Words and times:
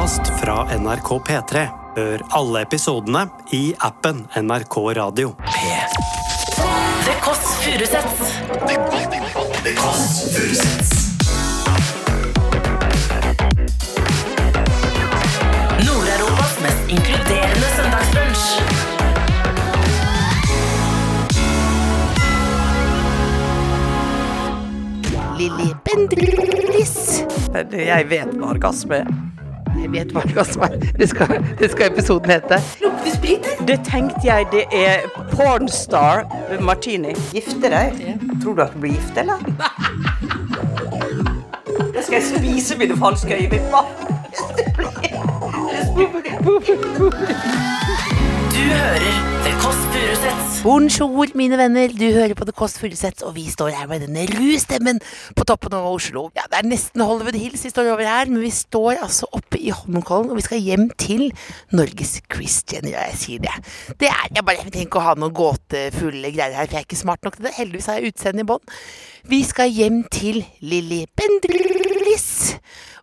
podkast 0.00 0.40
fra 0.42 0.78
NRK 0.78 1.08
P3. 1.28 1.66
Hør 1.96 2.22
alle 2.32 2.62
episodene 2.64 3.26
i 3.52 3.74
appen 3.84 4.22
NRK 4.36 4.76
Radio. 4.96 5.34
The 7.04 7.16
Kåss 7.20 7.60
Furuseths. 7.60 8.32
Nord-Europas 15.84 16.54
mest 16.64 16.84
inkluderende 16.88 17.68
søndagsbrunsj. 17.76 18.46
Lilly 25.36 25.74
Bendriss. 25.84 27.20
Jeg 27.74 28.08
vet 28.08 28.32
hva 28.38 28.54
orgasme 28.54 29.04
er. 29.04 29.39
Jeg 29.78 29.92
vet 29.92 30.12
hva. 30.12 30.22
Det 30.98 31.08
skal, 31.08 31.44
det 31.58 31.70
skal 31.70 31.92
episoden 31.92 32.30
hete. 32.30 32.58
Lukter 32.82 33.14
sprit 33.14 33.46
her? 33.46 33.66
Det 33.66 33.78
tenkte 33.86 34.20
jeg 34.24 34.46
det 34.52 34.64
er 34.74 35.06
pornstar 35.32 36.24
martini. 36.60 37.14
Gifte 37.34 37.70
deg? 37.70 38.00
Tror 38.42 38.54
du 38.54 38.62
at 38.62 38.74
du 38.74 38.80
blir 38.82 38.96
gift, 38.96 39.18
eller? 39.20 39.38
Da 41.94 42.02
skal 42.02 42.14
jeg 42.18 42.24
spise 42.34 42.78
mine 42.78 42.96
falske 42.96 43.34
øyevipper. 43.34 43.84
Du 48.60 48.66
hører 48.68 49.04
The 49.40 49.50
Kåss 49.56 49.78
Furuseths. 49.88 50.56
Bonjour, 50.66 51.30
mine 51.38 51.56
venner. 51.56 51.88
Du 51.96 52.02
hører 52.12 52.34
på 52.36 52.44
The 52.44 52.52
Kåss 52.52 52.74
Furuseths, 52.76 53.22
og 53.24 53.32
vi 53.38 53.46
står 53.48 53.70
her 53.72 53.86
med 53.88 54.02
denne 54.04 54.26
ru 54.28 54.50
stemmen 54.60 54.98
på 55.38 55.46
toppen 55.48 55.72
av 55.78 55.86
Oslo. 55.88 56.26
Ja, 56.36 56.42
Det 56.50 56.58
er 56.58 56.66
nesten 56.68 57.00
Hollywood 57.00 57.38
Hills 57.40 57.62
vi 57.64 57.70
står 57.72 57.88
over 57.94 58.04
her, 58.04 58.28
men 58.28 58.42
vi 58.44 58.50
står 58.52 58.98
altså 58.98 59.30
oppe 59.32 59.56
i 59.56 59.70
Holmenkollen, 59.72 60.28
og 60.28 60.36
vi 60.36 60.44
skal 60.44 60.60
hjem 60.60 60.90
til 61.00 61.30
Norges 61.72 62.18
Christian. 62.28 62.90
Ja, 62.92 63.06
jeg 63.08 63.16
sier 63.22 63.46
det. 63.46 63.54
Det 63.96 64.10
er, 64.10 64.26
Jeg 64.28 64.44
bare 64.44 64.60
trenger 64.66 64.84
ikke 64.90 65.00
å 65.00 65.06
ha 65.06 65.14
noen 65.16 65.32
gåtefulle 65.38 66.32
greier 66.34 66.58
her, 66.58 66.68
for 66.68 66.76
jeg 66.76 66.84
er 66.84 66.88
ikke 66.90 67.00
smart 67.00 67.24
nok 67.24 67.38
til 67.38 67.46
det. 67.48 67.54
Heldigvis 67.56 67.88
har 67.88 67.96
jeg 67.96 68.12
utseendet 68.12 68.44
i 68.44 68.50
bånn. 68.50 68.74
Vi 69.32 69.40
skal 69.48 69.72
hjem 69.72 70.02
til 70.12 70.42
Lilly 70.60 71.06
Bendriss. 71.16 72.58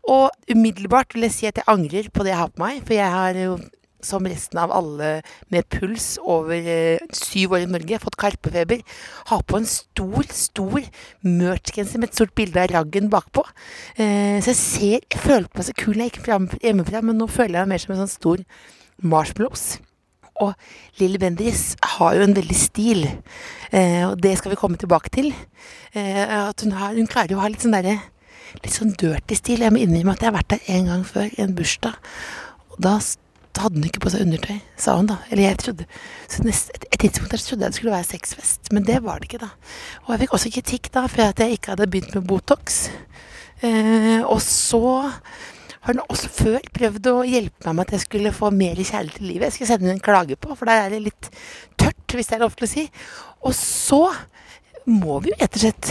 Og 0.05 0.29
umiddelbart 0.53 1.17
vil 1.17 1.25
jeg 1.25 1.35
si 1.39 1.49
at 1.49 1.57
jeg 1.63 1.67
angrer 1.73 2.13
på 2.13 2.21
det 2.21 2.35
jeg 2.35 2.41
har 2.43 2.53
på 2.53 2.61
meg, 2.61 2.85
for 2.85 2.93
jeg 2.99 3.09
har 3.17 3.41
jo 3.41 3.57
som 4.03 4.25
resten 4.29 4.59
av 4.61 4.71
alle 4.75 5.21
med 5.53 5.67
puls 5.73 6.15
over 6.21 6.55
eh, 6.57 7.03
syv 7.15 7.55
år 7.57 7.65
i 7.65 7.69
Norge, 7.71 7.99
fått 8.03 8.19
karpefeber, 8.19 8.83
har 9.31 9.43
på 9.47 9.59
en 9.59 9.67
stor, 9.69 10.27
stor 10.33 10.79
merch-genser 11.25 12.01
med 12.01 12.11
et 12.11 12.19
stort 12.19 12.35
bilde 12.37 12.61
av 12.61 12.71
raggen 12.73 13.11
bakpå. 13.13 13.45
Eh, 13.97 14.37
så 14.43 14.53
jeg 14.53 14.61
ser, 14.61 14.97
jeg 15.01 15.23
føler 15.23 15.49
på 15.49 15.61
meg 15.61 15.69
så 15.69 15.77
kul 15.77 16.01
jeg 16.01 16.13
gikk 16.13 16.31
hjemmefra, 16.63 17.03
men 17.05 17.19
nå 17.19 17.29
føler 17.31 17.61
jeg 17.61 17.67
meg 17.67 17.75
mer 17.75 17.83
som 17.83 17.95
en 17.95 18.03
sånn 18.03 18.15
stor 18.15 18.43
marshmallows. 19.01 19.67
Og 20.45 20.53
Lilly 20.99 21.17
Bendriss 21.17 21.71
har 21.97 22.13
jo 22.13 22.27
en 22.27 22.37
veldig 22.37 22.57
stil, 22.57 23.07
eh, 23.71 24.03
og 24.05 24.19
det 24.21 24.35
skal 24.37 24.53
vi 24.53 24.59
komme 24.61 24.77
tilbake 24.77 25.09
til. 25.13 25.33
At 25.97 26.61
hun, 26.61 26.75
har, 26.77 26.93
hun 26.93 27.09
klarer 27.09 27.33
jo 27.33 27.39
å 27.39 27.41
ha 27.41 27.49
litt 27.49 27.63
sånn 27.63 27.73
derre 27.73 27.95
litt 28.63 28.73
sånn 28.73 28.93
dirty 28.99 29.37
stil. 29.37 29.63
Jeg 29.63 29.73
må 29.73 29.81
innrømme 29.81 30.13
at 30.15 30.23
jeg 30.23 30.29
har 30.29 30.37
vært 30.37 30.53
der 30.53 30.73
en 30.75 30.91
gang 30.91 31.05
før, 31.07 31.29
i 31.33 31.43
en 31.43 31.55
bursdag. 31.57 31.97
Og 32.73 32.79
da 32.85 32.97
s- 33.57 33.63
hadde 33.65 33.81
hun 33.81 33.87
ikke 33.89 34.03
på 34.05 34.11
seg 34.13 34.23
undertøy, 34.27 34.59
sa 34.77 34.95
hun 34.99 35.09
da. 35.09 35.17
Eller 35.31 35.47
jeg 35.49 35.57
trodde 35.65 35.85
Så 36.29 36.45
nest, 36.45 36.69
et, 36.77 36.85
et 36.93 36.99
tidspunkt 37.01 37.33
der 37.33 37.41
så 37.41 37.49
trodde 37.51 37.65
jeg 37.65 37.73
det 37.73 37.79
skulle 37.81 37.95
være 37.97 38.07
sexfest, 38.13 38.71
men 38.71 38.85
det 38.85 39.01
var 39.03 39.19
det 39.19 39.31
ikke 39.31 39.41
da. 39.47 39.49
Og 40.05 40.13
jeg 40.13 40.21
fikk 40.25 40.37
også 40.37 40.53
kritikk 40.53 40.91
da 40.93 41.07
for 41.09 41.25
at 41.25 41.41
jeg 41.41 41.57
ikke 41.57 41.73
hadde 41.73 41.89
begynt 41.89 42.15
med 42.15 42.27
Botox. 42.29 42.87
Eh, 43.65 44.21
og 44.27 44.39
så 44.45 44.81
har 45.87 45.93
hun 45.95 46.01
også 46.11 46.29
før 46.29 46.59
prøvd 46.75 47.07
å 47.09 47.21
hjelpe 47.25 47.65
meg 47.69 47.75
med 47.79 47.87
at 47.87 47.93
jeg 47.97 48.03
skulle 48.05 48.33
få 48.35 48.49
mer 48.53 48.75
kjærlighet 48.77 49.21
i 49.23 49.27
livet. 49.31 49.47
Jeg 49.47 49.55
skulle 49.57 49.69
sende 49.71 49.87
henne 49.87 49.97
en 49.97 50.03
klage 50.03 50.35
på, 50.37 50.53
for 50.59 50.67
der 50.69 50.85
er 50.85 50.93
det 50.93 51.03
litt 51.07 51.29
tørt, 51.79 52.11
hvis 52.13 52.27
det 52.29 52.37
er 52.37 52.43
lov 52.43 52.57
til 52.59 52.67
å 52.67 52.71
si. 52.71 52.83
Og 53.47 53.55
så 53.55 54.01
må 54.87 55.17
vi 55.23 55.31
jo 55.33 55.39
rett 55.41 55.55
og 55.57 55.63
slett 55.63 55.89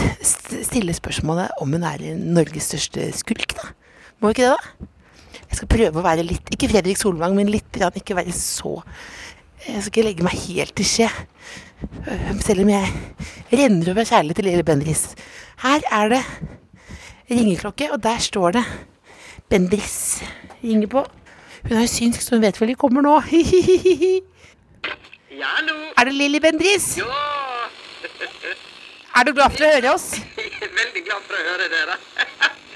stille 0.65 0.93
spørsmålet 0.97 1.59
om 1.61 1.73
hun 1.75 1.83
er 1.85 2.05
Norges 2.17 2.69
største 2.71 3.09
skulk, 3.17 3.57
da. 3.57 3.67
Må 4.21 4.31
vi 4.31 4.37
ikke 4.37 4.47
det, 4.47 4.55
da? 4.57 4.91
Jeg 5.47 5.59
skal 5.59 5.69
prøve 5.71 6.01
å 6.01 6.05
være 6.05 6.25
litt 6.25 6.49
Ikke 6.53 6.69
Fredrik 6.71 6.99
Solvang, 6.99 7.35
men 7.37 7.51
litt 7.51 7.77
ikke 7.77 8.17
være 8.17 8.33
så 8.35 8.81
Jeg 9.65 9.83
skal 9.83 9.91
ikke 9.91 10.05
legge 10.07 10.27
meg 10.27 10.37
helt 10.47 10.75
til 10.77 10.87
skje. 10.87 11.09
Selv 12.45 12.63
om 12.63 12.71
jeg 12.71 12.91
renner 13.53 13.91
over 13.93 14.07
kjærlighet 14.07 14.39
til 14.39 14.49
lille 14.49 14.65
Bendris. 14.65 15.03
Her 15.63 15.83
er 15.91 16.13
det 16.15 16.23
ringeklokke, 17.29 17.91
og 17.91 18.01
der 18.03 18.17
står 18.23 18.57
det 18.57 18.65
Bendris 19.49 20.23
Ringer 20.63 20.87
på. 20.87 21.03
Hun 21.67 21.77
er 21.77 21.83
jo 21.85 21.91
synsk, 21.91 22.21
så 22.21 22.35
hun 22.35 22.45
vet 22.45 22.57
vel 22.61 22.73
de 22.73 22.79
kommer 22.79 23.05
nå. 23.05 23.19
Ja, 25.37 25.45
hallo. 25.59 25.73
Er 25.97 26.07
det 26.09 26.13
Lilly 26.17 26.39
Bendris? 26.41 26.97
Ja, 26.97 27.05
Er 29.19 29.23
du 29.27 29.33
glad 29.37 29.53
for 29.53 29.67
å 29.67 29.69
høre 29.69 29.91
oss? 29.93 30.07
veldig 30.79 31.03
glad 31.05 31.27
for 31.27 31.37
å 31.37 31.43
høre 31.45 31.67
dere. 31.69 31.97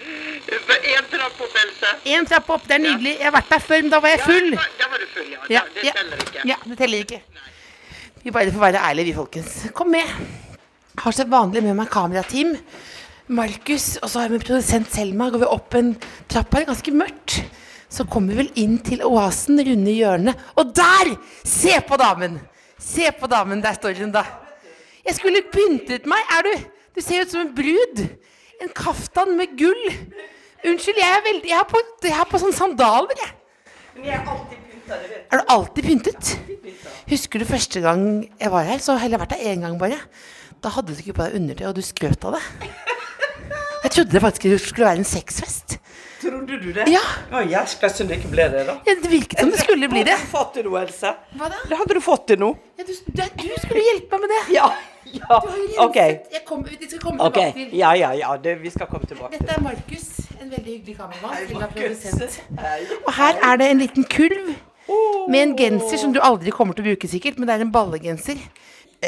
En 0.50 1.06
trapp 1.12 1.42
opp, 1.42 1.56
Else. 1.64 1.92
En 2.16 2.26
trapp 2.26 2.50
opp, 2.56 2.68
det 2.68 2.76
er 2.78 2.84
nydelig. 2.84 3.14
Jeg 3.20 3.28
har 3.28 3.34
vært 3.36 3.50
der 3.54 3.64
før, 3.64 3.82
men 3.86 3.92
da 3.94 4.00
var 4.04 4.14
jeg 4.16 4.22
full. 4.26 4.50
Ja, 4.56 4.64
Da 4.80 4.88
var 4.92 5.02
du 5.04 5.08
full, 5.14 5.30
ja. 5.32 5.40
Ja, 5.50 5.62
Det 5.76 5.94
teller 5.96 6.24
ikke. 6.26 6.46
Ja, 6.50 6.58
det 6.66 6.78
teller 6.80 7.06
ikke. 7.06 7.22
Vi 8.24 8.32
bare 8.32 8.52
får 8.54 8.64
være 8.66 8.82
ærlige, 8.90 9.06
vi, 9.06 9.14
folkens. 9.18 9.54
Kom 9.74 9.92
med. 9.94 10.06
Jeg 10.92 11.04
har 11.06 11.16
som 11.16 11.32
vanlig 11.32 11.64
med 11.64 11.76
meg 11.78 11.90
kamerateam. 11.94 12.56
Markus, 13.32 13.96
og 14.02 14.10
så 14.10 14.20
har 14.20 14.28
jeg 14.28 14.36
med 14.38 14.46
produsent 14.46 14.92
Selma. 14.94 15.30
Går 15.32 15.44
vi 15.46 15.50
opp 15.50 15.78
en 15.80 15.94
trapp 16.30 16.54
her, 16.58 16.66
ganske 16.70 16.92
mørkt. 16.94 17.38
Så 17.92 18.06
kommer 18.08 18.34
vi 18.34 18.44
vel 18.44 18.52
inn 18.60 18.78
til 18.84 19.04
oasen, 19.08 19.60
runde 19.68 19.94
hjørnet. 19.96 20.42
Og 20.60 20.74
der! 20.76 21.14
Se 21.48 21.78
på 21.88 21.98
damen! 22.00 22.40
Se 22.82 23.12
på 23.14 23.28
damen, 23.30 23.62
der 23.62 23.76
står 23.78 24.00
hun, 24.02 24.12
da. 24.12 24.26
Jeg 25.06 25.16
skulle 25.18 25.44
pyntet 25.54 26.06
meg. 26.10 26.22
Er 26.38 26.48
du 26.50 26.54
Du 26.92 27.00
ser 27.00 27.22
ut 27.24 27.32
som 27.32 27.46
en 27.46 27.54
brud. 27.56 28.02
En 28.62 28.70
kaftan 28.78 29.36
med 29.38 29.56
gull. 29.60 29.84
Unnskyld, 30.62 31.00
jeg 31.02 31.10
er 31.18 31.24
veldig 31.26 31.50
Jeg 31.50 31.58
er 31.58 31.70
på, 31.70 31.80
jeg 32.06 32.14
har 32.14 32.28
på 32.30 32.42
sånn 32.42 32.54
sandaler, 32.54 33.18
jeg. 33.18 33.38
Er 35.32 35.42
du 35.42 35.52
alltid 35.52 35.86
pyntet? 35.88 36.36
Husker 37.10 37.42
du 37.42 37.48
første 37.50 37.82
gang 37.84 38.06
jeg 38.40 38.52
var 38.54 38.68
her? 38.68 38.80
Så 38.84 38.96
har 39.00 39.10
jeg 39.10 39.20
vært 39.22 39.36
her 39.38 39.54
én 39.54 39.66
gang 39.66 39.78
bare. 39.82 39.98
Da 40.62 40.70
hadde 40.76 40.94
du 40.94 41.02
ikke 41.02 41.18
på 41.18 41.26
deg 41.26 41.40
undertøy, 41.40 41.66
og 41.72 41.76
du 41.78 41.82
skrøt 41.86 42.26
av 42.30 42.38
det. 42.38 42.44
Jeg 43.82 43.92
trodde 43.96 44.14
det 44.14 44.22
faktisk 44.22 44.68
skulle 44.70 44.88
være 44.92 45.02
en 45.02 45.08
sexfest. 45.10 45.80
Trodde 46.22 46.60
du 46.62 46.68
det? 46.76 46.86
Ja, 46.92 47.02
Å, 47.34 47.42
skal 47.66 47.90
synd 47.96 48.12
det 48.12 48.20
ikke 48.20 48.30
ble 48.36 48.46
det, 48.54 48.62
da. 48.68 48.76
ja, 48.86 48.94
Det 49.02 49.10
virket 49.10 49.40
som 49.42 49.50
det 49.50 49.62
skulle 49.64 49.90
bli 49.90 50.04
det. 50.06 50.14
Hadde 50.22 50.28
du 50.30 50.36
fått 50.38 50.54
det 50.60 50.64
nå, 50.68 50.76
Else? 50.78 51.14
Hva 51.40 51.50
da? 51.50 51.62
Hadde 51.80 51.98
du 51.98 52.02
fått 52.06 52.28
det 52.30 52.38
nå? 52.44 52.52
Ja, 52.78 52.86
du, 52.86 52.94
du, 52.94 53.24
du 53.42 53.48
skulle 53.64 53.86
hjelpe 53.88 54.20
meg 54.20 54.28
med 54.28 54.34
det. 54.36 54.42
Ja. 54.54 54.68
ja. 55.20 55.38
OK. 55.86 55.96
Jeg 55.96 56.42
kom, 56.46 56.64
vi 56.68 56.88
skal 56.88 57.00
komme 57.00 57.18
tilbake 57.20 57.54
til. 57.56 57.78
Ja, 57.78 57.94
ja, 57.98 58.12
ja. 58.18 58.34
Det, 58.38 58.56
vi 58.62 58.72
skal 58.74 58.90
komme 58.92 59.08
tilbake 59.10 59.36
til 59.38 59.46
Dette 59.46 59.58
er 59.58 59.64
Markus, 59.66 60.08
en 60.40 60.52
veldig 60.52 60.76
hyggelig 60.78 60.98
kameramann. 60.98 61.38
Og 63.06 63.14
her 63.18 63.40
er 63.52 63.62
det 63.62 63.70
en 63.72 63.82
liten 63.82 64.08
kulv 64.18 64.52
med 65.32 65.40
en 65.42 65.54
genser 65.58 66.02
som 66.02 66.14
du 66.14 66.20
aldri 66.24 66.52
kommer 66.54 66.76
til 66.78 66.86
å 66.86 66.92
bruke 66.92 67.10
sikkert, 67.10 67.38
men 67.40 67.50
det 67.50 67.58
er 67.58 67.66
en 67.66 67.72
ballegenser. 67.74 68.42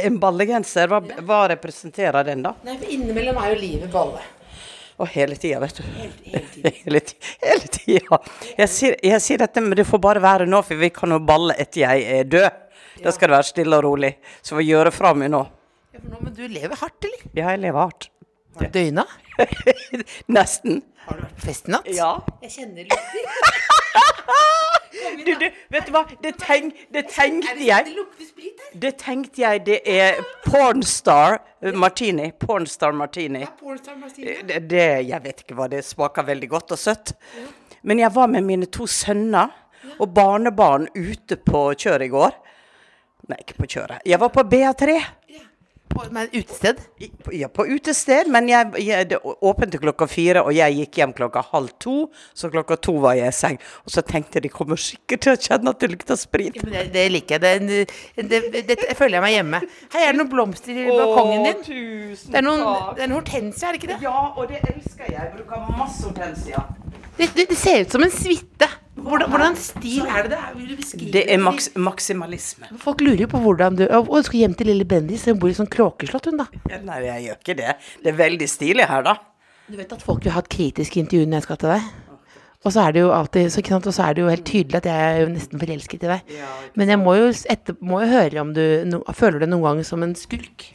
En 0.03 0.15
ballegenser, 0.21 0.87
hva, 0.89 1.01
hva 1.25 1.43
representerer 1.51 2.25
den, 2.25 2.45
da? 2.45 2.55
Nei, 2.65 2.77
for 2.79 2.93
innimellom 2.95 3.37
er 3.41 3.53
jo 3.53 3.59
livet 3.61 3.91
balle. 3.93 4.23
Og 5.01 5.09
hele 5.09 5.35
tida, 5.35 5.59
vet 5.61 5.79
du. 5.79 5.83
Hele, 6.85 7.01
tida. 7.73 8.19
Jeg, 8.61 8.93
jeg 9.03 9.21
sier 9.25 9.41
dette, 9.41 9.61
men 9.61 9.73
det 9.77 9.87
får 9.89 10.01
bare 10.01 10.21
være 10.23 10.45
nå, 10.49 10.61
for 10.65 10.79
vi 10.79 10.91
kan 10.93 11.11
jo 11.11 11.17
balle 11.25 11.55
etter 11.59 11.81
jeg 11.81 12.03
er 12.19 12.29
død. 12.29 12.59
Da 13.03 13.11
skal 13.11 13.31
det 13.31 13.35
være 13.39 13.47
stille 13.49 13.79
og 13.79 13.83
rolig. 13.87 14.11
Så 14.45 14.55
vi 14.59 14.67
gjør 14.69 14.87
det 14.87 14.93
fra 14.95 15.11
meg 15.17 15.31
nå. 15.33 15.41
Ja, 15.93 15.99
for 15.99 16.09
nå, 16.09 16.19
men 16.25 16.33
du 16.33 16.47
lever 16.49 16.79
hardt, 16.81 17.05
eller? 17.05 17.25
Ja, 17.37 17.51
jeg 17.53 17.59
lever 17.67 17.79
hardt. 17.79 18.09
Har 18.57 18.65
du 18.65 18.73
døgna? 18.73 19.03
Nesten. 20.37 20.79
Har 21.05 21.19
du 21.19 21.25
vært 21.25 21.35
på 21.37 21.45
fest? 21.45 21.69
Ja. 21.93 22.15
Jeg 22.41 22.53
kjenner 22.57 22.89
lukter. 22.89 23.29
Du, 25.23 25.31
du, 25.39 25.45
vet 25.73 25.87
du 25.87 25.91
hva? 25.93 26.03
Det, 26.21 26.31
tenk, 26.39 26.77
det 26.93 27.03
tenkte 27.11 27.55
jeg. 27.61 27.85
Det 27.85 27.93
lukter 27.97 28.27
sprit 28.27 28.61
her. 28.61 28.69
Det 28.81 28.91
tenkte 29.01 29.41
jeg 29.41 29.61
det 29.65 29.77
er 29.89 30.19
pornstar 30.45 31.39
martini. 31.77 32.29
Pornstar 32.39 32.93
martini. 32.97 33.41
Pornstar 33.59 33.97
martini. 33.99 34.35
Det, 34.47 34.61
det, 34.69 34.85
jeg 35.09 35.23
vet 35.25 35.43
ikke 35.43 35.57
hva 35.57 35.67
det 35.71 35.81
smaker 35.85 36.27
veldig 36.27 36.49
godt 36.51 36.75
og 36.75 36.81
søtt. 36.81 37.13
Men 37.83 38.01
jeg 38.03 38.13
var 38.15 38.29
med 38.31 38.45
mine 38.47 38.69
to 38.73 38.87
sønner 38.89 39.53
og 39.97 40.07
barnebarn 40.13 40.87
ute 40.95 41.39
på 41.41 41.65
kjøret 41.73 42.07
i 42.07 42.13
går. 42.13 42.37
Nei, 43.31 43.39
ikke 43.39 43.59
på 43.61 43.69
kjøret. 43.75 44.03
Jeg 44.07 44.19
var 44.19 44.33
på 44.35 44.43
BA3. 44.53 44.97
På 45.93 46.03
et 46.07 46.33
utested. 46.33 46.79
I- 46.99 47.11
Ja, 47.39 47.47
på 47.47 47.65
utested, 47.69 48.27
men 48.27 48.47
jeg, 48.49 48.71
jeg, 48.83 49.07
det 49.09 49.19
åpnet 49.23 49.77
klokka 49.81 50.07
fire, 50.09 50.41
og 50.43 50.53
jeg 50.55 50.75
gikk 50.79 50.97
hjem 50.99 51.13
klokka 51.13 51.41
halv 51.51 51.69
to. 51.79 52.09
Så 52.33 52.49
klokka 52.53 52.75
to 52.81 52.95
var 53.03 53.13
jeg 53.17 53.27
i 53.29 53.35
seng. 53.37 53.57
Og 53.85 53.93
så 53.93 54.01
tenkte 54.05 54.37
jeg 54.37 54.43
de 54.47 54.49
kommer 54.53 54.79
sikkert 54.81 55.21
til 55.25 55.33
å 55.33 55.39
kjenne 55.39 55.73
at 55.73 55.79
det 55.83 55.89
lukter 55.93 56.19
sprit. 56.19 56.55
Ja, 56.59 56.69
det, 56.75 56.83
det 56.93 57.05
liker 57.13 57.37
jeg. 57.39 57.63
Det, 57.67 57.87
det, 58.29 58.41
det, 58.53 58.63
det, 58.69 58.77
føler 58.97 59.19
jeg 59.19 59.25
meg 59.27 59.35
hjemme. 59.37 59.61
Her 59.93 60.07
er 60.07 60.11
det 60.13 60.21
noen 60.21 60.31
blomster 60.33 60.73
i 60.77 60.85
balkongen 60.89 61.47
din. 61.49 61.63
tusen 61.67 62.31
Det 62.33 62.41
er 62.41 62.47
noen, 62.47 62.63
det 62.95 63.03
er 63.05 63.09
en 63.09 63.17
hortensia, 63.17 63.67
er 63.69 63.77
det 63.77 63.81
ikke 63.83 63.91
det? 63.93 63.99
Ja, 64.05 64.17
og 64.37 64.47
det 64.49 64.61
elsker 64.73 65.09
jeg. 65.09 65.17
Jeg 65.19 65.33
bruker 65.37 65.75
masse 65.77 66.03
hortensia. 66.07 66.65
Det, 67.17 67.29
det, 67.37 67.49
det 67.49 67.57
ser 67.57 67.83
ut 67.85 67.91
som 67.93 68.03
en 68.03 68.11
suite. 68.13 68.69
Hvordan, 68.93 69.29
hvordan 69.33 69.55
stil 69.57 70.05
er 70.05 70.27
det 70.27 70.35
det 70.35 70.39
er? 70.39 71.07
Det 71.15 71.23
er 71.33 71.39
maks 71.41 71.71
maksimalisme. 71.75 72.69
Folk 72.81 73.01
lurer 73.01 73.25
jo 73.25 73.29
på 73.31 73.41
hvordan 73.41 73.79
du 73.79 73.87
Å, 73.87 74.03
du 74.05 74.27
skal 74.27 74.43
hjem 74.43 74.53
til 74.59 74.69
lille 74.69 74.85
Bendis, 74.85 75.25
hun 75.25 75.39
bor 75.41 75.49
i 75.49 75.57
sånn 75.57 75.69
kråkeslott, 75.73 76.29
hun 76.29 76.37
da. 76.43 76.45
Ja, 76.69 76.77
Nei, 76.85 76.99
jeg 77.07 77.25
gjør 77.25 77.39
ikke 77.39 77.55
det. 77.57 77.75
Det 78.03 78.13
er 78.13 78.19
veldig 78.19 78.49
stilig 78.51 78.85
her, 78.89 79.05
da. 79.07 79.17
Du 79.65 79.79
vet 79.79 79.95
at 79.95 80.05
folk 80.05 80.25
vil 80.25 80.35
ha 80.35 80.43
et 80.43 80.51
kritisk 80.51 80.99
intervju 81.01 81.25
når 81.25 81.39
jeg 81.39 81.47
skal 81.47 81.61
til 81.63 81.73
deg? 81.73 81.89
Og 82.63 82.71
så 82.71 82.85
er 82.85 82.93
det 82.95 83.01
jo 83.01 83.09
alltid 83.11 83.49
så, 83.51 83.59
ikke 83.59 83.73
sant? 83.73 83.89
Og 83.89 83.95
så 83.95 84.05
er 84.05 84.15
det 84.15 84.23
jo 84.23 84.29
helt 84.31 84.45
tydelig 84.47 84.79
at 84.79 84.87
jeg 84.87 85.07
er 85.07 85.17
jo 85.23 85.31
nesten 85.33 85.59
forelsket 85.63 86.05
i 86.05 86.11
deg. 86.13 86.35
Men 86.79 86.93
jeg 86.93 87.01
må 87.01 87.15
jo, 87.17 87.25
etter, 87.51 87.75
må 87.83 87.99
jo 88.05 88.11
høre 88.13 88.43
om 88.43 88.53
du 88.55 88.63
no, 88.87 89.01
føler 89.17 89.43
deg 89.43 89.51
noen 89.51 89.65
gang 89.67 89.87
som 89.87 90.05
en 90.05 90.15
skurk. 90.19 90.69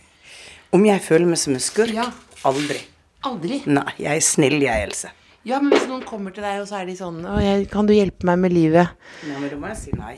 Om 0.75 0.85
jeg 0.85 1.00
føler 1.06 1.31
meg 1.31 1.41
som 1.41 1.55
en 1.56 1.65
skurk? 1.65 1.94
Ja. 1.97 2.11
Aldri. 2.49 2.82
Aldri. 3.29 3.62
Nei, 3.70 3.88
jeg 3.97 4.20
er 4.20 4.26
snill, 4.26 4.59
jeg, 4.62 4.91
Else. 4.91 5.15
Ja, 5.48 5.58
men 5.64 5.72
hvis 5.72 5.86
noen 5.88 6.02
kommer 6.06 6.34
til 6.34 6.44
deg, 6.44 6.60
og 6.62 6.68
så 6.68 6.80
er 6.82 6.88
de 6.90 6.94
sånn 6.98 7.22
jeg, 7.40 7.66
kan 7.72 7.86
du 7.88 7.94
hjelpe 7.96 8.26
meg 8.28 8.40
med 8.42 8.52
livet? 8.52 8.90
Nei, 9.24 9.38
men 9.40 9.48
da 9.52 9.58
må 9.62 9.70
jeg 9.72 9.78
si 9.80 9.94
nei. 9.96 10.16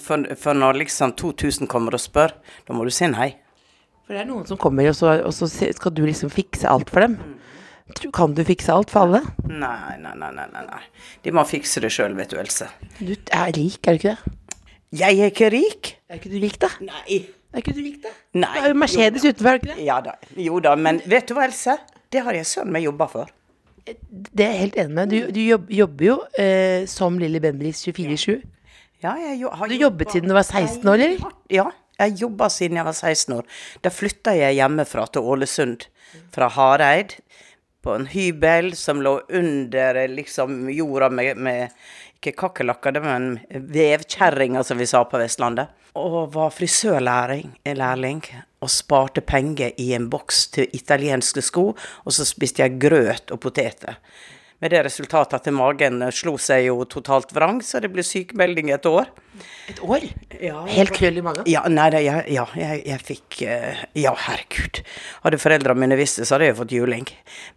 For, 0.00 0.24
for 0.40 0.56
når 0.56 0.78
liksom 0.84 1.12
2000 1.20 1.68
kommer 1.68 1.96
og 1.98 2.00
spør, 2.00 2.32
da 2.64 2.76
må 2.76 2.86
du 2.88 2.92
si 2.94 3.08
nei. 3.12 3.34
For 4.06 4.16
det 4.16 4.22
er 4.24 4.28
noen 4.30 4.46
som 4.48 4.58
kommer, 4.60 4.88
og 4.90 4.96
så, 4.96 5.14
og 5.24 5.34
så 5.36 5.48
skal 5.50 5.92
du 5.96 6.02
liksom 6.08 6.32
fikse 6.32 6.68
alt 6.70 6.90
for 6.92 7.04
dem. 7.04 7.18
Tro- 7.98 8.10
Kan 8.16 8.32
du 8.36 8.40
fikse 8.48 8.72
alt 8.72 8.88
for 8.92 9.04
alle? 9.04 9.20
Nei, 9.44 9.98
nei, 10.00 10.14
nei, 10.16 10.30
nei, 10.38 10.46
nei. 10.54 10.64
nei. 10.70 10.82
De 11.24 11.32
må 11.36 11.44
fikse 11.48 11.82
det 11.84 11.90
sjøl, 11.92 12.14
vet 12.16 12.32
du, 12.32 12.38
Else. 12.40 12.70
Du 13.00 13.12
er 13.12 13.52
rik, 13.56 13.80
er 13.84 13.98
du 13.98 14.00
ikke 14.00 14.14
det? 14.14 14.34
Jeg 14.94 15.18
er 15.20 15.32
ikke 15.32 15.48
rik. 15.52 15.92
Er 16.08 16.20
ikke 16.20 16.32
du 16.32 16.38
rik, 16.40 16.56
da? 16.62 16.70
Nei. 16.86 17.18
Er 17.54 17.60
ikke 17.60 17.74
du 17.76 17.82
rik, 17.84 17.98
da? 18.04 18.12
Nei. 18.40 18.52
Du 18.56 18.60
har 18.64 18.72
jo 18.72 18.78
Mercedes 18.80 19.24
utenfor, 19.28 19.50
er 19.52 19.60
du 19.60 19.66
ikke 19.68 19.76
det? 19.76 19.84
Ja 19.90 20.00
da. 20.04 20.16
Jo 20.48 20.60
da, 20.64 20.72
men 20.80 21.02
vet 21.10 21.28
du 21.28 21.36
hva, 21.36 21.44
Else? 21.50 21.76
Det 22.14 22.22
har 22.24 22.36
jeg 22.40 22.48
søren 22.48 22.72
meg 22.72 22.86
jobba 22.88 23.10
for. 23.12 23.32
Det 23.84 24.44
er 24.44 24.52
jeg 24.54 24.60
helt 24.60 24.76
enig 24.80 24.96
med. 24.96 25.12
Du, 25.12 25.30
du 25.34 25.40
jobb, 25.44 25.70
jobber 25.72 26.06
jo 26.06 26.18
eh, 26.40 26.84
som 26.90 27.18
Lilly 27.20 27.40
Bendriss 27.44 27.84
24-7. 27.84 28.38
Ja, 29.04 29.14
jeg 29.20 29.42
jo, 29.42 29.50
har 29.52 29.68
Du 29.68 29.76
jobbet 29.76 30.14
siden 30.14 30.30
du 30.30 30.36
var 30.36 30.46
16 30.46 30.88
år, 30.88 30.94
eller? 30.94 31.34
Ja, 31.52 31.66
jeg 32.00 32.16
jobba 32.22 32.48
siden 32.48 32.78
jeg 32.80 32.86
var 32.86 32.96
16 32.96 33.36
år. 33.36 33.44
Da 33.84 33.92
flytta 33.92 34.32
jeg 34.38 34.56
hjemmefra 34.56 35.04
til 35.12 35.28
Ålesund. 35.34 35.88
Fra 36.32 36.48
Hareid. 36.48 37.18
På 37.84 37.92
en 37.98 38.06
hybel 38.08 38.72
som 38.80 39.02
lå 39.04 39.18
under 39.28 40.00
eh, 40.00 40.08
liksom 40.08 40.70
jorda 40.72 41.10
med, 41.12 41.36
med 41.36 41.74
ikke 42.24 42.40
kakerlakker, 42.40 42.94
det 42.96 43.02
var 43.04 43.18
en 43.20 43.38
vevkjerringer, 43.74 44.64
som 44.64 44.80
vi 44.80 44.88
sa 44.88 45.04
på 45.04 45.20
Vestlandet. 45.20 45.72
Og 45.94 46.32
var 46.34 46.50
frisørlærling 46.50 47.52
lærling, 47.76 48.24
og 48.64 48.72
sparte 48.72 49.20
penger 49.20 49.76
i 49.78 49.92
en 49.94 50.08
boks 50.10 50.46
til 50.56 50.72
italienske 50.72 51.42
sko. 51.44 51.68
Og 51.76 52.16
så 52.16 52.24
spiste 52.26 52.64
jeg 52.64 52.80
grøt 52.80 53.34
og 53.34 53.42
poteter. 53.44 54.00
Med 54.64 54.72
det 54.72 54.78
resultatet 54.86 55.34
at 55.36 55.48
magen 55.52 56.00
slo 56.08 56.38
seg 56.40 56.70
jo 56.70 56.86
totalt 56.88 57.34
vrang, 57.36 57.58
så 57.60 57.82
det 57.84 57.90
ble 57.92 58.00
sykemelding 58.00 58.70
et 58.72 58.86
år. 58.88 59.10
Et 59.68 59.82
år? 59.84 60.06
Ja, 60.40 60.62
Helt 60.72 60.94
krøll 60.96 61.20
i 61.20 61.24
magen? 61.26 61.44
ja, 61.52 61.66
nei, 61.68 61.90
det, 61.92 62.00
jeg, 62.06 62.22
ja, 62.32 62.46
jeg, 62.56 62.78
jeg 62.88 63.02
fikk 63.04 63.42
eh, 63.44 63.82
Ja, 64.00 64.14
herregud. 64.16 64.80
Hadde 65.26 65.40
foreldrene 65.42 65.84
mine 65.84 66.00
visst 66.00 66.22
det, 66.22 66.24
så 66.30 66.38
hadde 66.38 66.48
jeg 66.48 66.56
fått 66.62 66.72
juling. 66.78 67.04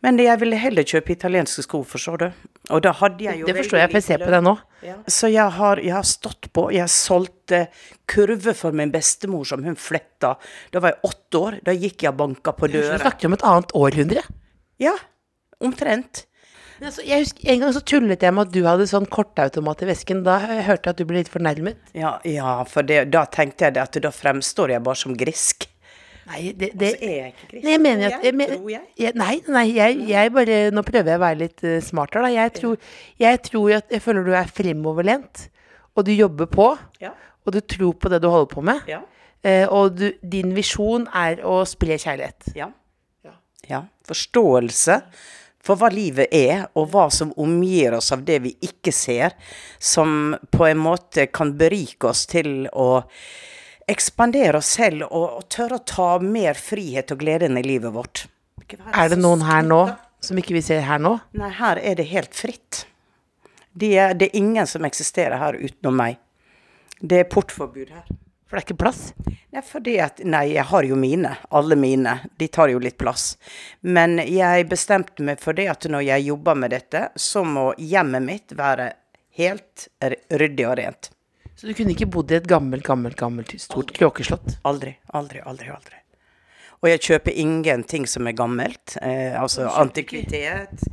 Men 0.03 0.19
jeg 0.19 0.35
ville 0.43 0.59
heller 0.59 0.83
kjøpe 0.91 1.15
italienske 1.15 1.63
sko, 1.63 1.85
forstår 1.87 2.25
du. 2.25 2.27
Og 2.75 2.83
da 2.83 2.91
hadde 2.99 3.23
jeg 3.23 3.39
jo 3.39 3.47
Det 3.53 3.55
forstår 3.61 3.85
jeg, 3.85 3.93
for 3.95 4.01
jeg 4.01 4.07
ser 4.09 4.27
på 4.27 4.35
deg 4.35 4.45
nå. 4.51 4.57
Så 5.07 5.31
jeg 5.31 5.57
har, 5.61 5.85
jeg 5.87 5.95
har 5.95 6.11
stått 6.11 6.51
på. 6.51 6.67
Jeg 6.75 6.91
solgte 6.91 7.69
kurver 8.03 8.59
for 8.65 8.75
min 8.75 8.91
bestemor 8.91 9.47
som 9.47 9.63
hun 9.63 9.79
fletta. 9.79 10.35
Da 10.75 10.83
var 10.83 10.97
jeg 10.97 11.13
åtte 11.13 11.45
år. 11.45 11.61
Da 11.71 11.71
gikk 11.71 12.03
jeg 12.03 12.11
og 12.17 12.19
banka 12.25 12.51
på 12.51 12.67
døra. 12.67 12.99
Du 12.99 13.07
snakker 13.07 13.31
om 13.31 13.39
et 13.39 13.47
annet 13.55 13.77
århundre. 13.79 14.27
Ja, 14.83 14.97
omtrent. 15.63 16.26
Altså, 16.81 17.01
jeg 17.05 17.23
husker, 17.23 17.47
En 17.53 17.63
gang 17.63 17.73
så 17.73 17.81
tullet 17.81 18.21
jeg 18.21 18.33
med 18.35 18.47
at 18.47 18.53
du 18.53 18.59
hadde 18.67 18.85
sånn 18.89 19.07
kortautomat 19.09 19.81
i 19.81 19.87
vesken. 19.89 20.21
Da 20.25 20.37
hørte 20.67 20.89
jeg 20.89 20.93
at 20.93 20.99
du 20.99 21.05
ble 21.09 21.23
litt 21.23 21.31
fornærmet. 21.33 21.79
Ja, 21.97 22.17
ja 22.27 22.59
for 22.69 22.85
det, 22.85 23.07
da 23.13 23.25
tenkte 23.33 23.65
jeg 23.67 23.77
det 23.77 23.81
at 23.81 23.97
da 24.03 24.11
fremstår 24.13 24.75
jeg 24.75 24.85
bare 24.85 24.99
som 24.99 25.15
grisk. 25.17 25.67
Nei, 26.27 26.51
det, 26.51 26.73
det 26.75 26.89
altså, 26.91 27.07
er 27.07 27.15
jeg 27.15 27.33
ikke 27.33 27.49
grisk. 27.53 27.63
Nei, 27.63 27.71
jeg 27.71 27.81
mener 27.81 28.07
at 28.11 28.25
jeg, 28.27 28.35
men- 28.35 28.49
Tror 28.51 28.71
jeg. 28.73 28.81
jeg, 28.99 29.13
Nei, 29.15 29.35
nei, 29.47 29.65
jeg, 29.77 29.99
jeg 30.09 30.33
bare 30.35 30.57
Nå 30.75 30.83
prøver 30.83 31.13
jeg 31.13 31.19
å 31.21 31.23
være 31.23 31.39
litt 31.39 31.63
uh, 31.63 31.77
smart 31.81 32.17
her, 32.17 32.25
da. 32.27 32.31
Jeg 32.35 32.53
tror, 32.57 32.89
jeg 33.23 33.41
tror 33.47 33.75
at 33.77 33.95
Jeg 33.95 34.03
føler 34.03 34.27
du 34.27 34.33
er 34.35 34.51
fremoverlent, 34.59 35.47
og 35.95 36.05
du 36.05 36.11
jobber 36.11 36.49
på, 36.51 36.67
Ja. 37.01 37.13
og 37.47 37.55
du 37.55 37.61
tror 37.63 37.95
på 37.95 38.11
det 38.11 38.19
du 38.21 38.27
holder 38.29 38.51
på 38.53 38.61
med. 38.61 38.83
Ja. 38.91 39.01
Uh, 39.45 39.65
og 39.71 39.95
du, 39.97 40.11
din 40.21 40.51
visjon 40.57 41.07
er 41.15 41.39
å 41.47 41.61
spre 41.69 41.95
kjærlighet. 41.95 42.51
Ja. 42.59 42.69
ja. 43.69 43.85
Forståelse 44.05 44.99
for 45.67 45.79
hva 45.79 45.89
livet 45.91 46.31
er, 46.31 46.65
og 46.79 46.93
hva 46.93 47.07
som 47.13 47.33
omgir 47.39 47.97
oss 47.97 48.13
av 48.15 48.23
det 48.27 48.39
vi 48.45 48.53
ikke 48.63 48.93
ser, 48.95 49.35
som 49.79 50.35
på 50.53 50.67
en 50.69 50.79
måte 50.79 51.27
kan 51.27 51.53
berike 51.59 52.07
oss 52.09 52.25
til 52.31 52.69
å 52.71 53.03
ekspandere 53.87 54.59
oss 54.59 54.73
selv 54.79 55.07
og, 55.07 55.27
og 55.39 55.47
tørre 55.51 55.79
å 55.79 55.87
ta 55.87 56.09
mer 56.23 56.59
frihet 56.59 57.11
og 57.13 57.21
glede 57.23 57.47
inn 57.47 57.59
i 57.59 57.65
livet 57.65 57.95
vårt. 57.95 58.25
Er 58.67 59.11
det 59.11 59.19
noen 59.19 59.45
her 59.47 59.63
nå 59.63 59.81
som 60.23 60.39
ikke 60.39 60.57
vi 60.57 60.63
ser 60.65 60.83
her 60.87 60.99
nå? 60.99 61.13
Nei, 61.39 61.51
her 61.55 61.79
er 61.79 61.99
det 61.99 62.09
helt 62.11 62.35
fritt. 62.35 62.85
De 63.77 63.93
er, 63.95 64.15
det 64.17 64.31
er 64.31 64.39
ingen 64.39 64.67
som 64.67 64.85
eksisterer 64.87 65.39
her 65.39 65.59
utenom 65.59 65.99
meg. 65.99 66.17
Det 66.99 67.21
er 67.21 67.29
portforbud 67.31 67.93
her. 67.93 68.07
For 68.47 68.55
det 68.55 68.61
er 68.61 68.65
ikke 68.69 68.79
plass. 68.79 69.01
Nei, 69.51 69.63
fordi 69.65 69.97
at 70.03 70.21
Nei, 70.23 70.45
jeg 70.53 70.63
har 70.69 70.87
jo 70.87 70.95
mine. 70.99 71.33
Alle 71.55 71.75
mine. 71.79 72.13
De 72.39 72.47
tar 72.47 72.71
jo 72.71 72.79
litt 72.79 72.97
plass. 72.99 73.33
Men 73.83 74.17
jeg 74.23 74.69
bestemte 74.71 75.25
meg 75.27 75.43
for 75.43 75.57
det 75.57 75.67
at 75.71 75.87
når 75.91 76.05
jeg 76.07 76.27
jobber 76.29 76.55
med 76.63 76.71
dette, 76.75 77.09
så 77.19 77.43
må 77.43 77.69
hjemmet 77.77 78.23
mitt 78.23 78.55
være 78.55 78.93
helt 79.37 79.87
ryddig 80.31 80.67
og 80.67 80.77
rent. 80.79 81.11
Så 81.57 81.67
du 81.67 81.73
kunne 81.73 81.95
ikke 81.95 82.09
bodd 82.13 82.31
i 82.31 82.37
et 82.37 82.47
gammelt, 82.47 82.85
gammelt, 82.85 83.17
gammelt 83.17 83.53
stort 83.59 83.91
kråkeslott? 83.97 84.59
Aldri, 84.69 84.93
aldri, 85.17 85.41
aldri. 85.41 85.71
aldri. 85.73 86.03
Og 86.83 86.91
jeg 86.91 87.01
kjøper 87.07 87.33
ingenting 87.41 88.05
som 88.09 88.27
er 88.29 88.35
gammelt. 88.37 88.97
Eh, 89.01 89.33
altså 89.33 89.65
antikvitet. 89.81 90.83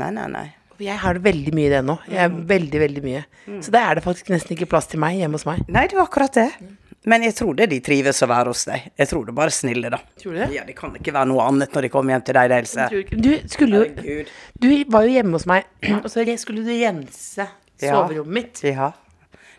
Nei, 0.00 0.08
nei, 0.16 0.24
nei. 0.32 0.46
Jeg 0.80 0.96
har 1.00 1.16
det 1.16 1.24
veldig 1.24 1.52
mye 1.56 1.68
i 1.68 1.72
det 1.72 1.82
nå. 1.84 1.98
Jeg 2.08 2.20
er 2.24 2.40
veldig, 2.48 2.80
veldig 2.80 3.02
mye. 3.04 3.22
Så 3.64 3.72
da 3.72 3.84
er 3.90 3.96
det 3.96 4.04
faktisk 4.04 4.32
nesten 4.32 4.56
ikke 4.56 4.68
plass 4.72 4.88
til 4.92 5.00
meg 5.00 5.20
hjemme 5.20 5.38
hos 5.38 5.46
meg. 5.48 5.62
Nei, 5.72 5.86
det 5.88 5.96
var 5.96 6.08
akkurat 6.08 6.36
det. 6.36 6.48
Men 7.06 7.22
jeg 7.22 7.36
tror 7.38 7.54
det 7.54 7.68
de 7.70 7.78
trives 7.86 8.18
å 8.24 8.26
være 8.26 8.50
hos 8.50 8.64
deg. 8.66 8.88
Jeg 8.98 9.08
tror 9.12 9.24
det 9.28 9.30
er 9.30 9.38
bare 9.38 9.54
snille, 9.54 9.90
da. 9.94 10.00
Tror 10.18 10.32
du 10.34 10.38
det? 10.42 10.48
Ja, 10.56 10.64
Det 10.66 10.74
kan 10.78 10.94
ikke 10.98 11.12
være 11.14 11.28
noe 11.30 11.44
annet 11.46 11.70
når 11.76 11.86
de 11.86 11.90
kommer 11.94 12.16
hjem 12.16 12.24
til 12.26 12.34
deg, 12.34 12.54
Else. 12.56 12.88
Du 13.14 13.32
skulle 13.52 13.84
jo 13.86 14.16
Du 14.58 14.68
var 14.90 15.06
jo 15.06 15.14
hjemme 15.14 15.38
hos 15.38 15.46
meg, 15.46 15.68
og 16.02 16.08
så 16.10 16.24
skulle 16.42 16.64
du 16.66 16.72
rense 16.74 17.46
soverommet 17.78 18.32
mitt. 18.40 18.62
Ja. 18.66 18.92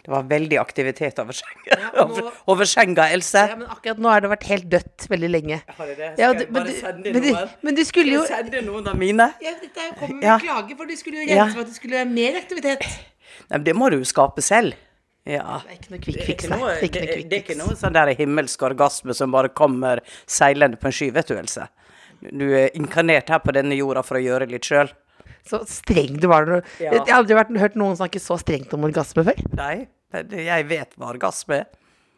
Det 0.08 0.14
var 0.14 0.24
veldig 0.24 0.56
aktivitet 0.60 1.18
over 1.20 1.36
senga. 1.36 1.64
Ja, 1.68 2.04
nå- 2.08 2.30
over, 2.48 2.64
senga, 2.68 3.10
Else. 3.12 3.42
Ja, 3.52 3.56
men 3.60 3.68
akkurat 3.68 3.98
nå 4.00 4.08
har 4.12 4.22
det 4.24 4.30
vært 4.32 4.46
helt 4.48 4.68
dødt 4.72 5.08
veldig 5.12 5.30
lenge. 5.34 5.58
Har 5.76 5.90
det 5.90 5.98
det? 6.00 6.12
Ja, 6.20 6.30
Skal 6.32 6.38
du, 6.38 6.44
jeg 6.46 6.52
men, 6.52 6.56
bare 6.62 6.68
du, 6.72 6.78
sende 6.80 7.12
men, 7.12 7.22
du, 7.26 7.28
noen? 7.34 7.50
men 7.68 7.76
du 7.76 7.84
skulle 7.88 8.14
jo 8.16 8.22
Skal 8.24 8.38
jeg 8.40 8.48
sende 8.54 8.62
noen 8.70 8.88
av 8.88 8.96
mine? 9.00 9.26
ja, 9.44 9.52
Dette 9.60 9.84
er 9.84 9.96
kommer 10.00 10.16
med 10.22 10.28
Ja. 10.30 10.38
klage, 10.44 10.78
for 10.80 10.88
du 10.88 10.96
skulle 11.00 11.24
jo 11.24 11.28
Ja. 11.28 11.44
rense 11.44 11.56
for 11.60 11.64
at 11.68 11.72
det 11.74 11.76
skulle 11.80 12.00
være 12.00 12.12
mer 12.12 12.40
aktivitet. 12.40 12.88
Nei, 12.88 13.58
men 13.58 13.64
det 13.68 13.76
må 13.76 13.90
du 13.92 13.98
jo 14.00 14.08
skape 14.08 14.44
selv. 14.44 14.80
Ja. 15.28 15.58
Det 15.66 15.74
er 15.74 16.30
ikke 16.32 16.50
noe 16.52 16.70
Det 16.80 16.92
det, 16.94 17.02
det 17.28 17.38
er 17.38 17.42
ikke 17.44 17.76
sånn 17.82 17.96
der 17.98 18.14
himmelsk 18.16 18.62
orgasme 18.64 19.14
som 19.18 19.34
bare 19.34 19.50
kommer 19.52 20.00
seilende 20.26 20.80
på 20.80 20.88
en 20.88 20.96
sky, 20.96 21.10
vet 21.16 21.28
du, 21.28 21.36
er 22.58 22.72
inkarnert 22.80 23.30
her 23.30 23.42
på 23.44 23.52
denne 23.54 23.76
jorda 23.78 24.02
for 24.08 24.18
å 24.18 24.24
gjøre 24.24 24.48
litt 24.50 24.66
sjøl. 24.66 24.90
Så 25.48 25.60
streng 25.70 26.18
du 26.20 26.28
var. 26.32 26.48
Ja. 26.80 26.92
Jeg 26.96 27.04
har 27.08 27.20
aldri 27.22 27.36
vært, 27.38 27.52
hørt 27.60 27.76
noen 27.80 27.96
snakke 28.00 28.20
så 28.24 28.38
strengt 28.42 28.74
om 28.76 28.84
orgasme 28.88 29.24
før. 29.28 29.44
Nei, 29.56 29.88
jeg 30.32 30.66
vet 30.72 30.96
hva 30.98 31.12
orgasme 31.14 31.60
er. 31.62 31.68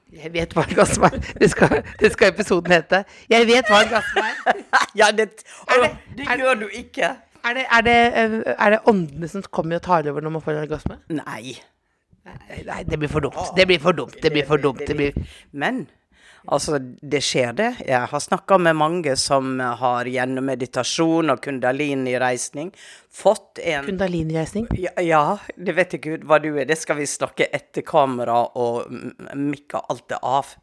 Jeg 0.09 0.31
vet 0.33 0.53
hva 0.57 0.63
orgasme 0.65 1.09
er. 1.11 1.17
Det 1.37 1.49
skal, 1.51 1.75
det 1.99 2.09
skal 2.15 2.31
episoden 2.33 2.73
hete. 2.73 3.03
Jeg 3.29 3.45
vet 3.49 3.67
hva 3.69 3.83
orgasme 3.83 4.23
er. 4.25 4.63
Ja, 4.97 5.11
det, 5.13 5.27
Er 5.69 5.83
det- 5.83 5.91
det 6.17 6.25
er- 6.25 6.39
gjør 6.41 6.61
du 6.63 6.67
ikke. 6.69 7.11
Er 7.45 7.53
det, 7.55 7.65
er, 7.71 7.81
det, 7.85 7.97
eh, 8.19 8.53
er 8.57 8.69
det 8.73 8.79
åndene 8.89 9.27
som 9.31 9.41
kommer 9.53 9.77
og 9.77 9.83
tar 9.85 10.07
over 10.11 10.21
når 10.25 10.33
man 10.33 10.41
får 10.43 10.57
orgasme? 10.63 10.97
Nei. 11.09 11.53
Nei, 12.25 12.83
det 12.83 12.97
blir 12.97 13.09
for 13.11 13.21
dumt. 13.21 13.39
Det 13.55 13.65
blir 13.65 13.79
for 13.79 13.93
dumt. 13.93 14.19
Det 14.21 14.29
blir 14.33 14.45
for 14.45 14.57
dumt. 14.57 14.83
Det 14.87 14.95
blir 14.95 15.13
Men 15.51 15.87
altså, 16.45 16.79
det 16.79 17.21
skjer 17.25 17.53
det. 17.57 17.69
Jeg 17.87 18.09
har 18.11 18.23
snakka 18.23 18.57
med 18.61 18.77
mange 18.79 19.15
som 19.19 19.59
har 19.59 20.09
gjennom 20.09 20.45
meditasjon 20.49 21.33
og 21.33 21.41
kundalini-reisning 21.45 22.71
fått 23.11 23.59
en 23.63 23.85
kundalinireisning. 23.85 24.67
ja, 24.77 24.93
ja, 25.01 25.23
det 25.57 25.75
vet 25.77 25.95
ikke 25.97 26.19
hva 26.23 26.39
du 26.41 26.51
er. 26.55 26.67
Det 26.69 26.77
skal 26.79 26.99
vi 27.01 27.07
snakke 27.09 27.49
etter 27.51 27.85
kamera 27.87 28.43
og 28.59 28.91
mikke 29.35 29.81
alt 29.89 30.07
det 30.11 30.21
av. 30.21 30.53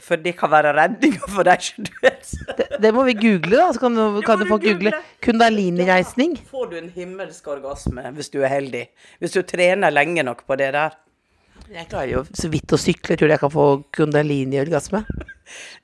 For 0.00 0.16
det 0.20 0.32
kan 0.38 0.50
være 0.52 0.72
redninga 0.76 1.28
for 1.28 1.44
deg, 1.46 1.66
du. 1.76 1.90
Det, 2.00 2.66
det 2.80 2.90
må 2.96 3.04
vi 3.08 3.14
google, 3.18 3.56
da. 3.58 3.66
Så 3.76 3.82
kan, 3.82 3.94
du- 3.98 4.20
kan 4.24 4.40
du 4.40 4.46
folk 4.48 4.62
google 4.64 4.90
google. 4.90 5.02
kundalinireisning. 5.26 6.38
Får 6.50 6.70
du 6.72 6.76
en 6.80 6.88
himmelsk 6.94 7.46
orgasme 7.52 8.04
hvis 8.16 8.30
du 8.32 8.40
er 8.42 8.48
heldig. 8.52 8.86
Hvis 9.20 9.36
du 9.36 9.42
trener 9.46 9.92
lenge 9.92 10.24
nok 10.26 10.44
på 10.48 10.56
det 10.60 10.72
der. 10.76 10.96
Jeg 11.70 11.86
klarer 11.90 12.10
jo 12.16 12.24
så 12.34 12.48
vidt 12.50 12.72
å 12.74 12.78
sykle. 12.80 13.14
Tror 13.16 13.28
du 13.30 13.34
jeg 13.36 13.42
kan 13.44 13.52
få 13.54 13.66
kundalini-orgasme? 13.94 15.04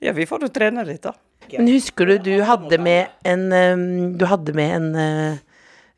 Ja, 0.03 0.11
vi 0.17 0.25
får 0.27 0.43
jo 0.47 0.49
trene 0.53 0.83
litt, 0.87 1.03
da. 1.05 1.13
Men 1.53 1.69
husker 1.71 2.09
du 2.09 2.17
du 2.25 2.33
hadde 2.43 2.75
med 2.83 3.07
en 3.23 4.17
Du 4.19 4.25
hadde 4.27 4.51
med 4.57 4.73
en 4.75 4.87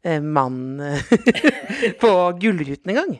eh, 0.06 0.20
mann 0.22 0.60
eh, 0.80 1.02
på 2.02 2.12
Gullruten 2.42 2.92
en 2.94 3.00
gang? 3.00 3.16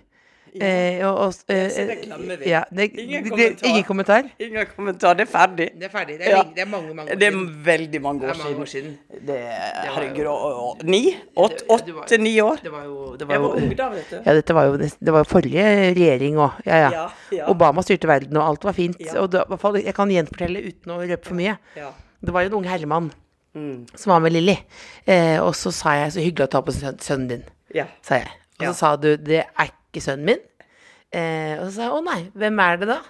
Eh, 0.56 1.06
og, 1.08 1.18
og, 1.18 1.34
eh, 1.50 2.38
vi. 2.40 2.50
Ja, 2.50 2.64
det, 2.72 2.92
Ingen 2.98 3.24
det, 3.24 3.30
kommentar. 3.32 3.68
ingen 3.70 3.84
kommentar? 3.84 4.24
Ingen 4.40 4.66
kommentar, 4.76 5.14
det 5.16 5.28
er 5.28 5.32
ferdig. 5.32 5.68
Det 5.80 5.86
er 5.86 5.90
ferdig. 5.94 6.18
Det 6.20 6.28
er 6.28 6.32
Ja. 6.38 6.44
det 6.56 6.62
er 6.62 6.66
mange, 6.66 6.94
mange 6.94 7.12
år 7.12 7.16
siden. 7.16 7.20
Det 7.20 7.28
er 7.28 7.64
veldig 7.66 8.02
mange 8.02 8.22
år 8.30 8.38
mange 8.44 8.62
år 8.62 8.66
siden. 8.66 8.98
Det 9.28 9.38
er, 9.38 9.74
var 9.76 9.94
herregud, 9.96 10.24
jo- 10.24 10.32
og- 10.32 10.64
og- 10.80 10.84
ni? 10.84 11.16
Åtte-ni 11.36 12.40
år? 12.42 12.58
Det 12.64 12.72
var 12.72 12.84
jo, 12.86 13.16
det 13.20 13.28
var 13.28 13.34
Jeg 13.36 13.42
var 13.42 13.56
ung 13.56 13.76
da, 13.78 13.90
vet 13.90 14.10
du. 14.12 14.16
Ja, 14.26 14.34
dette 14.34 14.54
var 14.54 14.64
jo, 14.66 14.78
det 14.78 15.12
var 15.14 15.20
jo 15.24 15.30
forrige 15.30 15.64
regjering 15.96 16.36
òg. 16.36 16.52
Ja, 16.66 16.76
ja. 16.84 16.90
Ja, 16.92 17.08
ja. 17.32 17.48
Obama 17.50 17.82
styrte 17.82 18.08
verden, 18.10 18.38
og 18.38 18.48
alt 18.48 18.64
var 18.64 18.74
fint. 18.74 18.98
Ja. 19.00 19.20
Og 19.22 19.32
det, 19.32 19.42
i 19.42 19.50
hvert 19.54 19.60
fall, 19.62 19.76
jeg 19.84 19.96
kan 19.96 20.10
gjenfortelle 20.10 20.64
uten 20.68 20.92
å 20.96 21.00
røpe 21.04 21.26
for 21.26 21.36
mye. 21.36 21.58
Ja. 21.76 21.92
Det 22.24 22.34
var 22.34 22.42
jo 22.44 22.48
en 22.48 22.54
ung 22.64 22.64
herremann 22.70 23.12
Mm. 23.56 23.88
som 23.96 24.12
var 24.14 24.20
med 24.20 24.32
Lilly. 24.34 24.58
Eh, 25.08 25.40
og 25.42 25.54
så 25.56 25.72
sa 25.74 25.90
jeg 25.96 26.12
'så 26.12 26.22
hyggelig 26.22 26.48
å 26.48 26.50
ta 26.52 26.62
på 26.62 26.72
sønnen 26.72 27.28
din', 27.28 27.44
Ja. 27.74 27.86
sa 28.02 28.16
jeg. 28.16 28.28
Og 28.60 28.66
så 28.66 28.70
Ja. 28.70 28.72
sa 28.74 28.96
du 28.96 29.18
'det 29.18 29.40
er 29.58 29.64
ikke 29.66 29.74
sønnen 29.98 30.30
min'. 30.30 30.46
Eh, 31.10 31.58
og 31.58 31.66
så 31.66 31.74
sa 31.74 31.82
jeg 31.88 31.92
'å 31.98 32.06
nei, 32.06 32.22
hvem 32.38 32.60
er 32.60 32.78
det 32.78 32.88
da?' 32.88 33.02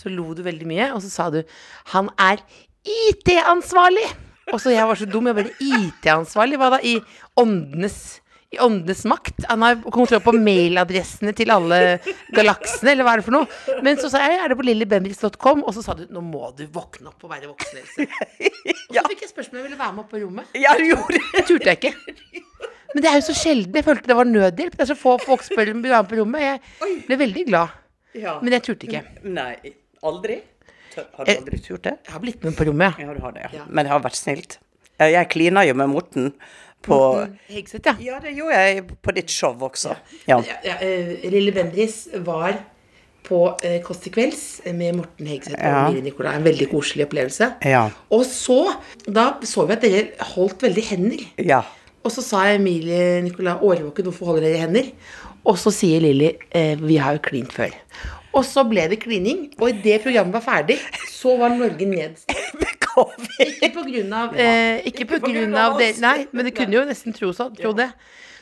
Så 0.00 0.08
lo 0.08 0.32
du 0.32 0.42
veldig 0.42 0.66
mye, 0.66 0.94
og 0.94 1.02
så 1.04 1.10
sa 1.10 1.30
du 1.30 1.44
'han 1.92 2.08
er 2.18 2.40
IT-ansvarlig'. 2.82 4.16
Og 4.52 4.58
så 4.60 4.72
jeg 4.72 4.86
var 4.86 4.96
så 4.96 5.04
dum, 5.04 5.26
jeg 5.26 5.36
bare 5.36 5.52
IT-ansvarlig, 5.60 6.56
hva 6.56 6.70
da? 6.70 6.80
I 6.82 6.98
åndenes 7.36 8.22
i 8.52 8.58
åndenes 8.58 9.04
makt. 9.04 9.44
Han 9.48 9.62
har 9.62 9.78
kontroll 9.94 10.20
på 10.20 10.34
mailadressene 10.36 11.32
til 11.32 11.50
alle 11.54 11.78
galaksene, 12.36 12.92
eller 12.92 13.06
hva 13.06 13.14
er 13.14 13.22
det 13.22 13.24
for 13.24 13.36
noe? 13.38 13.78
Men 13.84 13.96
så 13.96 14.10
sa 14.12 14.20
jeg 14.26 14.42
er 14.42 14.52
det 14.52 14.58
på 14.58 14.66
lillybendriss.com, 14.68 15.62
og 15.64 15.72
så 15.72 15.84
sa 15.86 15.96
du 15.96 16.04
nå 16.12 16.20
må 16.26 16.50
du 16.58 16.66
våkne 16.68 17.08
opp 17.08 17.24
og 17.24 17.32
være 17.32 17.48
voksen, 17.48 17.80
Else. 17.80 18.08
Og 18.92 18.98
så 18.98 19.08
fikk 19.08 19.22
jeg 19.24 19.30
spørsmål 19.30 19.56
om 19.56 19.62
jeg 19.62 19.68
ville 19.70 19.78
være 19.80 19.92
med 19.96 20.02
opp 20.02 20.10
på 20.12 20.20
rommet. 20.20 20.56
Ja, 20.60 20.74
du 20.76 20.84
gjorde 20.84 21.16
det. 21.16 21.22
Det 21.32 21.42
turte 21.48 21.72
jeg 21.72 21.78
ikke. 21.80 21.94
Men 22.94 23.04
det 23.04 23.10
er 23.10 23.18
jo 23.20 23.26
så 23.28 23.36
sjelden. 23.36 23.74
Jeg 23.78 23.86
følte 23.86 24.10
det 24.10 24.16
var 24.18 24.28
nødhjelp. 24.28 24.76
Det 24.76 24.84
er 24.84 24.90
så 24.92 24.98
få 24.98 25.16
folk 25.22 25.44
spør 25.46 25.72
om 25.74 25.82
på 25.82 26.18
rommet. 26.20 26.42
Jeg 26.44 27.04
ble 27.08 27.20
veldig 27.26 27.44
glad. 27.48 27.78
Ja. 28.18 28.38
Men 28.42 28.52
jeg 28.58 28.66
turte 28.66 28.88
ikke. 28.88 29.04
Nei, 29.24 29.54
aldri? 30.04 30.40
Har 30.96 31.24
du 31.24 31.32
aldri 31.32 31.60
turt 31.64 31.86
det? 31.86 31.94
Jeg 32.04 32.12
har 32.12 32.20
blitt 32.20 32.42
med 32.44 32.56
på 32.56 32.66
rommet, 32.68 32.98
ja. 32.98 33.06
Ja, 33.06 33.14
du 33.16 33.22
har 33.24 33.32
det, 33.32 33.46
ja. 33.54 33.64
Men 33.68 33.86
det 33.86 33.92
har 33.94 34.02
vært 34.04 34.18
snilt. 34.18 34.58
Jeg 35.00 35.28
klina 35.32 35.64
jo 35.64 35.74
med 35.78 35.88
Morten 35.90 36.32
på 36.84 36.98
Hegseth, 37.48 37.86
ja. 37.88 37.94
Ja, 38.02 38.18
det 38.22 38.34
gjorde 38.36 38.58
jeg 38.60 38.84
på 39.02 39.14
ditt 39.16 39.32
show 39.32 39.56
også. 39.68 39.96
Ja. 40.28 40.40
eh, 40.62 41.24
Lille 41.32 41.54
Bendris 41.54 42.04
var 42.26 42.58
på 43.22 43.38
eh, 43.62 43.78
Kåss 43.86 44.02
til 44.04 44.14
kvelds 44.16 44.42
med 44.74 44.98
Morten 44.98 45.28
Hegseth 45.30 45.56
og. 45.56 45.86
Miri 45.88 46.02
Nicolai. 46.04 46.34
En 46.36 46.46
veldig 46.46 46.68
koselig 46.72 47.06
opplevelse. 47.06 47.52
Ja. 47.70 47.86
Og 48.12 48.24
så, 48.28 48.58
da 49.06 49.30
så 49.48 49.64
vi 49.68 49.76
at 49.78 49.86
dere 49.86 50.28
holdt 50.34 50.66
veldig 50.68 50.90
hender. 50.92 51.24
ja. 51.40 51.62
Og 52.02 52.10
så 52.10 52.24
sa 52.24 52.46
Emilie 52.50 53.20
Nicolai 53.22 53.54
Årvåken, 53.62 54.08
hvorfor 54.08 54.32
holder 54.32 54.48
dere 54.48 54.64
hender? 54.64 54.90
Og 55.46 55.58
så 55.58 55.72
sier 55.74 56.02
Lilly, 56.02 56.32
eh, 56.50 56.74
vi 56.78 56.98
har 57.02 57.16
jo 57.16 57.22
klint 57.24 57.54
før. 57.54 57.74
Og 58.32 58.44
så 58.48 58.64
ble 58.64 58.86
det 58.88 59.00
klining, 59.02 59.50
og 59.58 59.68
idet 59.70 60.02
programmet 60.04 60.34
var 60.38 60.44
ferdig, 60.44 60.78
så 61.10 61.36
var 61.40 61.54
Norge 61.54 61.86
nedstengt. 61.86 62.38
Ikke 62.92 63.70
på 63.72 63.84
grunn 63.86 64.10
av, 64.12 64.34
eh, 64.36 64.82
ikke 64.84 65.06
på 65.08 65.18
grunn 65.22 65.54
av 65.56 65.78
det, 65.80 65.94
Nei, 66.02 66.26
men 66.32 66.44
det 66.44 66.52
kunne 66.56 66.76
jo 66.76 66.82
nesten 66.84 67.14
tro, 67.16 67.30
så, 67.32 67.46
tro 67.56 67.72
det. 67.76 67.88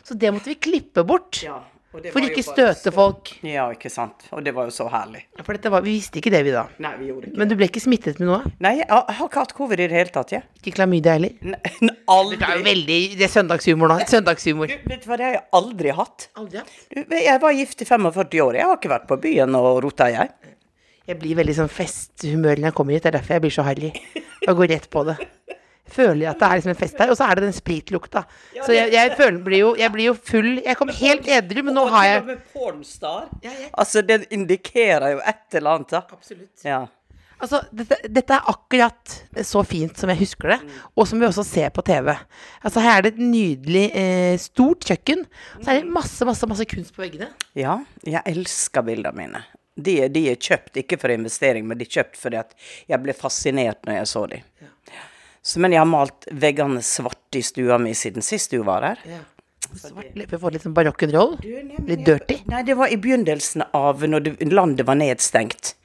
Så 0.03 0.17
det 0.19 0.33
måtte 0.35 0.51
vi 0.51 0.57
klippe 0.59 1.05
bort. 1.07 1.39
Ja, 1.45 1.61
For 1.91 2.23
ikke 2.23 2.43
støte 2.47 2.93
folk. 2.95 3.33
Ja, 3.43 3.65
ikke 3.75 3.91
sant. 3.91 4.29
Og 4.31 4.45
det 4.47 4.53
var 4.55 4.69
jo 4.69 4.75
så 4.75 4.87
herlig. 4.93 5.25
For 5.43 5.57
dette 5.57 5.73
var, 5.75 5.83
vi 5.83 5.97
visste 5.97 6.21
ikke 6.21 6.31
det, 6.31 6.45
vi 6.47 6.53
da. 6.55 6.63
Nei, 6.83 6.93
vi 7.01 7.09
gjorde 7.09 7.31
ikke 7.31 7.41
Men 7.41 7.51
du 7.51 7.55
ble 7.59 7.67
ikke 7.67 7.83
smittet 7.83 8.21
med 8.23 8.29
noe? 8.29 8.53
Nei, 8.63 8.77
jeg 8.79 8.87
har 8.91 9.25
ikke 9.27 9.43
hatt 9.43 9.55
covid 9.59 9.83
i 9.83 9.89
det 9.91 9.99
hele 9.99 10.15
tatt, 10.15 10.37
Ja. 10.37 10.43
Ikke 10.61 10.77
klamydia 10.77 11.17
heller? 11.19 11.35
Nei, 11.43 11.59
Det 11.91 12.47
er 12.47 12.61
jo 12.61 12.67
veldig 12.69 13.01
Det 13.19 13.27
er 13.27 13.33
søndagshumor 13.33 13.91
nå. 13.91 13.99
Søndagshumor. 14.11 14.71
Du, 14.71 14.87
vet 14.93 15.03
du 15.03 15.11
hva, 15.11 15.19
det 15.19 15.27
har 15.27 15.35
jeg 15.39 15.45
aldri 15.59 15.97
hatt. 15.99 16.29
Aldri 16.39 16.63
hatt. 16.63 16.79
Du, 16.95 17.03
Jeg 17.17 17.43
var 17.43 17.59
gift 17.59 17.83
i 17.83 17.91
45 17.91 18.45
år. 18.47 18.61
Jeg 18.61 18.71
har 18.71 18.79
ikke 18.79 18.95
vært 18.95 19.11
på 19.11 19.19
byen 19.27 19.59
og 19.59 19.83
rota, 19.89 20.11
jeg. 20.15 20.31
Jeg 21.11 21.19
blir 21.19 21.35
veldig 21.41 21.57
sånn 21.59 21.71
festhumør 21.73 22.61
når 22.61 22.71
jeg 22.71 22.79
kommer 22.79 22.95
hit. 22.95 23.03
Det 23.03 23.11
er 23.11 23.19
derfor 23.19 23.35
jeg 23.35 23.45
blir 23.49 23.55
så 23.57 23.67
harry. 23.67 23.91
Og 24.47 24.61
går 24.61 24.71
rett 24.77 24.87
på 24.93 25.03
det. 25.09 25.17
Føler 25.91 26.23
jeg 26.25 26.31
at 26.31 26.41
det 26.41 26.47
er 26.49 26.61
liksom 26.61 26.73
en 26.75 26.79
fest 26.81 27.01
her. 27.03 27.11
Og 27.13 27.19
så 27.19 27.27
er 27.27 27.41
det 27.41 27.47
den 27.49 27.57
spritlukta. 27.57 28.25
Så 28.61 28.77
jeg, 28.77 28.93
jeg 28.95 29.17
føler 29.19 29.43
blir 29.47 29.63
jo, 29.65 29.73
jeg 29.79 29.93
blir 29.95 30.11
jo 30.11 30.15
full 30.15 30.53
Jeg 30.63 30.77
kommer 30.79 30.97
helt 31.01 31.27
edru, 31.27 31.65
men 31.67 31.77
nå 31.77 31.85
har 31.91 32.07
jeg. 32.07 32.39
Ja, 33.43 33.53
ja. 33.65 33.69
Altså, 33.83 34.03
den 34.07 34.25
indikerer 34.31 35.17
jo 35.17 35.21
et 35.27 35.61
eller 35.61 35.79
annet, 35.81 35.95
da. 35.97 36.05
Absolutt. 36.15 36.65
Ja. 36.67 36.85
Altså, 37.41 37.63
dette, 37.73 37.97
dette 38.13 38.37
er 38.37 38.49
akkurat 38.53 39.15
så 39.49 39.63
fint 39.65 39.97
som 39.97 40.11
jeg 40.13 40.21
husker 40.21 40.53
det, 40.53 40.59
og 40.93 41.07
som 41.09 41.23
vi 41.23 41.25
også 41.25 41.45
ser 41.49 41.71
på 41.73 41.81
TV. 41.87 42.11
Altså, 42.61 42.83
her 42.85 42.99
er 42.99 43.07
det 43.07 43.15
et 43.15 43.23
nydelig, 43.25 43.87
eh, 43.97 44.35
stort 44.43 44.85
kjøkken. 44.85 45.25
Så 45.63 45.71
er 45.73 45.81
det 45.81 45.89
masse, 45.95 46.21
masse, 46.29 46.49
masse 46.51 46.67
kunst 46.69 46.93
på 46.97 47.07
veggene. 47.07 47.31
ja, 47.57 47.79
jeg 48.05 48.21
elsker 48.29 48.85
bildene 48.85 49.17
mine. 49.17 49.41
De, 49.81 49.95
de 50.13 50.27
er 50.29 50.37
kjøpt 50.37 50.77
ikke 50.83 50.99
for 51.01 51.15
investering, 51.15 51.65
men 51.65 51.79
de 51.81 51.87
er 51.89 51.95
kjøpt 51.95 52.19
fordi 52.21 52.37
at 52.43 52.53
jeg 52.91 53.01
ble 53.01 53.15
fascinert 53.17 53.81
når 53.89 54.03
jeg 54.03 54.11
så 54.13 54.27
dem. 54.29 54.45
Så, 55.43 55.61
men 55.61 55.73
jeg 55.73 55.81
har 55.81 55.89
malt 55.89 56.29
veggene 56.31 56.83
svarte 56.85 57.41
i 57.41 57.45
stua 57.45 57.79
mi 57.81 57.95
siden 57.97 58.25
sist 58.25 58.53
du 58.53 58.61
var 58.67 58.85
her. 58.85 59.05
Ja. 59.09 59.21
Svart 59.71 60.17
leppe 60.19 60.39
får 60.41 60.57
litt 60.57 60.65
sånn 60.67 60.75
barock'n'roll. 60.75 61.37
Litt 61.87 62.03
dirty. 62.07 62.41
Nei, 62.51 62.65
det 62.67 62.75
var 62.79 62.91
i 62.91 62.99
begynnelsen 63.01 63.65
av 63.77 64.03
når 64.03 64.25
det, 64.27 64.33
landet 64.51 64.89
var 64.89 64.99
nedstengt. 64.99 65.77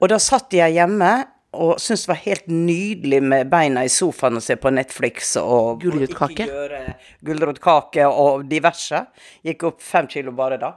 Og 0.00 0.08
da 0.12 0.18
satt 0.22 0.56
jeg 0.56 0.78
hjemme 0.78 1.10
og 1.50 1.80
syntes 1.82 2.04
det 2.06 2.10
var 2.12 2.20
helt 2.22 2.50
nydelig 2.50 3.18
med 3.26 3.48
beina 3.50 3.82
i 3.84 3.90
sofaen 3.90 4.38
og 4.38 4.44
se 4.44 4.54
på 4.60 4.70
Netflix 4.72 5.34
og 5.40 5.82
Gulrotkake. 5.82 6.46
Gulrotkake 7.26 8.06
og 8.06 8.46
diverse. 8.50 9.02
Gikk 9.46 9.66
opp 9.72 9.82
fem 9.82 10.08
kilo 10.10 10.32
bare 10.36 10.60
da. 10.62 10.76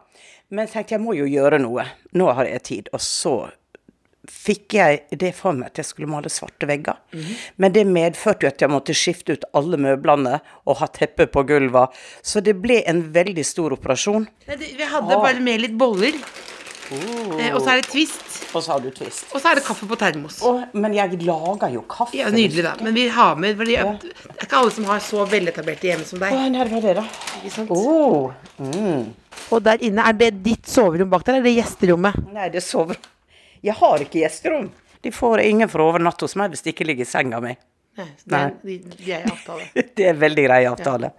Men 0.53 0.69
tenkte 0.69 0.97
jeg 0.97 1.03
må 1.03 1.13
jo 1.17 1.29
gjøre 1.29 1.61
noe. 1.61 1.85
Nå 2.17 2.31
har 2.33 2.49
jeg 2.49 2.65
tid. 2.67 2.89
Og 2.93 3.01
så 3.05 3.35
fikk 4.29 4.77
jeg 4.77 5.19
det 5.19 5.33
for 5.35 5.55
meg 5.57 5.73
at 5.73 5.81
jeg 5.81 5.89
skulle 5.89 6.11
male 6.11 6.31
svarte 6.31 6.67
vegger. 6.69 6.99
Men 7.59 7.75
det 7.75 7.83
medførte 7.89 8.47
jo 8.47 8.53
at 8.53 8.63
jeg 8.63 8.71
måtte 8.71 8.95
skifte 8.95 9.35
ut 9.35 9.45
alle 9.57 9.79
møblene 9.81 10.39
og 10.63 10.79
ha 10.79 10.89
teppe 10.93 11.27
på 11.31 11.43
gulvet. 11.49 11.93
Så 12.23 12.43
det 12.43 12.55
ble 12.63 12.81
en 12.87 13.03
veldig 13.15 13.45
stor 13.47 13.75
operasjon. 13.75 14.27
Nei, 14.47 14.59
det, 14.59 14.73
vi 14.79 14.89
hadde 14.95 15.19
bare 15.19 15.43
med 15.43 15.65
litt 15.65 15.77
boller. 15.79 16.19
Eh, 16.93 17.49
og 17.55 17.61
så 17.63 17.73
er 17.73 17.81
det 17.81 17.87
twist. 17.89 18.23
Og 18.53 18.61
så 18.61 18.73
har 18.73 18.83
du 18.83 18.89
twist. 18.93 19.25
Og 19.33 19.41
så 19.41 19.51
er 19.51 19.59
det 19.59 19.63
kaffe 19.65 19.87
på 19.89 19.97
termos. 19.99 20.39
Å, 20.45 20.51
men 20.77 20.95
jeg 20.95 21.19
lager 21.23 21.73
jo 21.73 21.83
kaffe. 21.89 22.15
Ja, 22.19 22.29
Nydelig, 22.33 22.65
da. 22.65 22.75
Men 22.83 22.95
vi 22.95 23.07
har 23.11 23.39
med 23.39 23.57
fordi 23.59 23.77
Det 23.79 24.11
er 24.13 24.45
ikke 24.45 24.59
alle 24.59 24.75
som 24.75 24.87
har 24.91 25.01
så 25.03 25.25
veletablerte 25.29 25.89
hjemme 25.89 26.07
som 26.07 26.21
deg. 26.21 26.35
Å, 26.35 26.43
nei, 26.53 26.67
det 26.67 26.75
var 26.75 26.85
det, 26.85 26.95
da. 26.99 27.07
Ikke 27.41 27.55
sant? 27.55 27.73
Å, 27.73 28.67
mm. 28.67 29.09
Og 29.53 29.65
der 29.65 29.81
inne, 29.83 30.05
er 30.05 30.19
det 30.19 30.29
ditt 30.45 30.69
soverom 30.69 31.09
bak 31.11 31.25
der, 31.25 31.39
eller 31.39 31.47
er 31.47 31.51
det 31.51 31.57
gjesterommet? 31.63 32.21
Nei, 32.35 32.51
det 32.53 32.63
sover 32.65 32.99
Jeg 33.63 33.77
har 33.79 34.03
ikke 34.03 34.19
gjesterom. 34.23 34.71
De 35.03 35.11
får 35.11 35.41
ingen 35.43 35.69
for 35.71 35.83
å 35.83 35.91
overnatte 35.91 36.25
hos 36.27 36.35
meg 36.39 36.53
hvis 36.53 36.63
de 36.65 36.71
ikke 36.73 36.87
ligger 36.87 37.07
i 37.07 37.09
senga 37.09 37.39
mi. 37.43 37.53
Nei, 37.93 38.07
det 38.25 39.11
er 39.13 39.19
i 39.21 39.29
avtale. 39.29 39.67
Det 39.99 40.05
er 40.09 40.15
veldig 40.17 40.45
grei 40.47 40.63
avtale. 40.65 41.11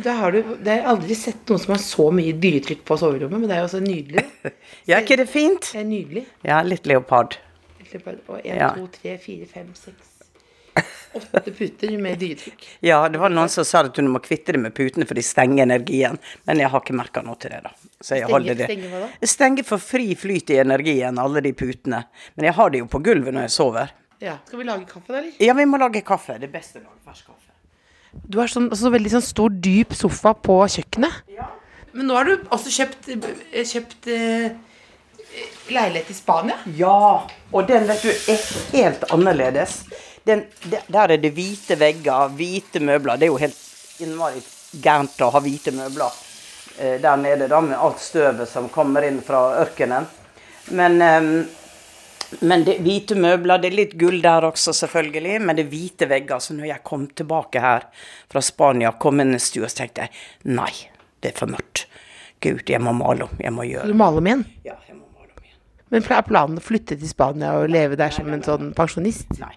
Da 0.00 0.14
har 0.22 0.32
du, 0.32 0.54
det 0.64 0.78
har 0.78 0.88
aldri 0.94 1.16
sett 1.20 1.42
noen 1.50 1.60
som 1.60 1.74
har 1.74 1.82
så 1.84 2.06
mye 2.16 2.32
dyretrykk 2.40 2.80
på 2.88 2.96
soverommet, 2.96 3.42
men 3.42 3.50
det 3.50 3.58
er 3.58 3.60
jo 3.60 3.68
også 3.68 3.82
nydelig. 3.84 4.24
Ja, 4.88 5.02
ikke 5.02 5.18
det 5.20 5.28
fint? 5.28 5.68
Det 5.74 5.82
er 5.82 5.88
nydelig. 5.88 6.24
Ja, 6.48 6.62
litt 6.64 6.88
leopard. 6.88 7.36
Og 7.94 8.38
én, 8.40 8.56
Ja. 8.56 8.72
to, 8.74 8.88
tre, 8.96 9.18
fire, 9.22 9.46
fem, 9.46 9.68
seks 9.76 10.13
Åtte 11.14 11.52
puter 11.54 11.92
med 12.02 12.18
dyretrykk. 12.18 12.64
Ja, 12.82 13.04
det 13.08 13.20
var 13.22 13.30
noen 13.30 13.50
som 13.52 13.66
sa 13.66 13.84
at 13.86 13.94
du 13.94 14.02
må 14.10 14.18
kvitte 14.22 14.56
deg 14.56 14.62
med 14.64 14.74
putene 14.74 15.06
for 15.06 15.14
de 15.14 15.22
stenger 15.22 15.62
energien. 15.62 16.18
Men 16.48 16.62
jeg 16.62 16.72
har 16.72 16.82
ikke 16.82 16.96
merka 16.98 17.22
noe 17.22 17.38
til 17.38 17.54
det, 17.54 17.60
da. 17.68 17.70
Så 18.02 18.18
jeg 18.18 18.26
stenger, 18.26 18.58
det. 18.58 18.66
Stenger 18.70 18.90
hva 18.90 19.02
da? 19.04 19.10
Jeg 19.22 19.32
stenger 19.34 19.68
for 19.68 19.84
fri 19.92 20.08
flyt 20.18 20.50
i 20.50 20.58
energien, 20.64 21.20
alle 21.22 21.44
de 21.44 21.54
putene. 21.54 22.02
Men 22.34 22.50
jeg 22.50 22.58
har 22.58 22.74
det 22.74 22.82
jo 22.82 22.90
på 22.90 23.02
gulvet 23.06 23.36
når 23.36 23.46
jeg 23.46 23.54
sover. 23.54 23.94
Ja. 24.24 24.38
Skal 24.48 24.58
vi 24.58 24.66
lage 24.66 24.88
kaffe, 24.90 25.12
da, 25.12 25.20
eller? 25.20 25.32
Ja, 25.42 25.54
vi 25.54 25.66
må 25.70 25.78
lage 25.78 26.02
kaffe. 26.06 26.38
Det 26.42 26.50
beste 26.50 26.80
å 26.80 26.86
lage 26.86 27.00
fersk 27.06 27.30
kaffe. 27.30 27.52
Du 28.30 28.38
har 28.40 28.50
sånn, 28.50 28.70
så 28.78 28.90
veldig 28.94 29.10
sånn 29.16 29.26
stor, 29.26 29.54
dyp 29.64 29.94
sofa 29.98 30.34
på 30.38 30.58
kjøkkenet. 30.76 31.24
Ja. 31.34 31.50
Men 31.94 32.08
nå 32.10 32.16
har 32.18 32.26
du 32.26 32.48
også 32.54 32.72
kjøpt, 32.74 33.10
eh, 33.14 33.66
kjøpt 33.70 34.08
eh, 34.10 34.54
leilighet 35.70 36.10
i 36.10 36.16
Spania. 36.16 36.56
Ja, 36.78 37.26
og 37.52 37.68
den 37.70 37.86
vet 37.86 38.02
du 38.02 38.10
er 38.10 38.42
helt 38.72 39.06
annerledes. 39.14 39.84
Den, 40.24 40.46
der 40.88 41.12
er 41.12 41.20
det 41.20 41.34
hvite 41.36 41.76
vegger, 41.76 42.30
hvite 42.36 42.80
møbler. 42.80 43.18
Det 43.20 43.26
er 43.26 43.32
jo 43.32 43.40
helt 43.42 44.04
innmari 44.04 44.40
gærent 44.82 45.20
å 45.22 45.30
ha 45.34 45.42
hvite 45.44 45.74
møbler 45.74 46.14
eh, 46.78 46.96
der 47.02 47.18
nede, 47.20 47.48
da, 47.50 47.60
med 47.60 47.78
alt 47.78 48.00
støvet 48.02 48.48
som 48.50 48.70
kommer 48.72 49.04
inn 49.06 49.20
fra 49.24 49.42
ørkenen. 49.60 50.08
Men, 50.72 50.96
eh, 51.04 51.28
men 52.40 52.64
det 52.66 52.78
hvite 52.82 53.18
møbler, 53.20 53.60
det 53.60 53.70
er 53.70 53.78
litt 53.82 53.98
gull 54.00 54.20
der 54.24 54.48
også, 54.48 54.72
selvfølgelig, 54.80 55.36
men 55.44 55.58
det 55.58 55.66
er 55.66 55.72
hvite 55.74 56.08
vegger. 56.10 56.40
Så 56.42 56.56
når 56.56 56.70
jeg 56.72 56.86
kom 56.88 57.06
tilbake 57.12 57.62
her 57.62 57.88
fra 58.32 58.42
Spania, 58.42 58.94
kom 59.00 59.20
inn 59.22 59.36
i 59.36 59.42
stua, 59.42 59.68
så 59.68 59.84
tenkte 59.84 60.06
jeg 60.06 60.56
nei, 60.56 60.72
det 61.20 61.34
er 61.34 61.38
for 61.38 61.52
mørkt. 61.52 61.84
Gud, 62.44 62.64
jeg 62.68 62.80
må 62.82 62.92
male 62.96 63.28
om. 63.28 63.36
Jeg 63.40 63.52
må 63.56 63.64
gjøre 63.68 63.88
du 63.88 63.96
male 63.96 64.20
om 64.20 64.26
igjen? 64.28 64.46
Ja, 64.66 64.74
jeg 64.88 64.98
må 64.98 65.06
male 65.06 65.30
om 65.30 65.44
igjen. 65.44 65.60
Men 65.92 66.08
er 66.16 66.26
planen 66.26 66.60
å 66.60 66.64
flytte 66.64 66.96
til 66.96 67.08
Spania 67.08 67.54
og 67.60 67.70
leve 67.72 67.96
der 68.00 68.12
som 68.12 68.28
en 68.32 68.44
sånn 68.44 68.72
pensjonist? 68.76 69.30
Nei. 69.40 69.54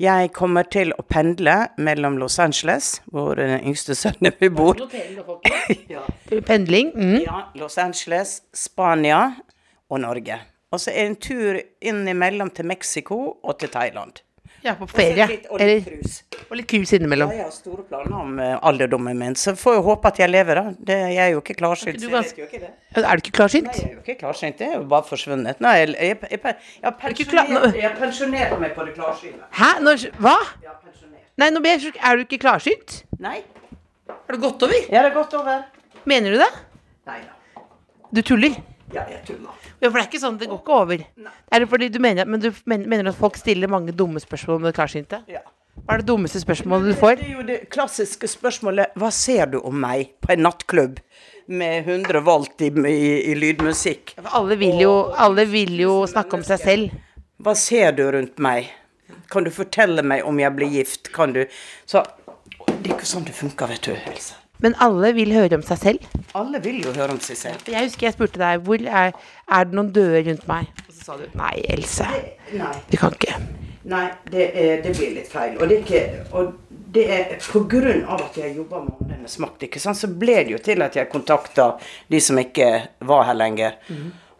Jeg 0.00 0.32
kommer 0.36 0.66
til 0.72 0.92
å 0.96 1.04
pendle 1.06 1.56
mellom 1.78 2.18
Los 2.20 2.38
Angeles, 2.42 2.94
hvor 3.12 3.36
den 3.38 3.58
yngste 3.60 3.96
sønnen 3.98 4.34
min 4.40 4.54
bor. 4.56 4.80
Pendling. 6.50 6.92
Mm. 6.96 7.20
Ja, 7.24 7.44
Los 7.58 7.78
Angeles, 7.78 8.40
Spania 8.54 9.22
og 9.90 10.02
Norge. 10.04 10.40
Og 10.72 10.80
så 10.80 10.92
er 10.92 11.02
det 11.02 11.10
en 11.10 11.16
tur 11.20 11.58
innimellom 11.84 12.50
til 12.56 12.68
Mexico 12.68 13.18
og 13.42 13.58
til 13.60 13.72
Thailand. 13.72 14.22
Ja, 14.62 14.74
på 14.78 14.86
ferie. 14.86 15.26
Litt, 15.26 15.46
og 15.50 15.58
litt 15.58 15.86
krus 15.86 16.18
cruise. 16.22 16.42
og 16.48 16.56
litt 16.58 16.68
cruise 16.70 16.98
innimellom. 16.98 17.32
Ja, 17.34 17.40
jeg 17.40 17.48
har 17.48 17.54
store 17.54 17.82
planer 17.88 18.14
om 18.20 18.38
eh, 18.38 18.52
alderdommen 18.70 19.18
min, 19.18 19.34
så 19.38 19.56
får 19.58 19.74
jeg 19.78 19.84
håpe 19.88 20.12
at 20.12 20.20
jeg 20.22 20.30
lever, 20.30 20.60
da. 20.60 20.74
Det, 20.90 20.98
jeg 21.14 21.22
er 21.24 21.32
jo 21.34 21.42
ikke 21.42 21.56
klarsynt. 21.58 21.98
du 21.98 22.06
ganske... 22.12 22.38
jo 22.38 22.46
ikke. 22.46 22.70
Er 23.02 23.18
du 23.18 23.24
ikke 23.24 23.34
klarsynt? 23.40 23.72
Nei, 23.72 23.80
jeg 23.80 23.90
er 23.90 23.96
jo 23.96 24.04
ikke 24.04 24.18
klarsynt. 24.22 24.58
Det 24.60 24.68
er 24.68 24.76
jo 24.76 24.84
bare 24.94 25.08
forsvunnet. 25.08 25.62
Nei, 25.64 25.74
jeg, 25.80 25.90
jeg, 25.98 26.20
jeg, 26.30 26.56
jeg, 26.84 26.94
pensjonert, 27.02 27.76
jeg 27.80 27.88
har 27.88 27.98
pensjonert 27.98 28.56
meg 28.62 28.74
på 28.78 28.86
det 28.86 28.96
klarsynet. 29.00 29.44
Hæ? 29.58 29.72
Når, 29.82 30.08
hva? 30.22 30.38
Pensjonert. 30.70 31.28
Nei, 31.42 31.50
nå 31.50 31.62
ble 31.64 31.74
jeg 31.74 31.94
Er 31.98 32.18
du 32.20 32.26
ikke 32.28 32.42
klarsynt? 32.46 33.02
Nei, 33.22 33.40
Har 34.12 34.36
det 34.36 34.42
gått 34.42 34.62
over? 34.62 34.78
Ja, 34.92 35.00
det 35.02 35.08
har 35.10 35.16
gått 35.16 35.34
over. 35.38 35.64
Mener 36.06 36.34
du 36.36 36.42
det? 36.42 36.52
Nei 37.10 37.22
da. 37.24 37.64
Du 38.12 38.20
tuller? 38.22 38.58
Ja, 38.92 39.06
jeg 39.08 39.22
tulla. 39.26 39.54
Ja, 39.80 39.88
for 39.88 39.96
det 39.98 40.02
er 40.04 40.08
ikke 40.10 40.20
sånn, 40.22 40.38
det 40.38 40.48
går 40.50 40.60
ikke 40.60 40.76
over. 40.82 41.04
Er 41.52 41.64
det 41.64 41.68
fordi 41.70 41.88
du 41.92 41.98
mener, 41.98 42.26
men 42.28 42.40
du 42.40 42.50
men- 42.66 42.88
mener 42.88 43.08
at 43.08 43.16
folk 43.16 43.36
stiller 43.40 43.68
mange 43.68 43.92
dumme 43.96 44.20
spørsmål 44.20 44.56
om 44.60 44.62
det 44.68 44.74
klarsynte? 44.76 45.22
Ja. 45.28 45.40
Hva 45.86 45.94
er 45.94 46.02
det 46.02 46.06
dummeste 46.06 46.40
spørsmålet 46.42 46.92
du 46.92 46.94
får? 47.00 47.16
Det 47.16 47.24
er 47.30 47.32
jo 47.38 47.42
det 47.48 47.70
klassiske 47.72 48.28
spørsmålet 48.28 48.92
Hva 48.94 49.10
ser 49.10 49.46
du 49.46 49.58
om 49.64 49.78
meg 49.80 50.10
på 50.20 50.34
en 50.34 50.42
nattklubb 50.44 50.98
med 51.48 51.86
100 51.88 52.20
volt 52.22 52.60
i, 52.60 52.68
i, 52.68 53.32
i 53.32 53.34
lydmusikk? 53.34 54.12
For 54.20 54.28
alle 54.42 54.58
vil 54.60 54.78
jo, 54.82 54.92
alle 55.16 55.46
vil 55.48 55.72
jo 55.80 56.02
snakke 56.06 56.34
om 56.34 56.44
seg 56.44 56.60
selv. 56.60 56.90
Hva 57.42 57.56
ser 57.56 57.92
du 57.96 58.04
rundt 58.12 58.38
meg? 58.38 58.68
Kan 59.32 59.44
du 59.44 59.50
fortelle 59.50 60.04
meg 60.04 60.26
om 60.28 60.38
jeg 60.38 60.52
blir 60.54 60.68
gift? 60.68 61.10
Kan 61.12 61.32
du 61.32 61.46
Så 61.86 62.04
det 62.66 62.90
er 62.90 62.94
ikke 62.98 63.08
sånn 63.08 63.24
det 63.24 63.32
funker, 63.34 63.66
vet 63.72 63.82
du, 63.88 63.92
Else. 64.12 64.34
Men 64.62 64.76
alle 64.84 65.12
vil 65.16 65.32
høre 65.34 65.58
om 65.58 65.64
seg 65.66 65.80
selv. 65.80 66.10
Alle 66.38 66.60
vil 66.62 66.80
jo 66.84 66.94
høre 66.94 67.16
om 67.16 67.20
seg 67.20 67.38
selv. 67.38 67.68
Jeg 67.68 67.88
husker 67.88 68.08
jeg 68.08 68.16
spurte 68.16 68.40
deg 68.40 68.62
hvor 68.66 68.82
er, 68.82 69.12
er 69.50 69.68
det 69.68 69.76
noen 69.76 69.90
døde 69.94 70.22
rundt 70.28 70.46
meg. 70.50 70.70
Og 70.86 70.94
så 70.94 71.08
sa 71.08 71.18
du 71.18 71.26
nei, 71.38 71.56
Else. 71.74 72.06
Nei. 72.54 72.74
Du 72.90 72.96
kan 73.00 73.16
ikke. 73.18 73.38
Nei, 73.90 74.06
det, 74.30 74.44
det 74.84 74.92
blir 74.94 75.16
litt 75.16 75.30
feil. 75.30 75.56
Og 75.58 75.66
det 75.66 75.80
er 75.80 75.82
ikke 75.82 76.04
og 76.38 76.52
det 76.92 77.04
er 77.08 77.38
av 78.04 78.20
at 78.20 78.36
jeg 78.36 78.56
jobba 78.56 78.82
med 78.84 78.98
Åndenes 79.00 79.38
makt, 79.40 79.62
ikke 79.64 79.80
sant, 79.80 79.96
så 79.96 80.10
ble 80.12 80.42
det 80.44 80.52
jo 80.52 80.58
til 80.60 80.82
at 80.84 80.96
jeg 80.96 81.08
kontakta 81.08 81.78
de 82.12 82.20
som 82.20 82.36
ikke 82.38 82.68
var 83.08 83.24
her 83.30 83.38
lenger. 83.38 83.78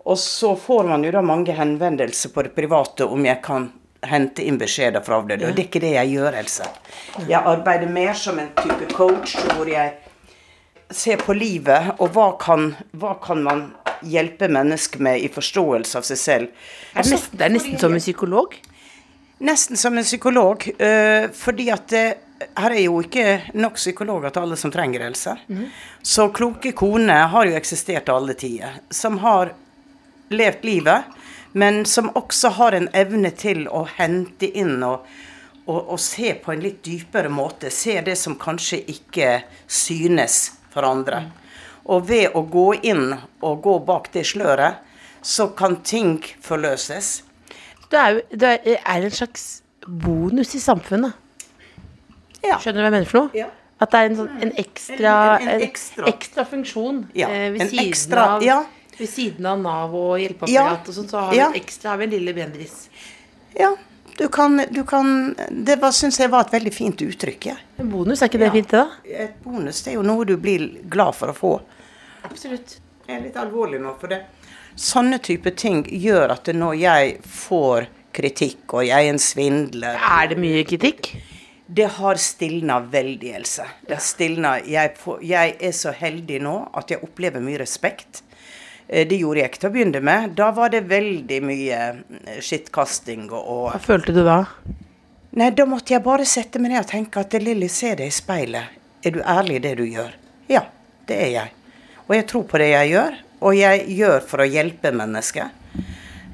Og 0.04 0.18
så 0.18 0.52
får 0.56 0.84
man 0.90 1.04
jo 1.04 1.12
da 1.14 1.22
mange 1.24 1.54
henvendelser 1.56 2.32
på 2.34 2.44
det 2.44 2.52
private 2.54 3.06
om 3.08 3.24
jeg 3.24 3.40
kan 3.44 3.70
hente 4.02 4.42
inn 4.44 4.58
beskjeder 4.58 5.00
fra 5.00 5.20
avdøde. 5.22 5.46
Og 5.46 5.56
det 5.56 5.62
er 5.62 5.68
ikke 5.70 5.82
det 5.84 5.94
jeg 5.94 6.12
gjør, 6.16 6.38
Else. 6.42 6.68
Jeg 7.28 7.40
arbeider 7.40 7.88
mer 7.88 8.12
som 8.18 8.38
en 8.42 8.50
type 8.58 8.90
coach 8.92 9.36
hvor 9.54 9.70
jeg 9.70 9.94
ser 10.96 11.22
på 11.22 11.34
livet, 11.36 11.94
og 11.98 12.12
hva 12.16 12.32
kan, 12.40 12.72
hva 12.96 13.16
kan 13.22 13.42
man 13.44 13.64
hjelpe 14.02 14.48
mennesker 14.48 15.02
med 15.02 15.20
i 15.20 15.30
forståelse 15.32 15.98
av 15.98 16.06
seg 16.06 16.18
selv. 16.18 16.68
Er 16.92 17.02
det, 17.02 17.14
nesten, 17.14 17.38
det 17.38 17.46
er 17.46 17.54
nesten 17.54 17.80
som 17.80 17.94
en 17.94 18.02
psykolog. 18.02 18.56
Nesten 19.42 19.80
som 19.80 19.98
en 19.98 20.06
psykolog, 20.06 20.68
øh, 20.78 21.30
fordi 21.34 21.70
at 21.74 21.88
det, 21.90 22.04
her 22.58 22.74
er 22.74 22.84
jo 22.84 23.00
ikke 23.02 23.54
nok 23.54 23.78
psykologer 23.78 24.30
til 24.30 24.46
alle 24.46 24.58
som 24.58 24.72
trenger 24.74 25.04
helse. 25.06 25.36
Så 26.02 26.28
kloke 26.34 26.72
koner 26.78 27.28
har 27.30 27.46
jo 27.46 27.58
eksistert 27.58 28.10
alle 28.10 28.34
tider, 28.38 28.80
som 28.90 29.18
har 29.22 29.54
levd 30.32 30.64
livet, 30.66 31.04
men 31.52 31.84
som 31.86 32.10
også 32.16 32.54
har 32.56 32.72
en 32.72 32.88
evne 32.96 33.30
til 33.36 33.66
å 33.68 33.84
hente 33.98 34.48
inn 34.48 34.80
og, 34.82 35.04
og, 35.66 35.92
og 35.94 36.00
se 36.00 36.32
på 36.34 36.54
en 36.54 36.64
litt 36.64 36.80
dypere 36.86 37.30
måte. 37.30 37.70
Se 37.70 38.00
det 38.00 38.16
som 38.18 38.38
kanskje 38.40 38.80
ikke 38.94 39.42
synes 39.68 40.61
for 40.72 40.86
andre. 40.88 41.22
Og 41.92 42.04
ved 42.08 42.34
å 42.38 42.42
gå 42.48 42.66
inn 42.86 43.12
og 43.42 43.62
gå 43.64 43.78
bak 43.86 44.10
det 44.14 44.24
sløret, 44.28 44.80
så 45.22 45.48
kan 45.56 45.76
ting 45.86 46.16
forløses. 46.42 47.22
Du 47.90 47.96
er 47.98 48.14
jo 48.16 48.22
du 48.38 48.46
er, 48.46 48.60
en 48.80 49.10
slags 49.14 49.62
bonus 49.86 50.54
i 50.54 50.60
samfunnet. 50.62 51.12
Ja. 52.42 52.56
Skjønner 52.58 52.80
du 52.80 52.84
hva 52.84 52.88
jeg 52.90 52.94
mener 52.96 53.10
for 53.10 53.20
noe? 53.22 53.34
Ja. 53.36 53.48
At 53.82 53.90
det 53.90 53.98
er 54.00 54.08
en, 54.10 54.16
sånn, 54.20 54.30
en, 54.46 54.52
ekstra, 54.62 55.12
En- 55.40 55.48
en- 55.56 55.62
ekstra. 55.66 56.06
ekstra 56.10 56.44
funksjon 56.46 57.00
Ja, 57.18 57.28
eh, 57.28 57.50
ved, 57.50 57.60
en 57.64 57.68
siden 57.72 57.88
ekstra- 57.88 58.26
av, 58.36 58.42
ja. 58.46 58.60
ved 58.98 59.08
siden 59.10 59.46
av 59.46 59.58
Nav 59.58 59.94
og 59.98 60.18
hjelpeapparat 60.22 60.88
og 60.88 60.94
sånn, 60.94 61.08
så 61.10 61.18
har 61.26 61.32
vi 61.52 61.60
ekstra 61.60 61.90
har 61.90 61.98
vi 61.98 62.04
en 62.04 62.10
lille 62.14 62.34
bendris. 62.36 62.88
Ja, 63.58 63.72
du 64.22 64.28
kan, 64.28 64.56
du 64.70 64.82
kan 64.86 65.34
Det 65.50 65.78
syns 65.94 66.18
jeg 66.20 66.30
var 66.30 66.46
et 66.46 66.52
veldig 66.54 66.72
fint 66.74 67.02
uttrykk. 67.02 67.46
Ja. 67.50 67.56
En 67.82 67.90
bonus, 67.90 68.22
er 68.22 68.30
ikke 68.30 68.38
det 68.42 68.50
Ja. 68.50 68.52
fint, 68.52 68.70
da? 68.70 68.84
Et 69.04 69.34
bonus 69.42 69.82
det 69.82 69.92
er 69.92 69.96
jo 69.98 70.02
noe 70.06 70.24
du 70.24 70.36
blir 70.36 70.68
glad 70.88 71.14
for 71.18 71.32
å 71.32 71.34
få. 71.34 71.52
Absolutt. 72.24 72.78
Jeg 73.08 73.18
er 73.18 73.22
litt 73.24 73.34
alvorlig 73.36 73.80
nå 73.82 73.96
for 73.98 74.08
det. 74.08 74.20
Sånne 74.76 75.18
type 75.20 75.50
ting 75.56 75.82
gjør 75.84 76.30
at 76.32 76.44
når 76.54 76.78
jeg 76.80 77.18
får 77.22 77.86
kritikk, 78.14 78.62
og 78.72 78.86
jeg 78.86 79.06
er 79.06 79.10
en 79.10 79.18
svindler 79.18 79.98
Er 79.98 80.28
det 80.28 80.38
mye 80.38 80.64
kritikk? 80.64 81.16
Det 81.72 81.88
har 81.98 82.14
stilna 82.20 82.80
veldig, 82.80 83.34
Else. 83.34 83.64
Det 83.86 83.96
har 83.96 84.04
stilna. 84.04 84.56
Jeg, 84.66 84.94
jeg 85.22 85.56
er 85.60 85.72
så 85.72 85.92
heldig 85.96 86.40
nå 86.44 86.68
at 86.76 86.90
jeg 86.92 87.00
opplever 87.02 87.40
mye 87.40 87.58
respekt. 87.62 88.22
Eh, 88.92 89.06
Det 89.08 89.16
gjorde 89.16 89.40
jeg 89.40 89.50
ikke 89.50 89.60
til 89.62 89.70
å 89.70 89.74
begynne 89.76 90.04
med. 90.04 90.34
Da 90.36 90.50
var 90.52 90.72
det 90.72 90.84
veldig 90.90 91.40
mye 91.48 91.80
eh, 92.28 92.40
skittkasting 92.44 93.30
og, 93.30 93.40
og 93.40 93.64
Hva 93.72 93.80
følte 93.80 94.12
du 94.12 94.20
da? 94.26 94.42
Nei, 95.40 95.48
da 95.56 95.64
måtte 95.64 95.94
jeg 95.94 96.04
bare 96.04 96.28
sette 96.28 96.60
meg 96.60 96.74
ned 96.74 96.82
og 96.82 96.90
tenke 96.90 97.22
at 97.24 97.32
Lilly, 97.40 97.70
se 97.72 97.94
deg 97.96 98.10
i 98.10 98.12
speilet. 98.12 98.78
Er 99.02 99.14
du 99.14 99.22
ærlig 99.24 99.56
i 99.56 99.64
det 99.64 99.72
du 99.80 99.86
gjør? 99.88 100.12
Ja, 100.52 100.66
det 101.08 101.16
er 101.16 101.30
jeg. 101.38 101.54
Og 102.04 102.12
jeg 102.18 102.26
tror 102.28 102.44
på 102.50 102.60
det 102.60 102.68
jeg 102.68 102.92
gjør, 102.92 103.16
og 103.40 103.56
jeg 103.56 103.86
gjør 103.96 104.20
for 104.28 104.44
å 104.44 104.50
hjelpe 104.52 104.92
mennesker. 104.92 105.48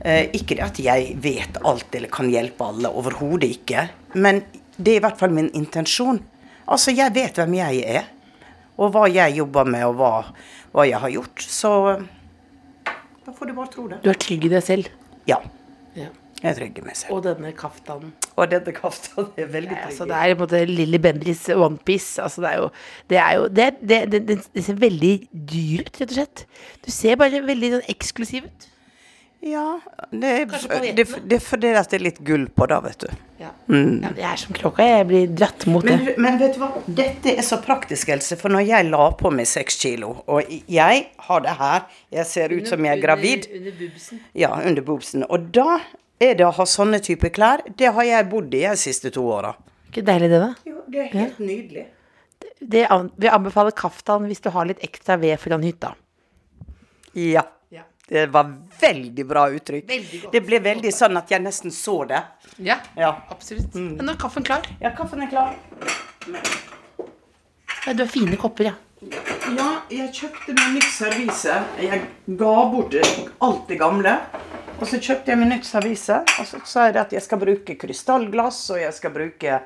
Eh, 0.03 0.27
ikke 0.35 0.59
det 0.59 0.67
at 0.67 0.83
jeg 0.83 1.15
vet 1.23 1.61
alt 1.63 1.95
eller 1.95 2.11
kan 2.11 2.29
hjelpe 2.33 2.67
alle, 2.67 2.91
overhodet 2.91 3.53
ikke. 3.55 3.87
Men 4.19 4.43
det 4.77 4.97
er 4.97 4.99
i 4.99 5.05
hvert 5.07 5.23
fall 5.23 5.35
min 5.35 5.53
intensjon. 5.55 6.19
Altså, 6.67 6.91
jeg 6.91 7.15
vet 7.15 7.39
hvem 7.39 7.55
jeg 7.61 7.85
er, 7.87 8.11
og 8.79 8.93
hva 8.95 9.07
jeg 9.11 9.39
jobber 9.39 9.71
med, 9.71 9.87
og 9.87 9.97
hva, 9.99 10.13
hva 10.75 10.85
jeg 10.91 11.01
har 11.03 11.15
gjort. 11.15 11.47
Så 11.47 11.73
da 13.29 13.35
får 13.37 13.51
du 13.51 13.53
bare 13.59 13.69
tro 13.75 13.83
det. 13.91 14.01
Du 14.01 14.09
er 14.09 14.17
trygg 14.17 14.47
i 14.49 14.51
deg 14.55 14.65
selv. 14.65 14.89
Ja. 15.29 15.37
Ja. 15.99 16.09
Jeg 16.39 16.53
er 16.53 16.55
trygg 16.55 16.77
i 16.79 16.85
meg 16.87 16.95
selv. 16.97 17.17
Og 17.17 17.25
denne 17.27 17.51
kaftanen. 17.59 18.13
Og 18.39 18.47
denne 18.49 18.73
kaftanen 18.73 19.33
er 19.37 19.51
veldig 19.51 19.75
trygg. 19.75 19.83
trygg. 19.83 19.89
altså, 19.91 20.07
det 20.09 20.17
er 20.17 20.33
på 20.33 20.37
en 20.37 20.43
måte 20.45 20.61
Lilly 20.71 21.01
Bendriss 21.03 21.43
onepiece. 21.53 22.23
Altså, 22.23 22.45
det 22.45 22.53
er 22.53 22.57
jo 22.63 22.71
Det, 23.11 23.19
er 23.19 23.33
jo, 23.35 23.49
det, 23.59 23.67
det, 23.83 23.99
det, 24.13 24.23
det, 24.29 24.39
det 24.55 24.65
ser 24.65 24.79
veldig 24.81 25.13
dyr 25.51 25.85
ut, 25.85 26.01
rett 26.01 26.09
og 26.09 26.17
slett. 26.21 26.45
Du 26.87 26.91
ser 26.95 27.19
bare 27.21 27.43
veldig 27.51 27.73
sånn 27.75 27.91
eksklusiv 27.93 28.47
ut. 28.49 28.69
Ja, 29.41 29.81
det 30.11 30.29
er, 30.35 30.47
det, 30.97 31.05
det 31.31 31.37
er 31.37 31.43
fordi 31.43 31.69
det 31.71 31.95
er 31.95 32.03
litt 32.03 32.17
gull 32.27 32.49
på 32.51 32.67
da, 32.67 32.81
vet 32.83 33.05
du. 33.05 33.11
Ja. 33.39 33.53
Ja, 33.71 34.11
jeg 34.17 34.25
er 34.27 34.41
som 34.41 34.57
kråka. 34.57 34.83
Jeg 34.83 35.07
blir 35.07 35.29
dratt 35.31 35.67
mot 35.71 35.85
Men, 35.87 36.01
det. 36.05 36.15
men 36.19 36.41
vet 36.41 36.57
du 36.57 36.63
hva, 36.65 36.73
dette 36.91 37.37
er 37.39 37.47
så 37.47 37.61
praktisk, 37.63 38.11
Else, 38.11 38.35
for 38.41 38.51
når 38.51 38.65
jeg 38.67 38.89
la 38.91 39.05
på 39.15 39.31
meg 39.31 39.47
seks 39.47 39.79
kilo, 39.79 40.17
og 40.27 40.51
jeg 40.51 41.05
har 41.29 41.45
det 41.45 41.55
her, 41.61 41.87
jeg 42.19 42.27
ser 42.27 42.55
ut 42.57 42.67
som 42.67 42.83
jeg 42.89 42.97
er 42.99 43.03
gravid, 43.05 43.47
Under, 43.47 43.61
under 43.71 43.77
bubsen. 43.85 44.23
ja, 44.43 44.51
under 44.59 44.87
boobsen, 44.89 45.27
og 45.31 45.47
da 45.55 45.79
er 46.19 46.35
det 46.35 46.49
å 46.49 46.51
ha 46.59 46.67
sånne 46.67 46.99
typer 47.07 47.31
klær, 47.31 47.63
det 47.79 47.93
har 47.95 48.09
jeg 48.09 48.29
bodd 48.33 48.59
i 48.59 48.65
de 48.67 48.75
siste 48.81 49.13
to 49.15 49.23
åra. 49.31 49.55
Ikke 49.87 50.03
deilig, 50.03 50.33
det, 50.35 50.43
da? 50.43 50.51
Jo, 50.67 50.83
det 50.91 51.05
er 51.05 51.15
helt 51.15 51.39
nydelig. 51.39 51.87
Det 52.43 52.51
det, 52.59 52.89
vi 53.17 53.31
anbefaler 53.31 53.71
kaftan 53.71 54.27
hvis 54.27 54.43
du 54.43 54.51
har 54.51 54.67
litt 54.67 54.83
ekstra 54.83 55.15
ved 55.23 55.39
foran 55.39 55.63
hytta. 55.63 55.93
Ja. 57.15 57.47
Ja. 58.09 58.25
Det 58.25 58.27
var 58.33 58.53
veldig 58.81 59.27
bra 59.29 59.47
uttrykk. 59.53 59.89
Veldig 59.89 60.21
godt. 60.23 60.33
Det 60.33 60.41
ble 60.47 60.61
veldig 60.65 60.93
sånn 60.97 61.17
at 61.21 61.31
jeg 61.31 61.43
nesten 61.45 61.71
så 61.75 61.99
det. 62.09 62.23
Ja, 62.59 62.79
Ja. 62.97 63.15
absolutt. 63.31 63.75
Men 63.75 64.07
nå 64.07 64.13
er 64.13 64.17
kaffen 64.17 64.45
klar. 64.45 64.63
Ja, 64.81 64.91
kaffen 64.97 65.23
er 65.23 65.27
klar. 65.29 65.55
Ja, 67.87 67.93
du 67.93 68.03
har 68.03 68.09
fine 68.09 68.37
kopper, 68.37 68.65
ja. 68.65 68.75
Ja, 69.57 69.69
jeg 69.91 70.11
kjøpte 70.13 70.55
meg 70.57 70.75
nytt 70.75 70.89
servise. 70.91 71.55
Jeg 71.81 72.01
ga 72.41 72.55
bort 72.73 72.95
alt 73.41 73.69
det 73.69 73.79
gamle. 73.79 74.17
Og 74.79 74.87
så 74.87 74.99
kjøpte 75.03 75.33
jeg 75.33 75.39
meg 75.39 75.49
nytt 75.53 75.67
servise, 75.67 76.21
og 76.39 76.47
så 76.47 76.61
sa 76.67 76.85
jeg 76.89 76.97
at 77.01 77.13
jeg 77.15 77.23
skal 77.25 77.39
bruke 77.43 77.75
krystallglass, 77.79 78.61
og 78.75 78.79
jeg 78.83 78.95
skal 78.95 79.11
bruke 79.15 79.57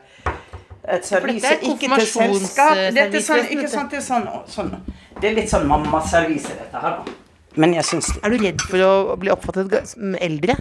et 0.82 1.04
servise 1.06 1.46
er 1.46 1.60
ikke 1.68 1.90
til 1.98 2.06
selskap. 2.08 2.78
Dette 2.96 3.20
er 3.20 3.24
sånn, 3.26 3.50
ikke 3.54 3.68
sant, 3.70 3.90
det 3.92 4.00
er 4.00 4.06
sånn, 4.06 4.28
sånn 4.50 4.72
Det 5.20 5.28
er 5.30 5.34
litt 5.36 5.50
sånn 5.52 5.68
mammaservise, 5.68 6.56
dette 6.58 6.80
her, 6.82 6.96
da. 6.98 7.18
Men 7.60 7.74
jeg 7.76 7.84
syns 7.84 8.14
Er 8.22 8.32
du 8.32 8.40
redd 8.40 8.64
for 8.64 8.80
å 8.86 9.16
bli 9.20 9.32
oppfattet 9.32 9.92
som 9.92 10.16
eldre? 10.16 10.56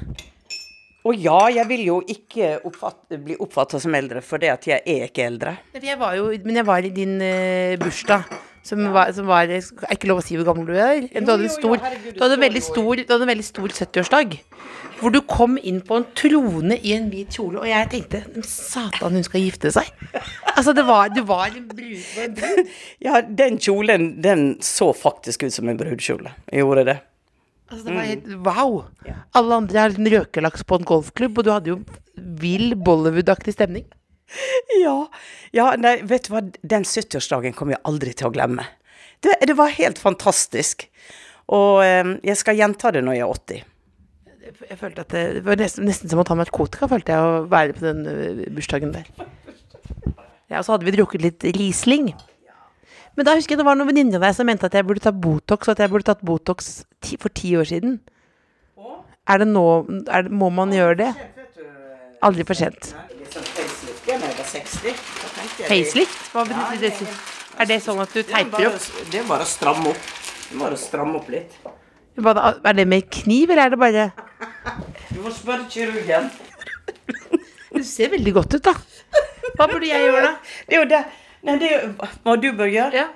Og 1.08 1.18
ja, 1.18 1.48
jeg 1.50 1.66
vil 1.66 1.82
jo 1.88 1.96
ikke 2.14 2.60
oppfatte, 2.68 3.18
bli 3.18 3.34
oppfatta 3.42 3.80
som 3.82 3.96
eldre, 3.98 4.22
for 4.22 4.42
det 4.42 4.52
at 4.54 4.68
jeg 4.70 4.84
er 4.86 5.08
ikke 5.08 5.24
eldre. 5.26 5.56
Jeg 5.82 5.98
var 5.98 6.14
jo, 6.14 6.28
men 6.46 6.60
jeg 6.60 6.68
var 6.68 6.86
i 6.86 6.92
din 6.94 7.16
uh, 7.18 7.74
bursdag 7.82 8.28
Som 8.62 8.84
var, 8.94 9.10
som 9.18 9.26
var 9.26 9.50
Er 9.50 9.64
ikke 9.96 10.12
lov 10.12 10.22
å 10.22 10.26
si 10.26 10.38
hvor 10.38 10.46
gammel 10.52 10.70
du 10.70 10.76
er? 10.76 11.08
Du 11.08 11.32
hadde 11.32 11.40
en 11.40 11.48
jo, 11.48 11.50
jo, 11.50 11.56
stor, 11.56 11.82
du 12.14 12.22
hadde 12.22 12.38
en 12.38 12.46
veldig 12.46 12.62
stor, 12.62 13.02
du 13.02 13.16
hadde 13.16 13.26
en 13.26 13.34
veldig 13.34 13.48
stor 13.48 13.74
70-årsdag. 13.80 14.38
Hvor 15.02 15.14
du 15.14 15.20
kom 15.26 15.56
inn 15.58 15.80
på 15.82 15.98
en 15.98 16.06
trone 16.18 16.76
i 16.78 16.94
en 16.94 17.08
hvit 17.10 17.34
kjole, 17.34 17.64
og 17.64 17.70
jeg 17.70 17.88
tenkte 17.90 18.46
Satan, 18.46 19.16
hun 19.18 19.26
skal 19.26 19.42
gifte 19.42 19.72
seg. 19.74 19.88
Altså, 20.54 20.76
det 20.78 20.84
var, 20.86 21.10
du 21.10 21.24
var 21.26 21.50
en 21.50 21.66
brud. 21.70 22.42
Ja, 23.06 23.22
den 23.26 23.58
kjolen, 23.58 24.12
den 24.22 24.60
så 24.62 24.92
faktisk 24.94 25.48
ut 25.48 25.56
som 25.56 25.72
en 25.72 25.80
brudekjole. 25.80 26.36
Gjorde 26.54 26.86
det. 26.92 26.98
Altså, 27.72 27.88
det 27.88 27.96
var 27.96 28.10
helt 28.10 28.30
wow. 28.46 28.78
Alle 29.40 29.58
andre 29.64 29.80
har 29.80 29.98
en 29.98 30.12
røkelaks 30.14 30.68
på 30.68 30.78
en 30.78 30.88
golfklubb, 30.88 31.40
og 31.40 31.48
du 31.48 31.52
hadde 31.54 31.74
jo 31.74 31.80
vill 32.42 32.76
Bollywood-aktig 32.78 33.58
stemning. 33.58 33.90
Ja, 34.80 35.10
ja 35.52 35.74
nei, 35.76 35.98
vet 36.08 36.30
du 36.30 36.32
hva, 36.32 36.40
den 36.64 36.86
70-årsdagen 36.88 37.52
kommer 37.58 37.76
jeg 37.76 37.84
aldri 37.90 38.14
til 38.16 38.30
å 38.30 38.32
glemme. 38.32 38.64
Det, 39.22 39.36
det 39.44 39.58
var 39.60 39.74
helt 39.76 40.00
fantastisk. 40.00 40.86
Og 41.52 41.82
eh, 41.84 42.14
jeg 42.30 42.40
skal 42.40 42.58
gjenta 42.62 42.94
det 42.96 43.04
når 43.04 43.18
jeg 43.18 43.26
er 43.26 43.34
80. 43.36 43.68
Jeg 44.70 44.78
følte 44.80 45.06
at 45.06 45.14
det, 45.14 45.44
var 45.46 45.60
nesten, 45.60 45.86
nesten 45.88 46.12
som 46.12 46.22
å 46.22 46.26
ta 46.28 46.36
narkotika, 46.38 46.90
følte 46.92 47.14
jeg, 47.16 47.22
å 47.22 47.46
være 47.52 47.78
på 47.78 47.86
den 47.86 48.02
bursdagen 48.56 48.94
der. 48.96 49.08
Ja, 50.52 50.60
og 50.60 50.66
så 50.68 50.76
hadde 50.76 50.88
vi 50.88 50.94
drukket 50.98 51.24
litt 51.24 51.46
Riesling. 51.56 52.12
Men 53.16 53.28
da 53.28 53.36
husker 53.36 53.56
jeg 53.56 53.62
det 53.62 53.68
var 53.68 53.78
noen 53.80 53.90
venninner 53.92 54.20
av 54.20 54.26
deg 54.26 54.36
som 54.38 54.48
mente 54.48 54.68
at 54.68 54.76
jeg 54.76 54.88
burde 54.88 55.04
ta 55.04 55.12
Botox, 55.16 55.68
og 55.68 55.76
at 55.76 55.84
jeg 55.84 55.92
burde 55.92 56.08
tatt 56.08 56.24
Botox 56.28 56.72
ti, 57.04 57.18
for 57.20 57.34
ti 57.36 57.54
år 57.60 57.68
siden. 57.68 58.00
Er 59.30 59.44
det 59.44 59.48
nå 59.52 59.66
er 60.10 60.26
det, 60.26 60.32
Må 60.34 60.50
man 60.50 60.72
gjøre 60.74 60.98
det? 61.04 61.12
Aldri 62.26 62.46
for 62.48 62.58
sent. 62.58 62.94
Facelift? 65.68 66.18
Hva 66.34 66.46
betyr 66.48 66.82
det? 66.82 66.94
Er 67.60 67.70
det 67.70 67.78
sånn 67.84 68.00
at 68.02 68.12
du 68.16 68.24
teiper 68.26 68.72
opp? 68.72 68.90
Det 69.12 69.22
er 69.22 69.28
bare 69.30 69.46
å 69.46 69.50
stramme 69.50 69.92
opp. 69.92 70.10
Det 70.48 70.56
er 70.56 70.64
bare 70.64 70.76
å 70.78 70.82
stramme 70.82 71.20
opp 71.20 71.32
litt. 71.32 71.56
Er 72.18 72.76
det 72.76 72.88
med 72.88 73.08
kniv, 73.14 73.52
eller 73.52 73.70
er 73.70 73.76
det 73.76 73.80
bare 73.82 74.10
Du 75.14 75.22
må 75.26 75.32
spørre 75.36 75.66
kirurgen. 75.72 76.30
Du 77.72 77.84
ser 77.88 78.12
veldig 78.14 78.34
godt 78.36 78.56
ut, 78.60 78.64
da. 78.68 78.74
Hva 79.58 79.68
burde 79.72 79.88
jeg 79.90 80.06
gjøre, 80.06 80.22
da? 80.28 80.36
Det 80.68 80.76
er 80.78 80.80
jo 80.84 80.88
det. 80.92 81.02
Nei, 81.48 81.56
det 81.62 81.70
er 81.72 81.82
jo 81.82 81.90
hva 82.26 82.36
du 82.40 82.48
bør 82.60 82.70
gjøre. 82.72 83.02
Ja. 83.02 83.08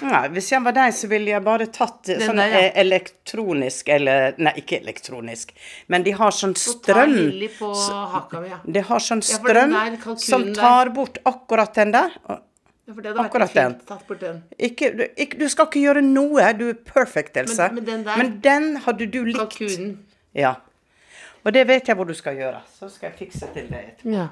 Nei, 0.00 0.20
hvis 0.32 0.46
jeg 0.48 0.62
var 0.64 0.72
deg, 0.72 0.94
så 0.96 1.08
ville 1.10 1.28
jeg 1.28 1.42
bare 1.44 1.66
tatt 1.68 2.06
Den 2.08 2.22
sånn 2.24 2.38
der, 2.40 2.54
ja. 2.54 2.60
eh, 2.70 2.78
elektronisk 2.80 3.90
eller 3.92 4.38
Nei, 4.40 4.54
ikke 4.62 4.78
elektronisk, 4.80 5.50
men 5.92 6.06
de 6.06 6.14
har 6.16 6.32
sånn 6.32 6.54
strøm. 6.56 7.12
På 7.58 7.68
haka 8.14 8.40
mi, 8.40 8.48
ja. 8.48 8.60
De 8.64 8.84
har 8.88 9.04
sånn 9.04 9.20
strøm 9.26 9.74
ja, 9.76 10.14
som 10.24 10.46
der. 10.48 10.54
tar 10.56 10.92
bort 10.96 11.20
akkurat 11.28 11.76
den 11.76 11.92
der. 11.98 12.16
Ja, 12.30 12.38
Akkurat 13.22 13.52
den. 13.54 13.76
tatt 13.86 14.06
bort 14.08 14.24
den. 14.24 14.40
Ikke, 14.58 14.88
du, 14.98 15.04
ikke, 15.20 15.36
du 15.38 15.44
skal 15.52 15.68
ikke 15.68 15.84
gjøre 15.84 16.00
noe, 16.02 16.48
du 16.58 16.64
er 16.72 16.80
perfect, 16.88 17.36
Else. 17.38 17.68
men 17.76 17.84
den 17.86 18.00
der- 18.08 18.16
Men 18.18 18.32
den 18.42 18.70
hadde 18.86 19.06
du 19.06 19.20
likt. 19.28 19.38
Kalkunen. 19.38 19.92
Ja. 20.34 20.54
Og 21.44 21.52
det 21.56 21.64
vet 21.68 21.88
jeg 21.88 21.96
hvor 21.96 22.06
du 22.08 22.14
skal 22.14 22.36
gjøre. 22.36 22.60
Så 22.78 22.88
skal 22.92 23.10
jeg 23.10 23.18
fikse 23.24 23.48
til 23.54 23.68
det. 23.72 23.82
Ja. 24.04 24.28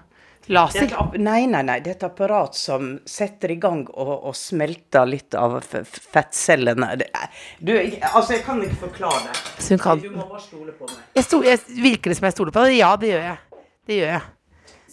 Det 0.49 0.55
er 0.55 0.55
Laser. 0.55 1.19
nei, 1.19 1.41
nei, 1.51 1.61
nei. 1.67 1.79
Det 1.85 1.91
er 1.91 1.97
et 1.97 2.05
apparat 2.07 2.55
som 2.57 2.95
setter 3.09 3.51
i 3.53 3.57
gang 3.61 3.83
og, 3.91 4.13
og 4.31 4.37
smelter 4.39 5.05
litt 5.09 5.35
av 5.37 5.59
fettcellene. 5.65 6.93
Er- 7.05 7.29
du, 7.61 7.73
altså, 7.75 8.33
jeg 8.37 8.45
kan 8.47 8.63
ikke 8.65 8.79
forklare 8.87 9.27
det. 9.27 9.35
Så 9.59 9.75
hun 9.75 9.83
kan 9.83 10.01
Du 10.01 10.09
må 10.15 10.25
bare 10.31 10.41
stole 10.41 10.73
på 10.79 10.89
meg. 10.89 11.03
jeg 11.19 11.25
sto, 11.27 11.43
jeg, 11.45 11.61
Virker 11.83 12.13
det 12.15 12.17
som 12.21 12.29
jeg 12.31 12.37
stoler 12.39 12.55
på 12.55 12.65
deg? 12.65 12.77
Ja, 12.79 12.95
det 12.97 13.11
gjør 13.13 13.27
jeg. 13.27 13.65
Det 13.89 13.99
gjør 13.99 14.13
jeg. 14.15 14.23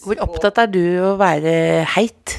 Hvor 0.05 0.23
opptatt 0.27 0.59
er 0.65 0.67
du 0.73 0.81
å 1.05 1.13
være 1.19 1.53
heit? 1.95 2.35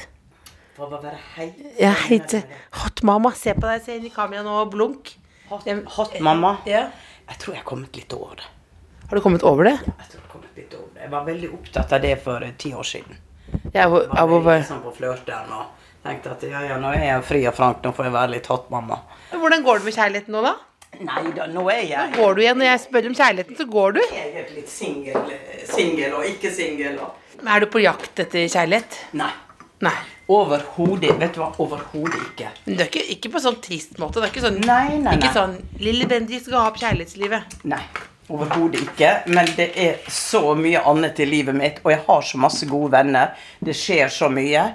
Hva 0.77 0.91
å 0.91 0.91
være 1.01 1.17
heit. 1.39 1.63
Ja, 1.81 1.95
heit. 2.11 2.37
Hot 2.83 3.01
mama. 3.03 3.33
Se 3.39 3.55
på 3.57 3.65
deg, 3.65 3.81
se 3.87 3.97
inn 3.97 4.05
i 4.11 4.13
kameraet 4.13 4.45
nå 4.45 4.59
og 4.61 4.75
blunk. 4.75 5.15
Hot, 5.49 5.65
hot 5.97 6.21
mamma. 6.21 6.59
Ja. 6.69 6.89
Jeg 7.31 7.41
tror 7.41 7.55
jeg 7.57 7.63
har 7.63 7.69
kommet 7.71 7.97
litt 7.97 8.13
over 8.13 8.37
det. 8.43 8.51
Har 9.09 9.17
du 9.17 9.23
kommet 9.23 9.43
over 9.47 9.65
det? 9.69 9.77
Jeg 9.87 10.09
tror 10.11 10.19
jeg 10.19 10.23
har 10.23 10.31
kommet 10.33 10.57
litt 10.59 10.75
over 10.75 10.89
det. 10.95 11.01
Jeg 11.07 11.11
var 11.13 11.25
veldig 11.27 11.51
opptatt 11.55 11.93
av 11.97 12.03
det 12.03 12.15
for 12.25 12.43
eh, 12.47 12.55
ti 12.59 12.73
år 12.75 12.87
siden. 12.87 13.19
Av, 13.47 13.73
Jeg 13.75 13.91
var 13.93 14.47
veldig 14.51 14.67
sånn 14.67 14.81
på 14.83 14.93
flørten 14.97 15.53
og 15.55 15.85
tenkte 16.07 16.33
at 16.35 16.43
ja, 16.47 16.63
ja, 16.67 16.79
nå 16.83 16.91
er 16.95 17.05
jeg 17.13 17.23
fri 17.27 17.43
og 17.51 17.55
frank, 17.55 17.83
nå 17.85 17.93
får 17.95 18.09
jeg 18.09 18.15
være 18.17 18.33
litt 18.37 18.49
hot 18.51 18.67
mamma. 18.73 18.99
Hvordan 19.33 19.63
går 19.67 19.79
det 19.83 19.89
med 19.89 19.97
kjærligheten 19.99 20.35
nå, 20.37 20.43
da? 20.47 20.55
Nei 20.97 21.23
da, 21.37 21.45
nå 21.53 21.65
er 21.69 21.83
jeg 21.85 22.13
Går 22.17 22.37
du 22.39 22.41
igjen 22.41 22.57
når 22.63 22.69
jeg 22.71 22.81
spør 22.87 23.09
om 23.11 23.17
kjærligheten, 23.19 23.57
så 23.59 23.67
går 23.69 23.97
du? 23.99 24.03
Jeg 24.17 24.29
er 24.43 24.53
litt 24.57 24.71
singel, 24.73 25.33
singel 25.69 26.15
og 26.17 26.25
ikke 26.31 26.51
singel. 26.57 26.99
og- 27.05 27.47
Er 27.47 27.61
du 27.61 27.67
på 27.67 27.83
jakt 27.83 28.23
etter 28.23 28.47
kjærlighet? 28.49 28.99
Nei. 29.13 29.31
Nei. 29.85 29.93
Overhodet. 30.33 31.13
Vet 31.21 31.35
du 31.37 31.41
hva? 31.43 31.51
Overhodet 31.63 32.17
ikke. 32.33 32.49
Men 32.65 32.79
det 32.79 32.87
er 32.87 32.91
ikke, 32.91 33.05
ikke 33.19 33.33
på 33.35 33.43
sånn 33.45 33.61
trist 33.63 33.99
måte. 34.01 34.23
Det 34.23 34.31
er 34.31 34.33
ikke 34.33 34.47
sånn, 34.49 34.61
Nei, 34.65 34.89
nei, 34.89 34.99
nei. 35.05 35.17
ikke 35.19 35.35
sånn 35.35 35.59
'Lille 35.79 36.09
Bendriss 36.09 36.49
ga 36.49 36.67
opp 36.67 36.79
kjærlighetslivet'. 36.81 37.65
Nei. 37.65 37.83
Overhodet 38.33 38.83
ikke. 38.83 39.13
Men 39.31 39.49
det 39.57 39.71
er 39.79 40.05
så 40.11 40.55
mye 40.59 40.83
annet 40.83 41.21
i 41.23 41.29
livet 41.29 41.57
mitt, 41.57 41.83
og 41.85 41.93
jeg 41.95 42.03
har 42.09 42.23
så 42.27 42.41
masse 42.43 42.67
gode 42.71 42.91
venner. 42.97 43.35
Det 43.63 43.77
skjer 43.77 44.11
så 44.13 44.31
mye. 44.33 44.71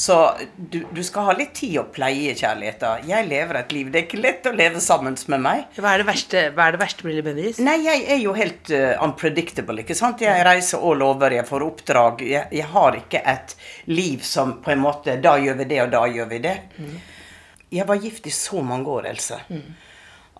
Så 0.00 0.16
du, 0.56 0.78
du 0.94 1.00
skal 1.04 1.26
ha 1.26 1.32
litt 1.36 1.50
tid 1.58 1.74
å 1.80 1.82
pleie 1.92 2.32
kjærligheten. 2.38 3.08
Jeg 3.10 3.26
lever 3.28 3.58
et 3.58 3.72
liv. 3.74 3.90
Det 3.90 3.98
er 3.98 4.06
ikke 4.06 4.20
lett 4.22 4.46
å 4.48 4.52
leve 4.54 4.80
sammen 4.80 5.16
med 5.32 5.42
meg. 5.44 5.64
Hva 5.76 5.92
er 5.92 6.02
det 6.02 6.06
verste, 6.08 6.44
hva 6.56 6.68
er 6.68 6.76
det 6.76 6.80
verste 6.80 7.04
med 7.08 7.18
Lille? 7.18 7.52
Nei, 7.66 7.76
jeg 7.84 8.06
er 8.14 8.20
jo 8.22 8.32
helt 8.36 8.70
uh, 8.72 8.94
unpredictable, 9.04 9.82
ikke 9.82 9.96
sant? 9.98 10.22
Jeg 10.24 10.46
reiser 10.46 10.80
all 10.86 11.04
over, 11.04 11.34
jeg 11.34 11.48
får 11.48 11.66
oppdrag. 11.66 12.24
Jeg, 12.30 12.48
jeg 12.60 12.68
har 12.72 12.96
ikke 13.00 13.24
et 13.34 13.56
liv 13.90 14.24
som 14.24 14.58
på 14.64 14.72
en 14.72 14.82
måte 14.84 15.18
Da 15.20 15.36
gjør 15.42 15.58
vi 15.60 15.68
det, 15.74 15.82
og 15.84 15.92
da 15.96 16.06
gjør 16.08 16.32
vi 16.32 16.42
det. 16.46 16.56
Jeg 17.70 17.86
var 17.86 18.00
gift 18.02 18.26
i 18.26 18.34
så 18.34 18.62
mange 18.66 18.88
år, 18.90 19.10
Else. 19.12 19.40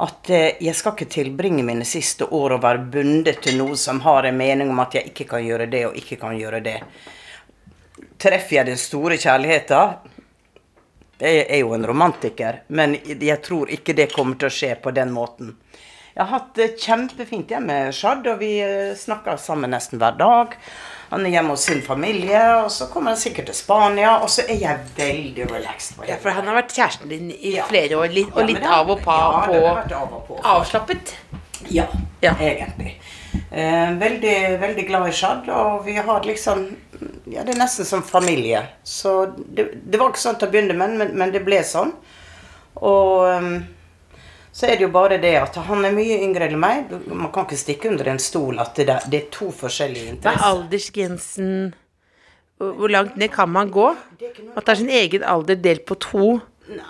At 0.00 0.30
eh, 0.32 0.56
jeg 0.64 0.76
skal 0.76 0.94
ikke 0.96 1.12
tilbringe 1.12 1.64
mine 1.66 1.84
siste 1.88 2.24
år 2.24 2.56
og 2.56 2.62
være 2.64 2.86
bundet 2.92 3.42
til 3.44 3.58
noe 3.60 3.76
som 3.76 4.00
har 4.06 4.28
en 4.28 4.38
mening 4.38 4.70
om 4.72 4.80
at 4.80 4.96
jeg 4.96 5.10
ikke 5.12 5.26
kan 5.34 5.44
gjøre 5.44 5.66
det 5.72 5.82
og 5.88 5.98
ikke 6.00 6.16
kan 6.20 6.38
gjøre 6.38 6.62
det. 6.64 6.78
Treffer 8.20 8.60
jeg 8.60 8.70
den 8.70 8.80
store 8.80 9.18
kjærligheten 9.20 10.16
Jeg 11.20 11.44
er 11.52 11.58
jo 11.60 11.74
en 11.76 11.84
romantiker, 11.84 12.62
men 12.68 12.96
jeg 13.04 13.42
tror 13.44 13.68
ikke 13.68 13.92
det 13.92 14.12
kommer 14.12 14.38
til 14.40 14.48
å 14.48 14.56
skje 14.56 14.74
på 14.80 14.92
den 14.96 15.12
måten. 15.12 15.52
Jeg 16.14 16.24
har 16.24 16.30
hatt 16.32 16.54
det 16.58 16.68
kjempefint 16.82 17.50
hjemme 17.52 17.66
med 17.70 17.94
Shad, 17.94 18.26
og 18.26 18.40
vi 18.42 18.56
eh, 18.64 18.94
snakker 18.98 19.36
sammen 19.38 19.70
nesten 19.70 20.00
hver 20.02 20.16
dag. 20.18 20.56
Han 21.10 21.24
er 21.26 21.32
hjemme 21.36 21.54
hos 21.54 21.64
sin 21.66 21.80
familie, 21.82 22.40
og 22.64 22.68
så 22.74 22.86
kommer 22.90 23.14
han 23.14 23.20
sikkert 23.20 23.46
til 23.50 23.56
Spania, 23.58 24.16
og 24.22 24.28
så 24.30 24.44
er 24.46 24.58
jeg 24.62 24.84
veldig 24.98 25.46
relaxed. 25.50 26.02
Ja, 26.08 26.18
for 26.22 26.34
han 26.36 26.46
har 26.50 26.58
vært 26.60 26.74
kjæresten 26.76 27.10
din 27.10 27.30
i 27.34 27.56
Ja. 27.56 27.64
flere 27.70 27.98
år, 27.98 28.12
litt, 28.14 28.30
og 28.34 28.46
litt 28.46 28.60
ja, 28.62 28.76
av 28.80 28.90
og 28.94 29.00
på, 29.02 29.10
ja, 29.10 29.46
på 29.46 29.96
av 30.02 30.12
og 30.18 30.26
på. 30.28 30.38
avslappet. 30.42 31.14
Ja, 31.70 31.86
Ja. 32.22 32.34
egentlig. 32.40 32.96
Eh, 33.52 33.90
veldig, 33.98 34.36
veldig 34.60 34.86
glad 34.88 35.08
i 35.08 35.12
Shad, 35.12 35.48
og 35.48 35.84
vi 35.86 35.94
har 35.96 36.22
liksom 36.26 36.76
Ja, 37.30 37.42
det 37.44 37.54
er 37.54 37.58
nesten 37.62 37.86
som 37.86 38.02
familie. 38.02 38.62
Så 38.84 39.32
det, 39.54 39.70
det 39.90 39.98
var 39.98 40.10
ikke 40.10 40.18
sånn 40.20 40.38
til 40.38 40.48
å 40.48 40.50
begynne 40.52 40.74
med, 40.76 40.90
men, 40.98 41.12
men 41.16 41.30
det 41.32 41.44
ble 41.46 41.62
sånn. 41.64 41.92
Og 42.76 43.24
ehm, 43.30 43.54
så 44.60 44.68
er 44.68 44.76
det 44.76 44.84
jo 44.84 44.90
bare 44.92 45.16
det 45.22 45.32
at 45.40 45.54
han 45.64 45.84
er 45.88 45.94
mye 45.96 46.18
yngre 46.20 46.50
enn 46.50 46.58
meg. 46.60 46.90
Man 47.08 47.30
kan 47.32 47.46
ikke 47.46 47.56
stikke 47.56 47.88
under 47.88 48.10
en 48.12 48.18
stol 48.20 48.60
at 48.60 48.74
det, 48.76 48.90
der, 48.90 49.06
det 49.08 49.20
er 49.22 49.30
to 49.32 49.48
forskjellige 49.56 50.10
interesser. 50.12 50.36
Hva 50.36 50.50
er 50.50 50.58
aldersgrensen? 50.58 51.54
Hvor 52.60 52.92
langt 52.92 53.16
ned 53.16 53.32
kan 53.32 53.48
man 53.48 53.70
gå? 53.72 53.86
At 54.52 54.66
det 54.66 54.74
er 54.74 54.80
sin 54.82 54.92
egen 54.92 55.24
alder 55.24 55.56
delt 55.64 55.86
på 55.88 55.96
to 55.96 56.26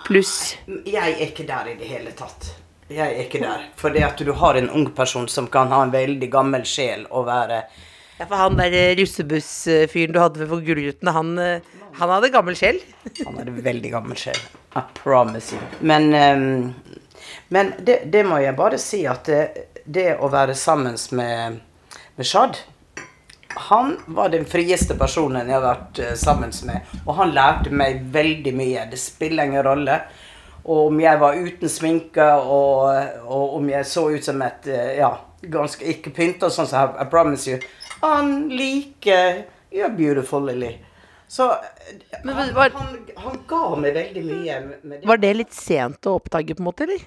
pluss 0.05 0.57
Jeg 0.67 1.15
er 1.15 1.21
ikke 1.29 1.45
der 1.47 1.71
i 1.71 1.77
det 1.79 1.87
hele 1.87 2.11
tatt. 2.17 2.49
Jeg 2.91 3.05
er 3.05 3.23
ikke 3.23 3.39
der. 3.39 3.63
For 3.79 3.95
det 3.95 4.03
at 4.03 4.19
du 4.19 4.33
har 4.35 4.59
en 4.59 4.67
ung 4.75 4.89
person 4.97 5.29
som 5.31 5.47
kan 5.47 5.71
ha 5.71 5.79
en 5.85 5.95
veldig 5.95 6.27
gammel 6.33 6.67
sjel 6.67 7.07
og 7.07 7.29
være 7.31 7.63
Ja, 8.19 8.27
for 8.27 8.35
han 8.35 8.59
der 8.59 8.75
eh, 8.75 8.91
russebussfyren 8.99 10.11
du 10.13 10.19
hadde 10.21 10.45
for 10.45 10.61
Gullruten, 10.61 11.09
han, 11.15 11.31
eh, 11.39 11.63
han 11.97 12.11
hadde 12.17 12.29
gammel 12.35 12.59
sjel. 12.59 12.83
Han 13.23 13.39
hadde 13.39 13.63
veldig 13.63 13.95
gammel 13.95 14.19
sjel. 14.19 14.37
I 14.75 14.83
promise 14.99 15.55
you. 15.55 15.63
Men, 15.79 16.11
ehm, 16.13 16.90
men 17.51 17.73
det, 17.83 17.99
det 18.13 18.23
må 18.27 18.37
jeg 18.39 18.55
bare 18.55 18.77
si 18.79 19.01
at 19.11 19.27
det, 19.27 19.41
det 19.85 20.07
å 20.23 20.29
være 20.31 20.55
sammen 20.55 20.95
med, 21.19 21.59
med 22.15 22.25
Shad 22.27 22.57
Han 23.69 23.97
var 24.07 24.29
den 24.31 24.45
frieste 24.47 24.95
personen 24.95 25.49
jeg 25.49 25.57
har 25.57 25.65
vært 25.65 25.99
eh, 25.99 26.13
sammen 26.15 26.53
med. 26.69 26.93
Og 27.05 27.15
han 27.17 27.33
lærte 27.35 27.73
meg 27.75 27.99
veldig 28.13 28.53
mye. 28.55 28.85
Det 28.91 28.99
spiller 29.01 29.49
ingen 29.49 29.63
rolle. 29.67 29.97
Og 30.63 30.85
om 30.91 30.99
jeg 31.03 31.19
var 31.19 31.35
uten 31.35 31.69
sminke, 31.73 32.23
og, 32.39 32.87
og 33.27 33.57
om 33.57 33.67
jeg 33.73 33.85
så 33.89 34.05
ut 34.13 34.23
som 34.23 34.39
et 34.45 34.69
eh, 34.71 34.93
Ja, 35.01 35.09
ganske 35.41 35.83
ikke 35.91 36.13
pynta 36.15 36.47
sånn 36.53 36.69
som 36.71 36.93
I, 36.93 37.03
I 37.03 37.09
promise 37.11 37.49
you. 37.51 37.59
Han 38.05 38.47
liker 38.55 39.43
You're 39.71 39.91
beautiful, 39.95 40.45
Lily. 40.47 40.77
Så 41.31 41.49
han, 41.51 42.31
var- 42.55 42.71
han, 42.75 42.95
han 43.25 43.37
ga 43.47 43.61
meg 43.79 43.93
veldig 43.95 44.23
mye 44.27 44.57
med 44.83 44.97
det. 45.01 45.05
Var 45.07 45.19
det 45.23 45.33
litt 45.41 45.53
sent 45.55 46.07
å 46.11 46.15
oppdage, 46.19 46.55
på 46.55 46.63
en 46.63 46.67
måte, 46.71 46.87
eller? 46.87 47.03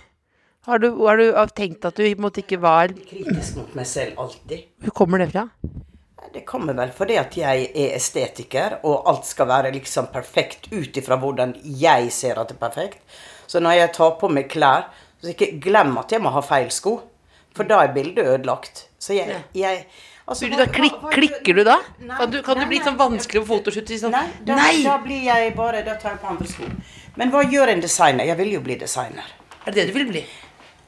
Har 0.65 0.79
du, 0.79 0.87
har 1.05 1.21
du 1.21 1.27
tenkt 1.53 1.85
at 1.85 1.99
du 2.01 2.07
måtte 2.23 2.41
ikke 2.41 2.57
var 2.63 2.93
kritisk 2.97 3.59
mot 3.59 3.75
meg 3.77 3.89
selv 3.89 4.21
alltid. 4.23 4.71
Hvor 4.87 4.95
kommer 5.03 5.21
det 5.21 5.27
fra? 5.35 5.49
Det 6.35 6.41
kommer 6.49 6.75
vel 6.79 6.91
fordi 6.97 7.19
at 7.21 7.37
jeg 7.37 7.67
er 7.69 7.93
estetiker, 7.99 8.79
og 8.89 9.05
alt 9.11 9.29
skal 9.29 9.51
være 9.51 9.75
liksom 9.75 10.09
perfekt 10.15 10.71
ut 10.73 10.97
ifra 10.97 11.19
hvordan 11.21 11.53
jeg 11.63 12.09
ser 12.17 12.41
at 12.41 12.49
det 12.49 12.57
er 12.57 12.63
perfekt. 12.63 13.03
Så 13.47 13.61
når 13.61 13.77
jeg 13.77 13.93
tar 13.99 14.17
på 14.19 14.31
meg 14.33 14.49
klær, 14.51 14.89
så 15.21 15.35
ikke 15.35 15.51
glem 15.63 15.99
at 16.01 16.17
jeg 16.17 16.25
må 16.25 16.33
ha 16.33 16.43
feil 16.45 16.73
sko. 16.73 16.97
For 17.55 17.69
da 17.69 17.83
er 17.85 17.93
bildet 17.95 18.25
ødelagt. 18.25 18.87
Så 18.99 19.15
jeg, 19.15 19.37
jeg 19.55 19.85
altså, 20.25 20.49
du 20.49 20.57
da 20.59 20.67
klik, 20.73 20.97
klikker 21.13 21.61
du 21.61 21.63
da? 21.69 21.77
Nei, 22.01 22.17
Kan 22.19 22.33
du, 22.33 22.41
kan 22.43 22.59
nei, 22.59 22.65
du 22.65 22.73
bli 22.73 22.81
sånn 22.89 22.99
vanskelig 22.99 23.45
på 23.45 23.51
fotoshoot? 23.53 23.93
Sånn, 24.01 24.17
Nei, 24.17 24.27
da, 24.49 24.57
Nei! 24.59 24.81
da 24.83 24.97
blir 25.05 25.29
jeg 25.29 25.53
bare 25.61 25.85
Da 25.87 26.01
tar 26.01 26.17
jeg 26.17 26.25
på 26.25 26.33
andre 26.33 26.51
sko. 26.51 26.73
Men 27.21 27.31
hva 27.37 27.45
gjør 27.47 27.77
en 27.77 27.85
designer? 27.85 28.27
Jeg 28.33 28.41
vil 28.41 28.57
jo 28.57 28.65
bli 28.65 28.81
designer. 28.81 29.29
Er 29.65 29.71
det 29.71 29.85
det 29.85 29.93
du 29.93 29.99
vil 30.01 30.09
bli? 30.11 30.25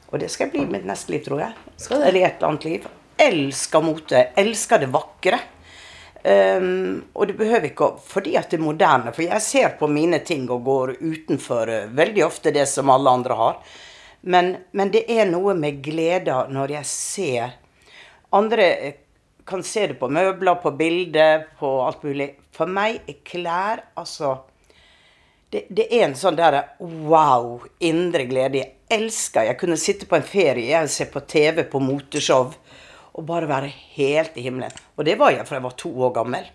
Og 0.07 0.19
det 0.21 0.29
skal 0.31 0.47
jeg 0.47 0.55
bli 0.55 0.65
mitt 0.71 0.87
neste 0.87 1.11
liv, 1.11 1.23
tror 1.25 1.43
jeg. 1.43 1.67
Skal 1.75 2.01
det? 2.01 2.09
Eller 2.09 2.27
et 2.27 2.37
eller 2.37 2.53
annet 2.53 2.67
liv. 2.67 2.87
Elsker 3.27 3.83
mote. 3.83 4.23
Elsker 4.39 4.83
det 4.83 4.91
vakre. 4.93 5.39
Um, 6.27 7.03
og 7.13 7.29
det 7.29 7.35
behøver 7.37 7.69
ikke 7.69 7.85
å 7.85 7.99
Fordi 8.03 8.33
at 8.35 8.49
det 8.51 8.57
er 8.57 8.63
moderne. 8.65 9.13
For 9.15 9.23
jeg 9.27 9.43
ser 9.43 9.75
på 9.79 9.89
mine 9.91 10.19
ting 10.27 10.47
og 10.51 10.63
går 10.65 10.95
utenfor 10.99 11.71
uh, 11.71 11.91
veldig 11.95 12.23
ofte 12.25 12.51
det 12.55 12.65
som 12.71 12.91
alle 12.91 13.13
andre 13.19 13.37
har. 13.37 13.59
Men, 14.27 14.55
men 14.71 14.91
det 14.91 15.05
er 15.11 15.27
noe 15.29 15.53
med 15.55 15.81
glede 15.85 16.35
når 16.51 16.79
jeg 16.79 16.89
ser 16.89 17.57
Andre 18.35 18.63
eh, 18.65 18.95
kan 19.47 19.61
se 19.63 19.85
det 19.87 19.95
på 20.01 20.09
møbler, 20.11 20.57
på 20.59 20.73
bilder, 20.75 21.45
på 21.55 21.69
alt 21.85 22.01
mulig. 22.03 22.33
For 22.51 22.67
meg 22.67 23.05
er 23.07 23.21
klær 23.23 23.83
altså 23.95 24.33
det, 25.53 25.61
det 25.71 25.85
er 25.87 26.09
en 26.09 26.17
sånn 26.19 26.35
der 26.35 26.57
wow, 26.83 27.61
indre 27.79 28.25
glede. 28.27 28.59
Jeg 28.59 28.76
elsker 28.89 29.47
Jeg 29.49 29.59
kunne 29.59 29.77
sitte 29.79 30.07
på 30.09 30.17
en 30.17 30.25
ferie 30.25 30.81
og 30.81 30.91
se 30.91 31.07
på 31.11 31.21
TV 31.27 31.63
på 31.67 31.81
moteshow 31.83 32.53
og 33.17 33.25
bare 33.25 33.49
være 33.49 33.71
helt 33.97 34.35
i 34.37 34.43
himmelen. 34.45 34.73
Og 34.95 35.05
det 35.07 35.17
var 35.17 35.33
jeg 35.33 35.47
fra 35.47 35.57
jeg 35.57 35.65
var 35.65 35.77
to 35.79 35.89
år 36.05 36.11
gammel. 36.19 36.45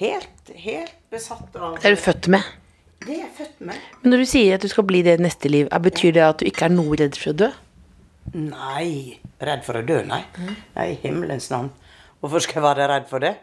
Helt, 0.00 0.52
helt 0.52 0.96
besatt 1.12 1.56
av 1.56 1.78
Det 1.80 1.88
er 1.88 1.96
du 1.96 2.00
født 2.00 2.28
med. 2.32 2.44
Det 3.00 3.14
er 3.14 3.22
jeg 3.22 3.32
født 3.38 3.62
med. 3.64 3.80
Men 4.02 4.12
når 4.12 4.22
du 4.22 4.28
sier 4.28 4.58
at 4.58 4.64
du 4.64 4.68
skal 4.68 4.84
bli 4.88 5.00
det 5.06 5.16
i 5.16 5.22
neste 5.24 5.48
liv, 5.48 5.70
betyr 5.72 6.12
det 6.16 6.24
at 6.26 6.40
du 6.40 6.48
ikke 6.48 6.68
er 6.68 6.74
noe 6.74 6.98
redd 7.00 7.16
for 7.16 7.32
å 7.32 7.36
dø? 7.44 7.48
Nei. 8.36 9.20
Redd 9.40 9.64
for 9.64 9.80
å 9.80 9.82
dø, 9.88 10.02
nei. 10.04 10.20
Nei, 10.76 10.86
i 10.92 10.98
himmelens 11.00 11.48
navn. 11.52 11.70
Hvorfor 12.20 12.44
skal 12.44 12.60
jeg 12.60 12.66
være 12.66 12.88
redd 12.92 13.08
for 13.08 13.24
det? 13.24 13.38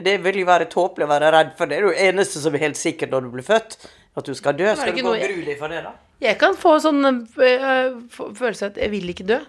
Det 0.00 0.14
vil 0.24 0.40
jo 0.40 0.46
være 0.48 0.70
tåpelig 0.72 1.04
å 1.04 1.10
være 1.12 1.32
redd 1.34 1.52
for 1.58 1.68
det. 1.68 1.82
Det 1.82 1.90
er 1.90 1.92
det 1.92 2.06
eneste 2.08 2.40
som 2.40 2.56
er 2.56 2.64
helt 2.64 2.80
sikkert 2.80 3.12
når 3.12 3.26
du 3.26 3.34
blir 3.34 3.44
født. 3.44 3.76
At 4.16 4.28
du 4.28 4.32
skal 4.36 4.56
dø. 4.56 4.70
Skal 4.72 4.96
du 4.96 5.02
gå 5.02 5.04
noe 5.10 5.18
og 5.18 5.24
grue 5.28 5.44
deg 5.44 5.60
for 5.60 5.72
det, 5.72 5.82
da? 5.84 5.92
Jeg 6.22 6.38
kan 6.38 6.54
få 6.58 6.76
sånn 6.82 7.02
øh, 7.02 7.96
følelse 8.14 8.68
av 8.68 8.70
at 8.70 8.78
jeg 8.78 8.92
vil 8.92 9.10
ikke 9.10 9.26
dø. 9.26 9.40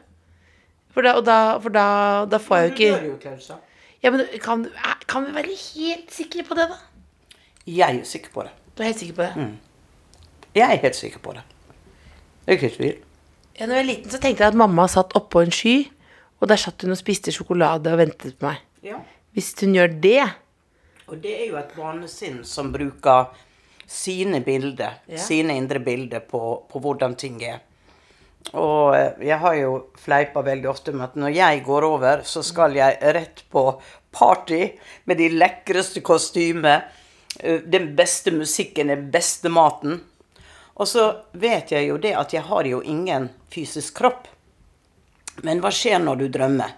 For 0.94 1.06
da, 1.06 1.16
og 1.20 1.26
da, 1.28 1.38
for 1.62 1.74
da, 1.74 1.86
da 2.30 2.40
får 2.42 2.58
jeg 2.58 2.66
jo 2.66 2.74
Du 2.74 2.76
ikke 2.80 2.90
dør 2.96 3.06
jo, 3.08 3.14
Klaus, 3.22 3.48
da. 3.50 3.56
ja, 4.04 4.12
men 4.14 4.26
kan, 4.42 4.66
kan 5.10 5.26
vi 5.28 5.34
være 5.36 5.56
helt 5.58 6.14
sikre 6.14 6.46
på 6.46 6.58
det, 6.58 6.68
da? 6.70 6.78
Jeg 7.70 8.02
er 8.02 8.04
sikker 8.10 8.34
på 8.34 8.44
det. 8.46 8.52
Du 8.76 8.84
er 8.84 8.90
helt 8.92 9.00
sikker 9.02 9.18
på 9.18 9.26
det? 9.26 9.34
Mm. 9.38 10.22
Jeg 10.54 10.66
er 10.68 10.82
helt 10.84 10.98
sikker 10.98 11.22
på 11.24 11.34
det. 11.38 11.44
Det 12.44 12.52
er 12.54 12.60
ikke 12.60 12.76
tvil. 12.76 12.98
Ja, 13.60 13.66
når 13.66 13.76
jeg 13.76 13.84
var 13.84 13.90
liten, 13.90 14.12
så 14.12 14.20
tenkte 14.22 14.44
jeg 14.44 14.54
at 14.54 14.58
mamma 14.58 14.86
satt 14.90 15.14
oppå 15.18 15.42
en 15.46 15.54
sky, 15.54 15.76
og 16.42 16.50
der 16.50 16.60
satt 16.62 16.82
hun 16.84 16.94
og 16.94 17.00
spiste 17.00 17.32
sjokolade 17.34 17.94
og 17.94 18.02
ventet 18.02 18.36
på 18.38 18.50
meg. 18.50 18.62
Ja. 18.84 18.98
Hvis 19.34 19.54
hun 19.62 19.74
gjør 19.78 19.94
det 20.04 20.20
Og 21.08 21.18
det 21.24 21.32
er 21.34 21.48
jo 21.50 21.58
et 21.58 21.72
vanesinn 21.78 22.42
som 22.48 22.70
bruker 22.74 23.32
sine 23.94 24.40
bilder, 24.46 25.00
Ja. 25.08 25.18
sine 25.22 25.56
indre 25.60 25.80
bilder 25.80 26.20
på, 26.26 26.42
på 26.70 26.80
hvordan 26.82 27.16
ting 27.20 27.38
er. 27.46 27.60
Og 28.54 28.96
eh, 28.98 29.14
jeg 29.30 29.38
har 29.40 29.56
jo 29.56 29.74
fleipa 30.02 30.42
veldig 30.44 30.70
ofte 30.72 30.92
med 30.96 31.06
at 31.12 31.16
når 31.20 31.36
jeg 31.38 31.62
går 31.66 31.86
over, 31.88 32.24
så 32.28 32.44
skal 32.44 32.76
jeg 32.76 32.98
rett 33.16 33.44
på 33.54 33.68
party 34.14 34.64
med 35.10 35.18
de 35.22 35.30
lekreste 35.32 36.02
kostymer, 36.06 36.84
eh, 37.40 37.62
den 37.66 37.94
beste 37.96 38.34
musikken, 38.36 38.92
den 38.92 39.08
beste 39.14 39.50
maten. 39.54 40.02
Og 40.76 40.90
så 40.90 41.06
vet 41.38 41.72
jeg 41.72 41.88
jo 41.92 42.00
det 42.02 42.16
at 42.18 42.34
jeg 42.34 42.44
har 42.50 42.66
jo 42.66 42.82
ingen 42.82 43.30
fysisk 43.54 43.94
kropp. 44.02 44.28
Men 45.46 45.62
hva 45.62 45.70
skjer 45.74 46.02
når 46.02 46.24
du 46.24 46.28
drømmer? 46.34 46.74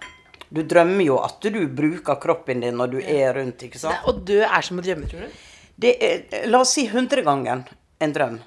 Du 0.52 0.62
drømmer 0.62 1.02
jo 1.04 1.16
at 1.24 1.42
du 1.42 1.64
bruker 1.66 2.20
kroppen 2.22 2.60
din 2.62 2.76
når 2.78 2.92
du 2.92 2.98
er 3.02 3.34
rundt, 3.34 3.64
ikke 3.66 3.80
sant? 3.80 4.04
Og 4.06 4.20
dø 4.28 4.38
er 4.46 4.62
som 4.64 4.78
å 4.78 4.84
drømme, 4.84 5.08
tror 5.10 5.24
du? 5.26 5.42
Det 5.76 5.92
er, 6.00 6.46
la 6.48 6.62
oss 6.64 6.74
si 6.76 6.86
hundregangen 6.88 7.64
en 7.98 8.12
drøm. 8.12 8.38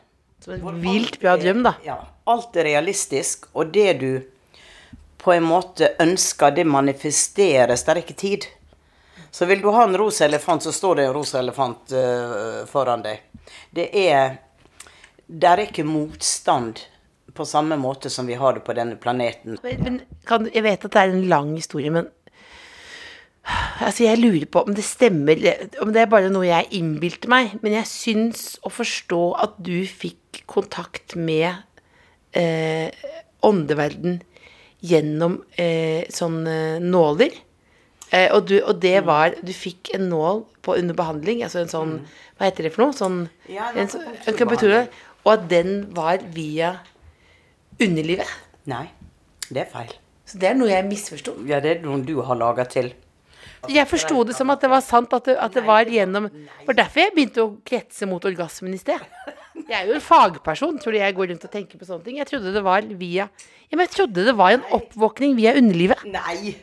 Som 0.44 0.54
en 0.54 0.82
vilt 0.82 1.20
bra 1.22 1.36
drøm, 1.38 1.64
da. 1.64 1.76
Ja. 1.86 1.98
Alt 2.30 2.56
er 2.58 2.70
realistisk, 2.70 3.50
og 3.54 3.74
det 3.74 3.94
du 4.02 4.12
på 5.20 5.34
en 5.34 5.44
måte 5.44 5.92
ønsker, 6.00 6.56
det 6.56 6.66
manifesteres. 6.66 7.84
Det 7.84 7.94
er 7.94 8.02
ikke 8.02 8.18
tid. 8.18 8.48
Så 9.32 9.46
vil 9.46 9.62
du 9.62 9.70
ha 9.76 9.84
en 9.86 9.98
rosa 9.98 10.26
elefant, 10.26 10.64
så 10.64 10.72
står 10.74 10.96
det 10.96 11.10
en 11.10 11.14
rosa 11.14 11.40
elefant 11.40 11.92
uh, 11.94 12.64
foran 12.70 13.04
deg. 13.06 13.26
Det 13.70 13.90
er 13.94 14.38
Det 15.30 15.46
er 15.46 15.60
ikke 15.62 15.84
motstand 15.86 16.80
på 17.34 17.46
samme 17.46 17.78
måte 17.78 18.10
som 18.10 18.26
vi 18.26 18.34
har 18.34 18.54
det 18.54 18.64
på 18.66 18.74
denne 18.74 18.96
planeten. 18.96 19.60
Men 19.62 20.00
kan, 20.26 20.50
jeg 20.54 20.64
vet 20.66 20.86
at 20.86 20.92
det 20.96 21.02
er 21.02 21.14
en 21.14 21.28
lang 21.30 21.52
historie, 21.54 21.92
men 21.94 22.10
Altså, 23.80 24.04
jeg 24.04 24.20
lurer 24.20 24.46
på 24.52 24.62
om 24.68 24.74
det 24.76 24.84
stemmer 24.86 25.40
Om 25.82 25.94
det 25.96 26.02
er 26.04 26.10
bare 26.12 26.30
noe 26.30 26.46
jeg 26.46 26.68
innbilte 26.78 27.30
meg. 27.32 27.56
Men 27.64 27.78
jeg 27.80 27.88
syns 27.90 28.42
å 28.68 28.70
forstå 28.74 29.22
at 29.42 29.56
du 29.64 29.78
fikk 29.88 30.44
kontakt 30.50 31.16
med 31.16 31.56
eh, 32.38 32.92
åndeverden 33.46 34.20
gjennom 34.86 35.40
eh, 35.60 36.04
sånne 36.14 36.80
nåler. 36.84 37.34
Eh, 38.12 38.28
og, 38.36 38.46
du, 38.50 38.58
og 38.64 38.80
det 38.82 39.04
var 39.06 39.36
Du 39.46 39.52
fikk 39.54 39.92
en 39.94 40.08
nål 40.10 40.40
på 40.66 40.74
under 40.80 40.96
behandling, 40.98 41.44
altså 41.46 41.60
en 41.62 41.70
sånn 41.70 41.92
Hva 42.40 42.48
heter 42.48 42.66
det 42.66 42.72
for 42.74 42.88
noe? 42.88 42.96
Sånn, 42.98 43.20
Ja, 43.52 43.68
en, 43.74 43.84
en 43.84 43.92
sånn- 43.92 44.08
akupunkturbehandling. 44.24 45.04
Og 45.28 45.34
at 45.36 45.50
den 45.52 45.74
var 45.94 46.22
via 46.34 46.72
underlivet. 47.80 48.30
Nei, 48.72 48.86
det 49.50 49.66
er 49.66 49.70
feil. 49.72 49.92
Så 50.30 50.40
det 50.42 50.48
er 50.52 50.58
noe 50.58 50.70
jeg 50.72 50.86
misforsto. 50.88 51.34
Ja, 51.50 51.60
det 51.64 51.78
er 51.78 51.84
noe 51.86 52.00
du 52.06 52.16
har 52.26 52.38
laga 52.40 52.66
til. 52.70 52.92
Jeg 53.68 53.88
forsto 53.90 54.22
det 54.24 54.36
som 54.38 54.50
at 54.54 54.62
det 54.64 54.70
var 54.72 54.84
sant, 54.86 55.12
at 55.14 55.26
det, 55.28 55.36
at 55.36 55.56
det 55.58 55.64
var 55.68 55.90
gjennom 55.90 56.30
For 56.64 56.78
derfor 56.78 57.04
jeg 57.04 57.14
begynte 57.16 57.44
å 57.44 57.50
kretse 57.68 58.08
mot 58.08 58.24
orgasmen 58.24 58.74
i 58.76 58.80
sted. 58.80 59.04
Jeg 59.60 59.76
er 59.76 59.90
jo 59.90 59.98
en 59.98 60.04
fagperson, 60.04 60.80
tror 60.80 60.96
du 60.96 61.02
jeg 61.02 61.16
går 61.18 61.34
rundt 61.34 61.44
og 61.46 61.52
tenker 61.52 61.82
på 61.82 61.88
sånne 61.90 62.06
ting. 62.06 62.22
Jeg 62.22 62.30
trodde 62.30 62.54
det 62.56 62.64
var 62.66 62.88
via 63.02 63.28
Ja, 63.28 63.76
men 63.76 63.84
jeg 63.86 63.94
trodde 63.98 64.26
det 64.26 64.36
var 64.40 64.56
en 64.56 64.66
oppvåkning 64.80 65.36
via 65.38 65.54
underlivet. 65.60 66.06
Nei! 66.10 66.56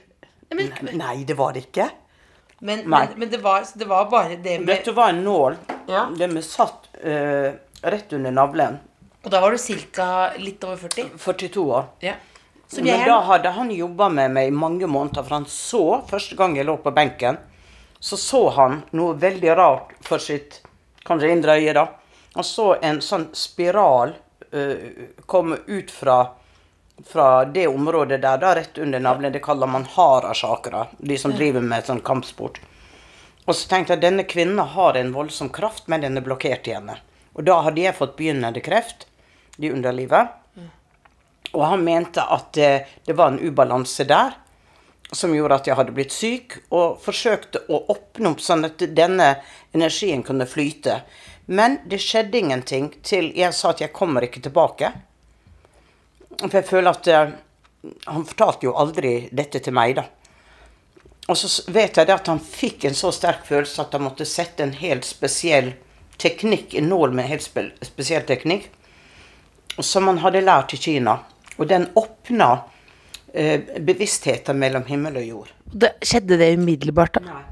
Men, 0.54 0.70
Nei, 0.94 1.16
det 1.26 1.34
var 1.36 1.56
det 1.56 1.66
ikke. 1.66 1.88
men, 2.60 2.84
men, 2.88 3.14
men 3.18 3.30
det, 3.30 3.40
var, 3.42 3.66
det 3.74 3.88
var 3.90 4.06
bare 4.10 4.36
det 4.38 4.60
med 4.62 4.70
Dette 4.70 4.94
var 4.94 5.10
en 5.10 5.24
nål 5.26 5.56
Ja. 5.90 6.06
Den 6.16 6.38
er 6.38 6.44
satt 6.46 6.86
uh, 7.02 7.50
rett 7.82 8.14
under 8.16 8.32
navlen. 8.34 8.78
Og 9.26 9.32
da 9.34 9.40
var 9.42 9.52
du 9.52 9.58
ca. 9.92 10.08
litt 10.38 10.62
over 10.64 10.78
40? 10.86 11.16
42 11.18 11.66
år. 11.66 11.88
Ja. 12.02 12.14
Men 12.74 12.88
jeg 12.90 13.06
da 13.06 13.20
hadde 13.28 13.52
han 13.54 13.70
jobba 13.70 14.08
med 14.10 14.32
meg 14.34 14.48
i 14.48 14.54
mange 14.54 14.88
måneder, 14.90 15.22
for 15.22 15.36
han 15.38 15.46
så 15.50 15.82
Første 16.10 16.34
gang 16.38 16.56
jeg 16.58 16.66
lå 16.66 16.74
på 16.82 16.90
benken, 16.94 17.38
så 18.00 18.18
så 18.18 18.40
han 18.56 18.80
noe 18.98 19.14
veldig 19.18 19.52
rart 19.56 19.94
for 20.04 20.22
sitt 20.22 20.60
kanskje 21.06 21.30
indre 21.30 21.54
øye, 21.60 21.72
da. 21.76 21.86
Han 22.34 22.44
så 22.44 22.72
en 22.82 22.98
sånn 23.02 23.28
spiral 23.38 24.16
uh, 24.52 24.74
komme 25.30 25.62
ut 25.66 25.94
fra 25.94 26.18
fra 27.04 27.44
det 27.44 27.68
området 27.68 28.22
der, 28.22 28.38
da, 28.38 28.54
rett 28.54 28.78
under 28.78 29.00
navlen. 29.00 29.32
Det 29.32 29.42
kaller 29.44 29.66
man 29.66 29.84
harasakra, 29.84 30.86
de 30.98 31.18
som 31.18 31.34
driver 31.36 31.60
med 31.60 31.84
sånn 31.84 32.00
kampsport. 32.00 32.60
Og 33.44 33.54
så 33.54 33.68
tenkte 33.70 33.94
jeg 33.94 34.02
denne 34.02 34.24
kvinnen 34.26 34.58
har 34.74 34.96
en 34.96 35.12
voldsom 35.14 35.50
kraft, 35.54 35.86
men 35.92 36.02
den 36.02 36.16
er 36.18 36.24
blokkert 36.24 36.66
i 36.66 36.74
henne. 36.74 36.98
Og 37.36 37.44
da 37.46 37.60
hadde 37.66 37.84
jeg 37.84 37.98
fått 37.98 38.16
begynnende 38.18 38.62
kreft 38.64 39.06
i 39.60 39.70
underlivet. 39.70 40.32
Og 41.56 41.64
han 41.64 41.84
mente 41.84 42.20
at 42.22 42.52
det, 42.56 42.72
det 43.08 43.16
var 43.16 43.32
en 43.32 43.40
ubalanse 43.40 44.04
der 44.08 44.36
som 45.14 45.34
gjorde 45.34 45.60
at 45.60 45.68
jeg 45.68 45.78
hadde 45.78 45.94
blitt 45.94 46.14
syk, 46.14 46.56
og 46.74 46.98
forsøkte 47.02 47.62
å 47.70 47.78
åpne 47.94 48.32
opp 48.32 48.42
sånn 48.42 48.66
at 48.66 48.82
denne 48.96 49.36
energien 49.76 50.24
kunne 50.26 50.48
flyte. 50.50 51.00
Men 51.46 51.78
det 51.86 52.00
skjedde 52.02 52.40
ingenting 52.40 52.90
til 53.06 53.30
jeg 53.38 53.54
sa 53.54 53.70
at 53.70 53.84
jeg 53.84 53.94
kommer 53.94 54.26
ikke 54.26 54.42
tilbake. 54.42 54.90
For 56.40 56.58
jeg 56.58 56.68
føler 56.68 56.90
at 56.90 57.08
uh, 57.08 57.34
Han 58.10 58.26
fortalte 58.26 58.66
jo 58.66 58.74
aldri 58.74 59.28
dette 59.30 59.60
til 59.62 59.74
meg, 59.76 59.94
da. 59.94 60.08
Og 61.30 61.38
så 61.38 61.48
vet 61.70 61.98
jeg 61.98 62.10
at 62.10 62.28
han 62.30 62.40
fikk 62.42 62.86
en 62.88 62.96
så 62.98 63.12
sterk 63.14 63.44
følelse 63.46 63.82
at 63.82 63.94
han 63.94 64.02
måtte 64.02 64.26
sette 64.26 64.64
en 64.64 64.74
helt 64.74 65.06
spesiell 65.06 65.72
teknikk, 66.18 66.74
en 66.74 66.88
nål 66.90 67.14
med 67.14 67.26
en 67.26 67.30
helt 67.30 67.46
spe 67.46 67.68
spesiell 67.86 68.26
teknikk, 68.26 68.66
som 69.78 70.06
han 70.10 70.18
hadde 70.22 70.42
lært 70.42 70.74
i 70.74 70.80
Kina. 70.82 71.18
Og 71.56 71.68
den 71.68 71.88
åpna 71.94 72.50
eh, 73.32 73.60
bevisstheten 73.80 74.58
mellom 74.58 74.84
himmel 74.88 75.20
og 75.20 75.28
jord. 75.28 75.52
det, 75.64 75.94
Skjedde 76.04 76.36
det 76.40 76.52
umiddelbart, 76.58 77.18
da? 77.18 77.24
Nei. 77.26 77.44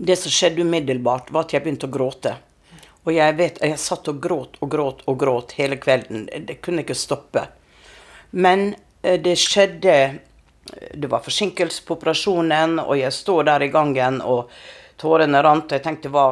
Det 0.00 0.16
som 0.16 0.32
skjedde 0.32 0.64
umiddelbart, 0.64 1.28
var 1.30 1.44
at 1.44 1.52
jeg 1.52 1.64
begynte 1.64 1.88
å 1.90 1.92
gråte. 1.92 2.34
Og 3.04 3.12
jeg 3.12 3.36
vet, 3.36 3.60
jeg 3.60 3.80
satt 3.80 4.08
og 4.08 4.20
gråt 4.22 4.56
og 4.60 4.70
gråt 4.72 5.02
og 5.08 5.18
gråt 5.20 5.54
hele 5.58 5.76
kvelden. 5.80 6.26
Det 6.48 6.60
kunne 6.64 6.84
ikke 6.84 6.96
stoppe. 6.96 7.46
Men 8.30 8.70
eh, 9.02 9.20
det 9.20 9.36
skjedde 9.38 9.96
Det 10.70 11.08
var 11.10 11.24
forsinkelse 11.24 11.82
på 11.82 11.96
operasjonen, 11.96 12.76
og 12.78 12.92
jeg 12.94 13.12
står 13.12 13.46
der 13.48 13.62
i 13.64 13.70
gangen 13.72 14.20
og 14.22 14.52
Tårene 15.00 15.40
rant, 15.42 15.64
og 15.64 15.72
jeg 15.72 15.82
tenkte 15.82 16.10
hva, 16.12 16.24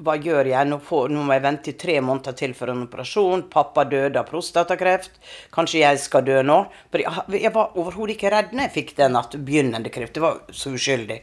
hva 0.00 0.16
gjør 0.20 0.48
jeg? 0.50 0.68
Nå, 0.68 0.78
får, 0.84 1.08
nå 1.12 1.22
må 1.26 1.34
jeg 1.36 1.44
vente 1.44 1.72
i 1.72 1.78
tre 1.78 1.96
måneder 2.04 2.36
til 2.38 2.52
for 2.56 2.72
en 2.72 2.84
operasjon. 2.86 3.46
Pappa 3.52 3.84
døde 3.88 4.20
av 4.20 4.28
prostatakreft. 4.28 5.18
Kanskje 5.54 5.82
jeg 5.82 6.00
skal 6.02 6.24
dø 6.26 6.40
nå? 6.46 6.58
For 6.92 7.02
jeg, 7.02 7.42
jeg 7.46 7.52
var 7.54 7.76
overhodet 7.80 8.16
ikke 8.16 8.32
redd 8.34 8.54
når 8.54 8.66
jeg 8.66 8.74
fikk 8.76 8.94
den 9.00 9.18
at 9.20 9.36
begynnende 9.36 9.92
kreft. 9.92 10.16
Det 10.16 10.24
var 10.24 10.40
så 10.52 10.74
uskyldig. 10.76 11.20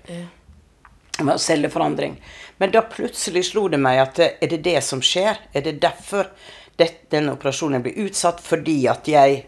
Med 1.27 1.41
celleforandring. 1.41 2.19
Men 2.61 2.73
da 2.73 2.83
plutselig 2.85 3.47
slo 3.49 3.65
det 3.73 3.81
meg 3.81 4.03
at 4.03 4.21
eh, 4.21 4.37
er 4.41 4.53
det 4.53 4.61
det 4.67 4.77
som 4.85 5.01
skjer? 5.01 5.39
Er 5.53 5.65
det 5.65 5.79
derfor 5.81 6.29
det, 6.77 6.91
denne 7.13 7.33
operasjonen 7.37 7.85
blir 7.85 7.97
utsatt? 8.05 8.43
Fordi 8.43 8.79
at 8.91 9.09
jeg 9.09 9.43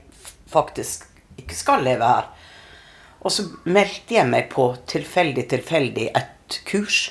faktisk 0.50 1.06
ikke 1.39 1.58
skal 1.58 1.86
leve 1.86 2.10
her? 2.10 2.34
Og 3.19 3.34
så 3.36 3.45
meldte 3.67 4.15
jeg 4.15 4.30
meg 4.32 4.48
på 4.52 4.72
tilfeldig, 4.89 5.45
tilfeldig 5.52 6.10
et 6.15 6.60
kurs. 6.67 7.10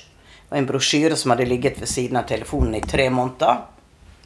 Og 0.48 0.58
en 0.58 0.68
brosjyre 0.68 1.16
som 1.16 1.34
hadde 1.34 1.48
ligget 1.48 1.80
ved 1.80 1.90
siden 1.90 2.16
av 2.20 2.28
telefonen 2.28 2.78
i 2.78 2.84
tre 2.84 3.08
måneder. 3.12 3.64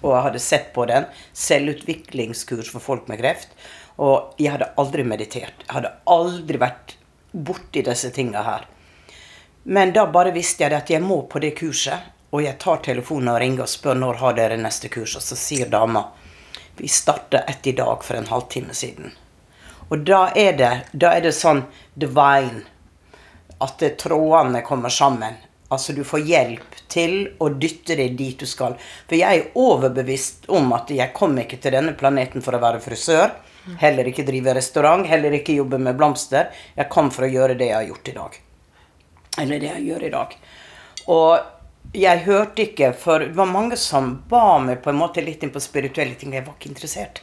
Og 0.03 0.15
jeg 0.15 0.27
hadde 0.27 0.43
sett 0.43 0.73
på 0.75 0.87
den. 0.91 1.07
Selvutviklingskurs 1.33 2.71
for 2.75 2.83
folk 2.83 3.09
med 3.11 3.23
kreft. 3.23 3.55
Og 4.03 4.35
jeg 4.39 4.55
hadde 4.55 4.73
aldri 4.79 5.05
meditert. 5.07 5.67
Jeg 5.67 5.75
hadde 5.79 5.95
aldri 6.11 6.61
vært 6.63 6.97
borti 7.33 7.83
disse 7.87 8.11
tinga 8.15 8.43
her. 8.47 8.67
Men 9.63 9.93
da 9.95 10.07
bare 10.11 10.35
visste 10.35 10.65
jeg 10.65 10.75
at 10.75 10.91
jeg 10.91 11.03
må 11.03 11.23
på 11.31 11.43
det 11.43 11.55
kurset. 11.59 12.11
Og 12.33 12.43
jeg 12.47 12.59
tar 12.63 12.81
telefonen 12.87 13.35
og 13.35 13.41
ringer 13.43 13.67
og 13.67 13.71
spør 13.71 13.99
når 13.99 14.21
har 14.23 14.39
dere 14.39 14.59
neste 14.61 14.91
kurs. 14.93 15.17
Og 15.19 15.25
så 15.25 15.39
sier 15.39 15.71
dama 15.71 16.07
vi 16.77 16.89
starta 16.89 17.39
ett 17.39 17.67
i 17.67 17.73
dag 17.73 18.05
for 18.05 18.17
en 18.17 18.27
halvtime 18.27 18.75
siden. 18.75 19.13
Og 19.89 19.99
da 19.99 20.31
er 20.37 20.55
det, 20.57 20.71
da 20.93 21.13
er 21.13 21.27
det 21.27 21.35
sånn 21.37 21.67
divine. 21.95 22.63
At 23.63 23.83
trådene 24.01 24.63
kommer 24.67 24.91
sammen. 24.91 25.37
Altså 25.73 25.95
du 25.97 26.03
får 26.05 26.27
hjelp 26.29 26.77
til 26.93 27.15
å 27.41 27.49
dytte 27.57 27.97
deg 27.97 28.17
dit 28.19 28.39
du 28.39 28.49
skal. 28.49 28.77
For 29.09 29.17
jeg 29.17 29.39
er 29.39 29.57
overbevist 29.59 30.51
om 30.53 30.75
at 30.77 30.93
jeg 30.93 31.15
kom 31.17 31.39
ikke 31.41 31.61
til 31.63 31.77
denne 31.79 31.97
planeten 31.99 32.45
for 32.45 32.57
å 32.57 32.61
være 32.63 32.83
frisør. 32.85 33.33
Heller 33.79 34.09
ikke 34.11 34.27
drive 34.27 34.57
restaurant, 34.59 35.07
heller 35.07 35.39
ikke 35.39 35.55
jobbe 35.55 35.79
med 35.79 35.97
blomster. 35.97 36.51
Jeg 36.77 36.91
kom 36.93 37.13
for 37.15 37.25
å 37.25 37.33
gjøre 37.33 37.57
det 37.59 37.71
jeg 37.71 37.79
har 37.79 37.89
gjort 37.89 38.11
i 38.11 38.17
dag. 38.19 38.39
Eller 39.43 39.63
det 39.63 39.71
jeg 39.71 39.89
gjør 39.89 40.07
i 40.07 40.13
dag. 40.13 40.39
Og 41.15 41.95
jeg 41.97 42.25
hørte 42.27 42.67
ikke, 42.67 42.93
for 42.97 43.25
det 43.25 43.37
var 43.37 43.51
mange 43.51 43.77
som 43.81 44.15
ba 44.29 44.59
meg 44.63 44.83
på 44.83 44.93
en 44.93 45.01
måte 45.01 45.25
litt 45.25 45.43
inn 45.43 45.53
på 45.55 45.63
spirituelle 45.63 46.19
ting. 46.19 46.35
Jeg 46.37 46.47
var 46.47 46.59
ikke 46.59 46.73
interessert. 46.73 47.23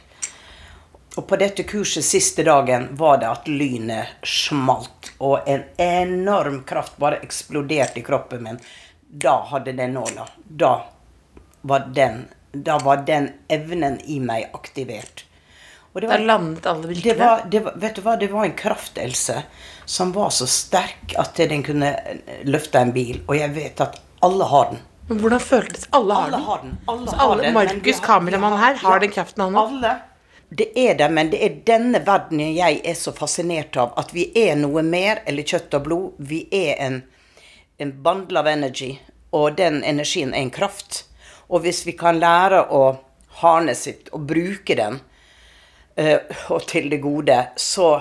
Og 1.18 1.26
på 1.26 1.38
dette 1.40 1.64
kurset 1.66 2.06
siste 2.06 2.44
dagen 2.46 2.90
var 2.98 3.18
det 3.18 3.30
at 3.30 3.48
lynet 3.50 4.20
smalt, 4.26 4.99
og 5.20 5.48
en 5.48 5.64
enorm 5.76 6.62
kraft 6.68 6.96
bare 7.00 7.20
eksploderte 7.24 8.00
i 8.00 8.04
kroppen 8.06 8.42
min. 8.46 8.60
Da 9.10 9.36
hadde 9.50 9.72
den 9.76 9.92
nåla. 9.98 10.26
Da 10.48 10.74
var 11.62 11.88
den, 11.94 12.22
da 12.52 12.78
var 12.78 13.02
den 13.06 13.30
evnen 13.48 13.98
i 14.04 14.20
meg 14.20 14.48
aktivert. 14.56 15.24
Og 15.92 16.00
det 16.00 16.08
Da 16.08 16.16
landet 16.22 16.66
alle 16.70 16.94
det 16.94 17.16
var, 17.18 17.42
det 17.50 17.60
var, 17.66 17.74
vet 17.82 17.96
du 17.98 18.02
hva, 18.04 18.16
det 18.16 18.28
var 18.30 18.44
en 18.46 18.54
kraft, 18.54 18.98
Else, 18.98 19.42
som 19.84 20.12
var 20.14 20.30
så 20.30 20.46
sterk 20.46 21.16
at 21.18 21.34
den 21.34 21.64
kunne 21.66 21.90
løfte 22.46 22.78
en 22.78 22.92
bil. 22.94 23.18
Og 23.26 23.34
jeg 23.36 23.50
vet 23.56 23.80
at 23.82 23.98
alle 24.22 24.46
har 24.46 24.70
den. 24.70 24.84
Men 25.08 25.18
hvordan 25.24 25.40
føltes 25.42 25.88
Alle 25.90 26.14
har 26.14 26.22
Alle 26.28 26.36
den. 26.36 26.44
har 26.46 26.58
den. 26.62 26.78
Alle 26.88 27.10
Så 27.10 27.16
har 27.16 27.32
alle, 27.32 27.52
Markus, 27.52 28.00
kameramann 28.00 28.58
her, 28.58 28.74
har 28.74 28.92
Ja, 28.94 28.98
den 29.02 29.10
kraften 29.10 29.42
han 29.42 29.54
har. 29.54 29.66
Alle. 29.66 29.94
Det 30.50 30.78
er 30.78 30.94
det, 30.98 31.06
men 31.14 31.30
det 31.30 31.38
er 31.46 31.58
denne 31.66 32.00
verdenen 32.02 32.56
jeg 32.56 32.80
er 32.82 32.96
så 32.98 33.12
fascinert 33.14 33.76
av. 33.78 33.92
At 34.00 34.10
vi 34.14 34.26
er 34.34 34.56
noe 34.58 34.82
mer 34.82 35.22
eller 35.30 35.46
kjøtt 35.46 35.76
og 35.78 35.84
blod. 35.86 36.16
Vi 36.18 36.40
er 36.50 36.74
en, 36.82 36.96
en 37.78 37.92
bundle 38.02 38.42
of 38.42 38.50
energy, 38.50 38.96
og 39.30 39.60
den 39.60 39.84
energien 39.86 40.34
er 40.34 40.42
en 40.42 40.50
kraft. 40.50 41.04
Og 41.46 41.62
hvis 41.62 41.84
vi 41.86 41.94
kan 41.98 42.18
lære 42.18 42.64
å 42.66 42.82
harnesse 43.44 43.92
sitt 43.92 44.10
og 44.10 44.26
bruke 44.26 44.74
den, 44.74 44.98
eh, 45.94 46.18
og 46.50 46.66
til 46.66 46.90
det 46.90 47.02
gode, 47.04 47.44
så 47.56 48.00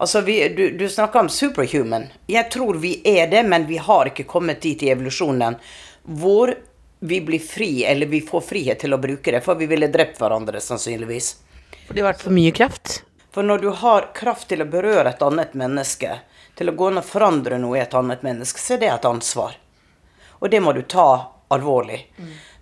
Altså, 0.00 0.20
vi, 0.24 0.48
du, 0.48 0.70
du 0.70 0.86
snakker 0.88 1.20
om 1.20 1.26
superhuman. 1.28 2.06
Jeg 2.26 2.48
tror 2.50 2.78
vi 2.80 2.94
er 3.04 3.26
det, 3.28 3.42
men 3.44 3.66
vi 3.68 3.76
har 3.76 4.08
ikke 4.08 4.24
kommet 4.24 4.62
dit 4.64 4.80
i 4.80 4.88
evolusjonen 4.94 5.58
hvor 6.16 6.54
vi 7.04 7.18
blir 7.20 7.42
fri, 7.44 7.84
eller 7.84 8.08
vi 8.08 8.22
får 8.24 8.46
frihet 8.46 8.80
til 8.80 8.96
å 8.96 8.98
bruke 9.02 9.34
det, 9.34 9.42
for 9.44 9.60
vi 9.60 9.68
ville 9.68 9.90
drept 9.92 10.16
hverandre, 10.16 10.56
sannsynligvis. 10.64 11.28
For 11.90 11.94
det 11.94 12.02
har 12.04 12.12
vært 12.12 12.20
for 12.22 12.30
mye 12.30 12.50
kraft. 12.54 12.90
For 13.34 13.42
når 13.42 13.58
du 13.58 13.68
har 13.74 14.04
kraft 14.14 14.46
til 14.52 14.62
å 14.62 14.66
berøre 14.70 15.10
et 15.10 15.22
annet 15.26 15.56
menneske, 15.58 16.20
til 16.54 16.70
å 16.70 16.74
gå 16.78 16.90
inn 16.92 17.00
og 17.00 17.08
forandre 17.08 17.58
noe 17.58 17.80
i 17.80 17.82
et 17.82 17.96
annet 17.98 18.22
menneske, 18.22 18.62
så 18.62 18.76
er 18.76 18.78
det 18.78 18.90
et 18.92 19.08
ansvar. 19.10 19.56
Og 20.38 20.52
det 20.54 20.60
må 20.62 20.70
du 20.76 20.84
ta 20.86 21.08
alvorlig. 21.50 21.98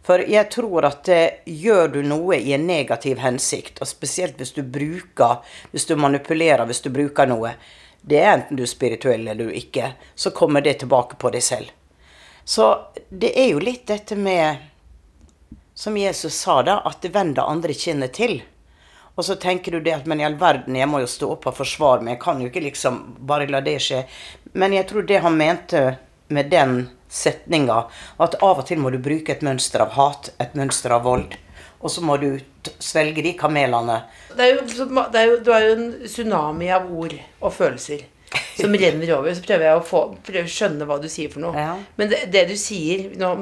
For 0.08 0.24
jeg 0.24 0.48
tror 0.48 0.88
at 0.88 1.04
det, 1.04 1.20
gjør 1.44 1.92
du 1.98 2.00
noe 2.08 2.40
i 2.40 2.56
en 2.56 2.64
negativ 2.72 3.20
hensikt, 3.20 3.84
og 3.84 3.92
spesielt 3.92 4.40
hvis 4.40 4.56
du 4.56 4.64
bruker, 4.64 5.44
hvis 5.76 5.84
du 5.92 5.96
manipulerer, 6.00 6.64
hvis 6.64 6.80
du 6.88 6.88
bruker 6.96 7.28
noe, 7.28 7.52
det 8.00 8.24
er 8.24 8.32
enten 8.32 8.56
du 8.56 8.64
er 8.64 8.74
spirituell 8.78 9.28
eller 9.28 9.52
du 9.52 9.56
ikke, 9.60 9.92
så 10.16 10.32
kommer 10.32 10.64
det 10.64 10.78
tilbake 10.80 11.20
på 11.20 11.36
deg 11.36 11.44
selv. 11.44 11.68
Så 12.48 12.74
det 13.10 13.36
er 13.36 13.52
jo 13.52 13.60
litt 13.60 13.90
dette 13.92 14.16
med 14.16 14.70
som 15.76 16.00
Jesus 16.00 16.46
sa 16.46 16.62
da, 16.64 16.80
at 16.88 17.04
det 17.04 17.12
vender 17.12 17.44
andre 17.44 17.76
kinnet 17.76 18.16
til. 18.16 18.40
Og 19.18 19.26
så 19.26 19.35
tenker 19.35 19.74
du 19.74 19.81
det 19.83 19.96
at 19.96 20.07
men 20.07 20.20
i 20.22 20.26
all 20.28 20.37
verden, 20.38 20.76
jeg 20.78 20.87
må 20.87 21.00
jo 21.02 21.11
stå 21.11 21.33
opp 21.35 21.48
og 21.50 21.57
forsvare 21.59 22.04
meg, 22.07 22.14
jeg 22.14 22.22
kan 22.22 22.42
jo 22.42 22.50
ikke 22.52 22.62
liksom 22.68 23.00
bare 23.26 23.48
la 23.50 23.61
det 23.66 23.81
skje. 23.83 24.04
Men 24.54 24.76
jeg 24.76 24.87
tror 24.90 25.09
det 25.09 25.18
han 25.24 25.38
mente 25.38 25.83
med 26.31 26.52
den 26.52 26.76
setninga, 27.11 27.81
at 28.22 28.37
av 28.44 28.62
og 28.62 28.68
til 28.68 28.78
må 28.78 28.92
du 28.94 29.00
bruke 29.02 29.35
et 29.35 29.42
mønster 29.42 29.83
av 29.83 29.96
hat, 29.96 30.31
et 30.38 30.54
mønster 30.59 30.94
av 30.94 31.02
vold. 31.09 31.35
Og 31.78 31.90
så 31.90 32.02
må 32.04 32.18
du 32.22 32.31
svelge 32.83 33.24
de 33.26 33.35
kamelene. 33.38 34.00
Det 34.37 34.46
er 34.46 34.54
jo, 34.54 34.87
det 34.87 35.18
er 35.18 35.28
jo, 35.33 35.37
du 35.42 35.52
er 35.54 35.66
jo 35.66 35.74
en 35.74 35.90
tsunami 36.04 36.70
av 36.74 36.87
ord 36.90 37.18
og 37.40 37.52
følelser 37.54 38.07
som 38.59 38.74
renner 38.83 39.14
over. 39.16 39.35
Så 39.35 39.44
prøver 39.46 39.70
jeg 39.70 39.83
å 39.83 39.85
få, 39.87 40.07
prøver 40.26 40.50
skjønne 40.52 40.87
hva 40.87 40.98
du 41.02 41.11
sier 41.11 41.35
for 41.35 41.42
noe. 41.42 41.54
Ja. 41.59 41.76
Men 41.98 42.11
det, 42.14 42.24
det 42.35 42.48
du 42.50 42.57
sier 42.59 43.11
nå, 43.18 43.35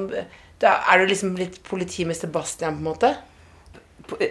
da 0.63 0.79
Er 0.89 1.03
du 1.03 1.11
liksom 1.11 1.35
litt 1.37 1.59
politimester 1.69 2.31
Bastian, 2.33 2.79
på 2.79 2.85
en 2.85 2.93
måte? 2.95 3.17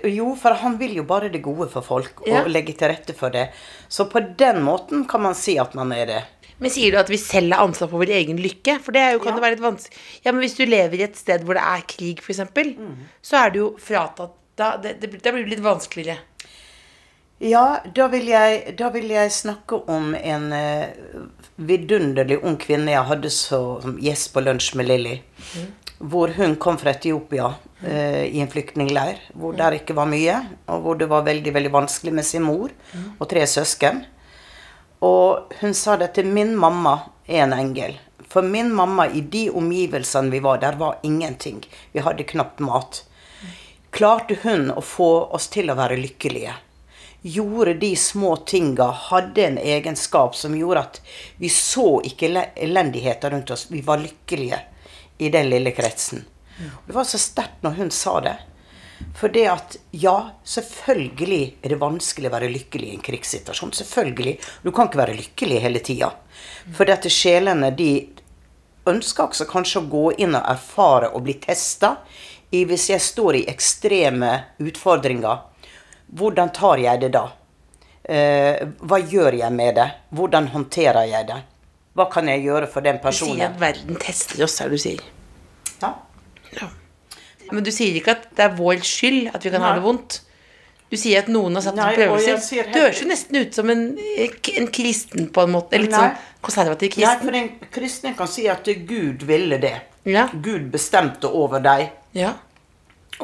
Jo, 0.07 0.35
for 0.39 0.55
han 0.61 0.77
vil 0.79 0.95
jo 0.99 1.03
bare 1.07 1.29
det 1.33 1.41
gode 1.45 1.67
for 1.71 1.85
folk, 1.85 2.21
og 2.21 2.27
Ja. 2.27 2.43
legge 2.47 2.73
til 2.77 2.89
rette 2.89 3.15
for 3.15 3.29
det. 3.29 3.49
Så 3.89 4.05
på 4.09 4.19
den 4.37 4.61
måten 4.63 5.07
kan 5.07 5.21
man 5.21 5.35
si 5.35 5.57
at 5.57 5.75
man 5.75 5.91
er 5.91 6.05
det. 6.05 6.23
Men 6.59 6.71
sier 6.71 6.91
du 6.91 6.97
at 6.97 7.09
vi 7.11 7.17
selv 7.19 7.51
har 7.53 7.65
ansvar 7.67 7.89
for 7.91 7.99
vår 7.99 8.13
egen 8.15 8.37
lykke? 8.39 8.77
For 8.81 8.95
det 8.95 9.13
jo, 9.13 9.19
kan 9.19 9.33
Ja. 9.33 9.39
det 9.39 9.43
være 9.43 9.55
litt 9.57 9.65
vanskelig 9.65 9.97
Ja, 10.23 10.31
men 10.31 10.41
hvis 10.41 10.55
du 10.55 10.65
lever 10.65 10.99
i 10.99 11.03
et 11.03 11.17
sted 11.17 11.43
hvor 11.43 11.53
det 11.55 11.63
er 11.63 11.81
krig, 11.87 12.19
f.eks., 12.21 12.39
eksempel 12.39 12.75
så 13.21 13.45
er 13.45 13.49
du 13.51 13.59
jo 13.59 13.75
fratatt 13.77 14.31
da, 14.55 14.77
det, 14.77 15.01
det, 15.01 15.21
det, 15.21 15.33
blir 15.33 15.43
det 15.43 15.49
litt 15.57 15.63
vanskeligere. 15.63 16.17
Ja, 17.43 17.81
da 17.93 18.07
vil 18.07 18.29
jeg, 18.31 18.77
da 18.77 18.87
vil 18.93 19.09
jeg 19.11 19.31
snakke 19.35 19.81
om 19.91 20.13
en 20.15 20.45
uh, 20.53 20.85
vidunderlig 21.59 22.37
ung 22.41 22.55
kvinne 22.57 22.93
jeg 22.93 23.03
hadde 23.09 23.31
så, 23.33 23.81
som 23.83 23.97
gjest 23.99 24.31
på 24.31 24.43
lunsj 24.45 24.75
med 24.79 24.87
Lilly. 24.87 25.17
Hvor 25.99 26.33
hun 26.35 26.55
kom 26.59 26.77
fra 26.77 26.91
Etiopia 26.91 27.53
eh, 27.81 28.25
i 28.27 28.41
en 28.43 28.49
flyktningleir 28.51 29.21
hvor 29.33 29.55
der 29.55 29.77
ikke 29.77 29.95
var 29.95 30.09
mye, 30.11 30.41
og 30.67 30.81
hvor 30.83 30.99
det 30.99 31.07
var 31.07 31.23
veldig 31.23 31.53
veldig 31.55 31.71
vanskelig 31.71 32.13
med 32.13 32.27
sin 32.27 32.43
mor 32.43 32.73
og 33.19 33.29
tre 33.31 33.45
søsken. 33.47 34.03
Og 35.05 35.53
hun 35.61 35.73
sa 35.73 35.95
det 35.97 36.13
til 36.17 36.27
min 36.27 36.55
mamma 36.59 36.97
er 37.27 37.45
en 37.45 37.55
engel. 37.55 37.95
For 38.27 38.43
min 38.43 38.73
mamma, 38.75 39.07
i 39.07 39.21
de 39.21 39.47
omgivelsene 39.49 40.31
vi 40.33 40.41
var, 40.43 40.59
der 40.59 40.75
var 40.75 40.99
ingenting. 41.03 41.63
Vi 41.93 42.03
hadde 42.03 42.27
knapt 42.27 42.59
mat. 42.59 43.03
Klarte 43.95 44.35
hun 44.43 44.71
å 44.75 44.81
få 44.83 45.29
oss 45.31 45.47
til 45.53 45.71
å 45.71 45.77
være 45.79 45.95
lykkelige? 46.01 46.51
Gjorde 47.23 47.77
de 47.79 47.93
små 47.95 48.35
tinga, 48.45 48.89
hadde 48.91 49.45
en 49.45 49.57
egenskap 49.57 50.35
som 50.35 50.57
gjorde 50.57 50.83
at 50.83 50.99
vi 51.39 51.47
så 51.49 52.01
ikke 52.03 52.27
ele- 52.27 52.49
elendigheter 52.67 53.31
rundt 53.31 53.51
oss. 53.55 53.69
Vi 53.71 53.79
var 53.81 54.03
lykkelige 54.03 54.59
i 55.17 55.29
den 55.33 55.49
lille 55.49 55.71
kretsen. 55.75 56.25
Og 56.59 56.87
det 56.87 56.95
var 56.95 57.07
så 57.07 57.19
sterkt 57.19 57.63
når 57.65 57.79
hun 57.79 57.91
sa 57.91 58.19
det. 58.23 58.35
For 59.15 59.31
det 59.31 59.45
at 59.51 59.75
ja, 59.91 60.15
selvfølgelig 60.43 61.41
er 61.61 61.73
det 61.73 61.79
vanskelig 61.81 62.29
å 62.29 62.35
være 62.35 62.51
lykkelig 62.51 62.89
i 62.89 62.95
en 62.95 63.03
krigssituasjon. 63.03 63.73
Selvfølgelig. 63.75 64.37
Du 64.63 64.71
kan 64.75 64.89
ikke 64.89 65.01
være 65.01 65.17
lykkelig 65.17 65.61
hele 65.63 65.81
tida. 65.83 66.11
For 66.75 66.87
dette 66.87 67.11
sjelene, 67.11 67.71
de 67.75 67.89
ønsker 68.87 69.27
også 69.27 69.47
kanskje 69.49 69.81
å 69.81 69.89
gå 69.91 70.05
inn 70.25 70.37
og 70.37 70.47
erfare 70.51 71.11
og 71.11 71.25
bli 71.27 71.37
testa. 71.43 71.97
Hvis 72.55 72.89
jeg 72.91 73.03
står 73.03 73.41
i 73.41 73.47
ekstreme 73.51 74.31
utfordringer, 74.63 75.41
hvordan 76.15 76.53
tar 76.55 76.79
jeg 76.79 77.01
det 77.03 77.11
da? 77.15 77.25
Eh, 78.05 78.61
hva 78.85 78.99
gjør 79.01 79.35
jeg 79.41 79.51
med 79.51 79.75
det? 79.79 79.89
Hvordan 80.15 80.47
håndterer 80.53 81.09
jeg 81.09 81.27
det? 81.31 81.41
Hva 81.95 82.05
kan 82.11 82.29
jeg 82.29 82.45
gjøre 82.45 82.69
for 82.71 82.85
den 82.85 83.01
personen? 83.03 83.35
Du 83.35 83.41
sier 83.41 83.49
at 83.49 83.59
verden 83.59 83.99
tester 83.99 84.43
oss, 84.45 84.59
er 84.61 84.71
det 84.71 84.79
du 84.79 84.83
sier. 84.85 85.03
Ja. 85.81 85.93
Ja. 86.55 86.69
Men 87.51 87.65
du 87.65 87.71
sier 87.73 87.97
ikke 87.97 88.15
at 88.15 88.29
det 88.37 88.45
er 88.47 88.55
vår 88.57 88.81
skyld 88.85 89.33
at 89.35 89.43
vi 89.45 89.51
kan 89.53 89.65
ha 89.65 89.75
det 89.77 89.83
vondt. 89.85 90.21
Du 90.89 90.97
sier 91.01 91.23
at 91.23 91.29
noen 91.33 91.57
har 91.57 91.65
satt 91.65 91.77
Nei, 91.77 91.89
jeg 91.93 92.05
prøvelser. 92.05 92.69
Du 92.71 92.79
høres 92.79 93.01
jo 93.01 93.09
nesten 93.09 93.39
ut 93.41 93.57
som 93.57 93.69
en, 93.73 93.83
en 93.97 94.67
kristen 94.73 95.29
på 95.33 95.45
en 95.45 95.53
måte. 95.55 95.79
Litt 95.81 95.93
Nei. 95.93 96.01
sånn 96.01 96.41
konservativ 96.45 96.97
Nei, 97.01 97.13
for 97.23 97.37
en 97.39 97.51
kristen 97.73 98.17
kan 98.17 98.29
si 98.29 98.45
at 98.51 98.69
Gud 98.87 99.25
ville 99.25 99.57
det. 99.61 99.75
Ja. 100.05 100.27
Gud 100.33 100.69
bestemte 100.73 101.31
over 101.33 101.63
deg. 101.65 101.89
Ja. 102.17 102.35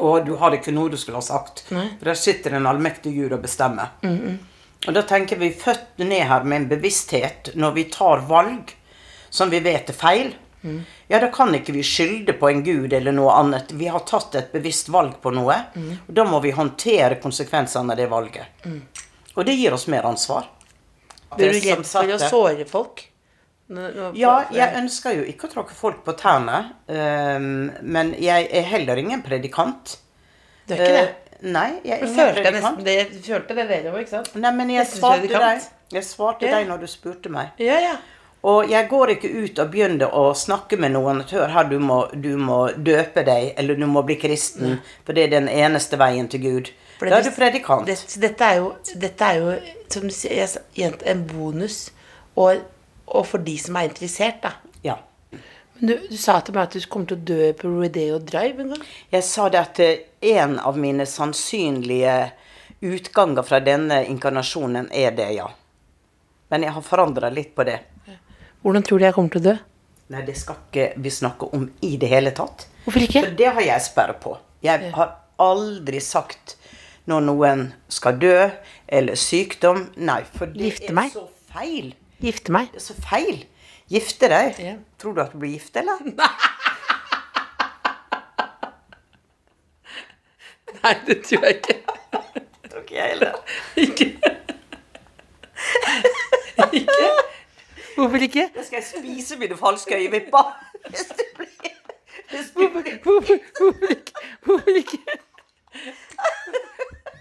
Og 0.02 0.26
du 0.26 0.34
har 0.40 0.54
ikke 0.56 0.74
noe 0.74 0.90
du 0.90 0.98
skulle 0.98 1.20
ha 1.20 1.24
sagt. 1.24 1.64
Nei. 1.70 1.86
For 2.00 2.10
der 2.10 2.18
sitter 2.18 2.58
en 2.58 2.66
allmektig 2.66 3.14
Gud 3.14 3.34
og 3.36 3.44
bestemmer. 3.44 3.94
Og 4.02 4.94
da 4.96 5.04
tenker 5.06 5.38
vi 5.38 5.52
født 5.54 6.02
ned 6.02 6.26
her 6.26 6.42
med 6.42 6.64
en 6.64 6.70
bevissthet 6.72 7.52
når 7.54 7.76
vi 7.78 7.84
tar 7.94 8.24
valg 8.26 8.72
som 9.32 9.52
vi 9.52 9.62
vet 9.64 9.92
er 9.92 9.96
feil. 9.96 10.32
Ja, 11.08 11.18
da 11.18 11.28
kan 11.34 11.52
ikke 11.54 11.72
vi 11.74 11.82
skylde 11.82 12.32
på 12.38 12.48
en 12.50 12.62
gud 12.62 12.92
eller 12.92 13.12
noe 13.12 13.32
annet. 13.34 13.72
Vi 13.74 13.86
har 13.90 14.00
tatt 14.06 14.34
et 14.38 14.52
bevisst 14.52 14.88
valg 14.94 15.16
på 15.22 15.32
noe. 15.34 15.56
Og 15.76 16.12
da 16.14 16.24
må 16.24 16.40
vi 16.44 16.52
håndtere 16.54 17.18
konsekvensene 17.22 17.90
av 17.92 17.96
det 17.98 18.06
valget. 18.10 18.46
Og 19.34 19.44
det 19.48 19.56
gir 19.58 19.72
oss 19.74 19.86
mer 19.88 20.02
ansvar. 20.06 20.46
Blir 21.36 21.52
du 21.52 21.58
redd 21.64 21.86
for 21.88 22.04
å 22.14 22.18
såre 22.28 22.64
folk? 22.68 23.08
Ja, 24.14 24.44
jeg 24.52 24.74
ønsker 24.76 25.14
jo 25.16 25.22
ikke 25.24 25.48
å 25.48 25.52
tråkke 25.54 25.74
folk 25.74 26.02
på 26.04 26.12
tærne. 26.20 26.58
ehm, 26.88 27.70
men 27.82 28.14
jeg 28.20 28.48
er 28.52 28.62
heller 28.68 28.96
ingen 29.00 29.22
predikant. 29.22 29.96
Du 30.68 30.74
er 30.74 30.78
ikke 30.78 30.92
det? 30.92 31.08
Eh, 31.08 31.18
Nei, 31.42 31.80
jeg 31.82 31.96
er 32.00 32.04
ingen 32.06 32.14
følte 32.18 32.42
predikant. 32.44 32.84
det, 32.84 32.96
du 33.12 33.32
følte 33.32 33.54
det 33.56 33.64
dere 33.68 33.92
òg, 33.94 34.00
ikke 34.04 34.10
sant? 34.10 34.34
Nei, 34.36 34.50
men 34.52 34.68
jeg 34.70 34.86
svarte 34.86 35.26
deg. 35.28 35.62
Jeg 35.92 36.02
svarte 36.04 36.42
Ja. 36.46 36.58
deg 36.58 36.68
når 36.68 36.80
du 36.80 36.86
spurte 36.86 37.30
meg. 37.30 37.48
Ja, 37.58 37.78
ja. 37.80 37.96
Og 38.42 38.70
jeg 38.70 38.88
går 38.90 39.12
ikke 39.14 39.28
ut 39.30 39.58
og 39.62 39.68
begynner 39.70 40.14
å 40.18 40.22
snakke 40.34 40.74
med 40.80 40.96
noen 40.96 41.20
her, 41.30 41.68
du 41.70 41.76
må, 41.78 41.98
du 42.10 42.32
må 42.40 42.64
døpe 42.74 43.22
deg, 43.26 43.52
eller 43.58 43.78
du 43.78 43.86
må 43.86 44.02
bli 44.02 44.16
kristen, 44.18 44.80
for 45.06 45.14
det 45.14 45.28
er 45.28 45.36
den 45.36 45.50
eneste 45.52 45.98
veien 46.00 46.26
til 46.30 46.42
Gud. 46.42 46.72
For 46.98 47.06
Da 47.06 47.20
er 47.20 47.28
du 47.28 47.30
predikant. 47.36 47.86
Det, 47.86 48.00
dette 48.22 48.48
er 48.48 48.58
jo, 48.58 48.72
dette 48.98 49.28
er 49.28 49.38
jo 49.38 49.54
som 49.94 50.08
du 50.08 50.14
sier, 50.14 50.58
en 51.06 51.22
bonus. 51.30 51.84
Og, 52.34 52.64
og 53.06 53.26
for 53.28 53.42
de 53.46 53.54
som 53.60 53.78
er 53.78 53.90
interessert, 53.90 54.42
da. 54.42 54.56
Ja. 54.82 54.98
Men 55.78 55.92
du, 55.92 55.94
du 56.10 56.18
sa 56.18 56.40
til 56.40 56.56
meg 56.56 56.66
at 56.66 56.74
du 56.74 56.88
kommer 56.90 57.10
til 57.10 57.18
å 57.20 57.26
dø 57.30 57.48
på 57.58 57.70
Rodeo 57.70 58.18
Drive 58.22 58.62
en 58.64 58.74
gang. 58.74 58.84
Jeg 59.14 59.26
sa 59.28 59.48
det 59.52 59.62
at 59.62 59.82
eh, 59.82 60.04
en 60.34 60.58
av 60.62 60.78
mine 60.78 61.06
sannsynlige 61.06 62.16
utganger 62.82 63.46
fra 63.46 63.62
denne 63.62 64.02
inkarnasjonen 64.10 64.90
er 64.90 65.14
det, 65.14 65.30
ja. 65.38 65.46
Men 66.50 66.66
jeg 66.66 66.74
har 66.74 66.86
forandra 66.86 67.30
litt 67.30 67.54
på 67.54 67.66
det. 67.66 67.78
Hvordan 68.62 68.82
tror 68.86 68.98
du 68.98 69.04
jeg 69.06 69.14
kommer 69.16 69.32
til 69.34 69.40
å 69.42 69.44
dø? 69.50 69.54
Nei, 70.12 70.22
det 70.26 70.36
skal 70.38 70.56
ikke 70.68 70.86
vi 71.02 71.10
snakke 71.10 71.48
om 71.56 71.64
i 71.82 71.96
det 72.00 72.08
hele 72.12 72.30
tatt. 72.36 72.66
Hvorfor 72.84 73.00
ikke? 73.06 73.22
For 73.26 73.36
det 73.38 73.48
har 73.56 73.64
jeg 73.66 73.80
sperre 73.86 74.14
på. 74.22 74.36
Jeg 74.62 74.92
har 74.94 75.08
aldri 75.42 76.00
sagt 76.04 76.56
når 77.10 77.20
noen 77.26 77.64
skal 77.90 78.18
dø, 78.22 78.36
eller 78.86 79.18
sykdom. 79.18 79.88
Nei, 79.98 80.20
for 80.36 80.46
det 80.52 80.68
Gifte 80.68 80.92
er 80.92 80.96
meg? 81.00 81.10
så 81.16 81.24
feil. 81.50 81.88
Gifte 82.22 82.54
meg? 82.54 82.68
Det 82.74 82.78
er 82.82 82.86
så 82.86 82.94
feil. 83.02 83.40
Gifte 83.90 84.28
deg? 84.30 84.60
Ja. 84.62 84.74
Tror 85.02 85.16
du 85.16 85.20
at 85.24 85.32
du 85.34 85.38
blir 85.42 85.56
gift, 85.56 85.74
eller? 85.80 85.98
Nei, 90.82 90.94
det 91.06 91.18
tror 91.26 91.44
jeg 91.46 91.54
ikke. 91.58 91.76
Tror 92.70 92.80
ikke 92.82 92.94
jeg 92.96 93.08
heller. 93.12 93.34
Ikke. 93.76 94.06
ikke? 96.78 97.06
Hvorfor 97.96 98.16
ikke? 98.28 98.48
Da 98.56 98.62
skal 98.64 98.76
jeg 98.80 98.84
spise 98.90 99.36
mine 99.40 99.56
falske 99.56 99.96
øyevipper. 99.98 100.52
Hvis 100.88 101.04
det 101.08 101.26
blir- 101.36 101.48
hvis 102.32 102.50
Hvorfor, 102.54 102.82
hvorfor 103.02 103.90
ikke? 103.90 104.12
Hvorfor 104.44 104.70
ikke? 104.76 104.98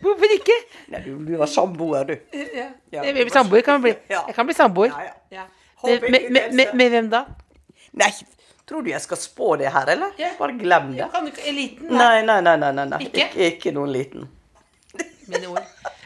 Hvorfor 0.01 0.25
ikke? 0.33 0.55
Nei, 0.89 1.01
du, 1.05 1.11
du 1.27 1.37
var 1.37 1.45
samboer, 1.45 2.03
du. 2.03 2.15
Ja. 2.33 2.67
Ja. 2.91 3.27
Samboer, 3.29 3.61
kan 3.61 3.73
man 3.73 3.81
bli. 3.81 3.93
Jeg 4.09 4.35
kan 4.35 4.45
bli 4.45 4.53
samboer. 4.57 4.87
Ja, 4.97 5.01
ja. 5.01 5.43
Ja. 5.83 5.97
Med, 6.01 6.01
med, 6.11 6.53
med, 6.53 6.73
med 6.77 6.89
hvem 6.93 7.09
da? 7.11 7.23
Nei, 7.97 8.09
tror 8.69 8.81
du 8.85 8.89
jeg 8.91 9.01
skal 9.01 9.17
spå 9.17 9.55
det 9.61 9.71
her, 9.73 9.89
eller? 9.93 10.11
Ja. 10.19 10.31
Bare 10.39 10.57
glem 10.59 10.91
det. 10.95 11.07
Kan 11.13 11.25
du 11.25 11.31
ikke 11.31 11.47
En? 11.49 11.85
Nei, 11.91 12.21
nei, 12.25 12.39
nei, 12.41 12.55
nei, 12.57 12.71
nei, 12.71 12.85
nei. 12.93 12.99
Ikke? 13.07 13.27
Ikke, 13.27 13.47
ikke 13.51 13.73
noen 13.77 13.91
liten. 13.93 14.27
Mine 15.27 15.47
ord. 15.53 15.65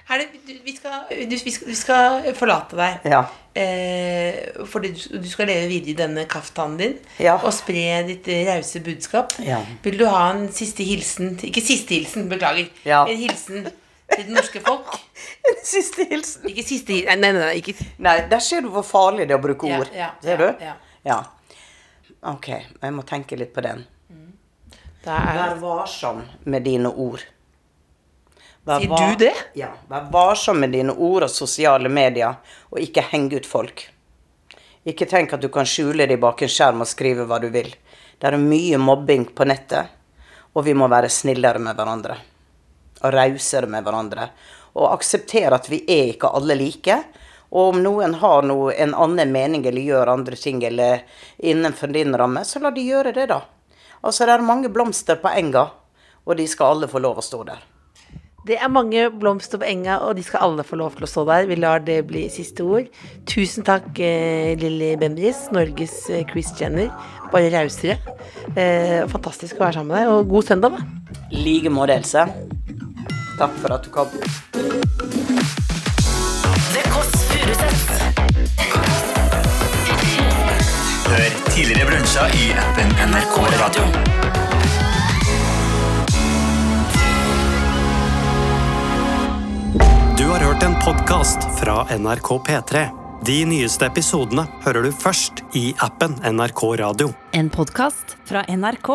Her, 0.09 0.19
er 0.21 0.27
du, 0.29 0.53
vi, 0.65 0.75
skal, 0.75 0.91
du, 1.09 1.35
vi, 1.43 1.51
skal, 1.51 1.67
vi 1.67 1.75
skal 1.75 2.33
forlate 2.37 2.77
deg. 2.77 3.07
Ja. 3.15 3.23
Eh, 3.55 4.49
fordi 4.67 4.89
du, 4.91 5.19
du 5.23 5.27
skal 5.31 5.47
leve 5.47 5.69
videre 5.71 5.93
i 5.93 5.95
denne 5.95 6.25
kaftanen 6.27 6.75
din 6.81 6.95
Ja. 7.23 7.37
og 7.37 7.53
spre 7.55 8.01
ditt 8.07 8.27
eh, 8.27 8.41
rause 8.49 8.81
budskap. 8.83 9.31
Ja. 9.39 9.61
Vil 9.85 9.95
du 10.01 10.03
ha 10.11 10.25
en 10.33 10.49
siste 10.51 10.83
hilsen 10.83 11.37
Ikke 11.47 11.63
siste 11.63 11.95
hilsen, 11.95 12.27
beklager. 12.29 12.67
Ja. 12.83 13.05
En 13.07 13.15
hilsen 13.21 13.69
til 14.11 14.25
det 14.27 14.35
norske 14.35 14.59
folk. 14.65 14.91
Siste 15.65 16.03
hilsen. 16.09 16.49
Ikke 16.51 16.65
siste 16.67 16.93
hilsen 16.93 17.21
Nei, 17.23 17.31
nei, 17.31 17.39
nei. 17.39 17.53
Ikke, 17.61 17.73
Nei, 18.03 18.17
der 18.29 18.43
ser 18.43 18.61
du 18.65 18.69
hvor 18.75 18.83
farlig 18.85 19.29
det 19.29 19.37
er 19.37 19.39
å 19.39 19.45
bruke 19.47 19.71
ord. 19.71 19.89
ja, 19.95 20.11
ser 20.21 20.37
du? 20.43 20.49
ja. 20.65 20.75
ja. 21.07 21.21
Ok, 22.25 22.47
jeg 22.49 22.93
må 22.93 23.03
tenke 23.05 23.37
litt 23.37 23.51
på 23.53 23.61
den. 23.61 23.83
Mm. 24.09 24.31
er, 25.05 25.35
Vær 25.37 25.55
varsom 25.61 26.23
med 26.49 26.63
dine 26.65 26.89
ord. 26.89 27.21
Sier 28.65 28.89
var, 28.89 29.11
du 29.11 29.25
det? 29.25 29.33
Ja. 29.53 29.67
Vær 29.87 30.07
varsom 30.11 30.57
med 30.59 30.71
dine 30.73 30.93
ord 30.93 31.27
og 31.27 31.29
sosiale 31.29 31.89
medier, 31.89 32.39
og 32.73 32.79
ikke 32.81 33.03
heng 33.11 33.27
ut 33.35 33.45
folk. 33.45 33.83
Ikke 34.89 35.05
tenk 35.09 35.35
at 35.35 35.43
du 35.43 35.51
kan 35.53 35.67
skjule 35.69 36.07
deg 36.09 36.17
bak 36.21 36.41
en 36.41 36.49
skjerm 36.49 36.81
og 36.81 36.89
skrive 36.89 37.27
hva 37.29 37.37
du 37.41 37.51
vil. 37.53 37.69
Det 38.17 38.31
er 38.31 38.41
mye 38.41 38.79
mobbing 38.81 39.27
på 39.37 39.45
nettet, 39.45 39.91
og 40.57 40.65
vi 40.65 40.73
må 40.73 40.87
være 40.89 41.11
snillere 41.13 41.61
med 41.61 41.77
hverandre. 41.77 42.15
Og 43.03 43.13
rausere 43.13 43.69
med 43.69 43.85
hverandre. 43.85 44.31
Og 44.73 44.89
akseptere 44.95 45.59
at 45.59 45.69
vi 45.69 45.83
er 45.85 46.15
ikke 46.15 46.33
alle 46.33 46.57
like. 46.57 46.97
Og 47.53 47.75
om 47.75 47.83
noen 47.83 48.17
har 48.23 48.49
noe, 48.49 48.73
en 48.73 48.97
annen 48.97 49.29
mening 49.35 49.65
eller 49.65 49.85
gjør 49.91 50.13
andre 50.15 50.41
ting 50.41 50.63
eller 50.65 51.05
innenfor 51.37 51.93
din 51.93 52.17
ramme, 52.17 52.41
så 52.41 52.63
la 52.63 52.73
de 52.73 52.81
gjøre 52.81 53.13
det, 53.13 53.29
da. 53.29 53.43
Altså, 54.01 54.25
det 54.25 54.39
er 54.39 54.49
mange 54.49 54.73
blomster 54.73 55.21
på 55.21 55.29
enga, 55.37 55.67
og 56.25 56.37
de 56.41 56.49
skal 56.49 56.75
alle 56.75 56.89
få 56.89 57.05
lov 57.05 57.21
å 57.21 57.29
stå 57.29 57.43
der. 57.45 57.61
Det 58.45 58.59
er 58.61 58.69
mange 58.69 59.07
blomster 59.09 59.57
på 59.57 59.65
enga, 59.65 59.95
og 60.05 60.19
de 60.19 60.23
skal 60.23 60.43
alle 60.45 60.63
få 60.65 60.77
lov 60.77 60.93
til 60.93 61.07
å 61.07 61.09
stå 61.09 61.23
der. 61.25 61.47
Vi 61.49 61.55
lar 61.57 61.81
det 61.81 62.03
bli 62.05 62.27
siste 62.29 62.61
ord. 62.61 62.91
Tusen 63.25 63.65
takk, 63.65 63.87
eh, 63.97 64.53
Lilly 64.61 64.91
Bendriss, 65.01 65.47
Norges 65.51 65.95
eh, 66.13 66.21
Chris 66.29 66.51
Jenner. 66.59 66.91
Bare 67.33 67.49
rausere. 67.49 67.97
Eh, 68.53 69.01
fantastisk 69.09 69.57
å 69.57 69.65
være 69.65 69.79
sammen 69.79 69.95
med 69.95 69.97
deg, 69.97 70.13
og 70.13 70.29
god 70.29 70.45
søndag, 70.51 70.77
da. 70.77 71.17
I 71.33 71.41
like 71.41 71.73
måte, 71.73 71.97
Else. 71.97 72.27
Takk 73.39 73.57
for 73.63 73.73
at 73.73 73.81
du 73.81 73.89
kom. 73.89 74.13
Kåss. 76.93 77.13
Hør 81.09 81.29
tidligere 81.49 81.89
brunsjer 81.89 82.41
i 82.45 82.51
appen 82.61 82.93
NRK 83.09 83.39
Radio. 83.57 84.44
Hørt 90.55 90.63
en 90.63 90.75
podkast 90.85 91.59
fra 91.59 91.83
NRK 91.97 92.29
P3. 92.47 92.83
De 93.25 93.35
nyeste 93.45 93.87
episodene 93.89 94.45
hører 94.63 94.85
du 94.85 94.91
først 94.93 95.41
i 95.57 95.73
appen 95.83 96.13
NRK 96.23 96.61
Radio. 96.79 97.09
En 97.35 97.49
podkast 97.51 98.15
fra 98.29 98.43
NRK. 98.47 98.89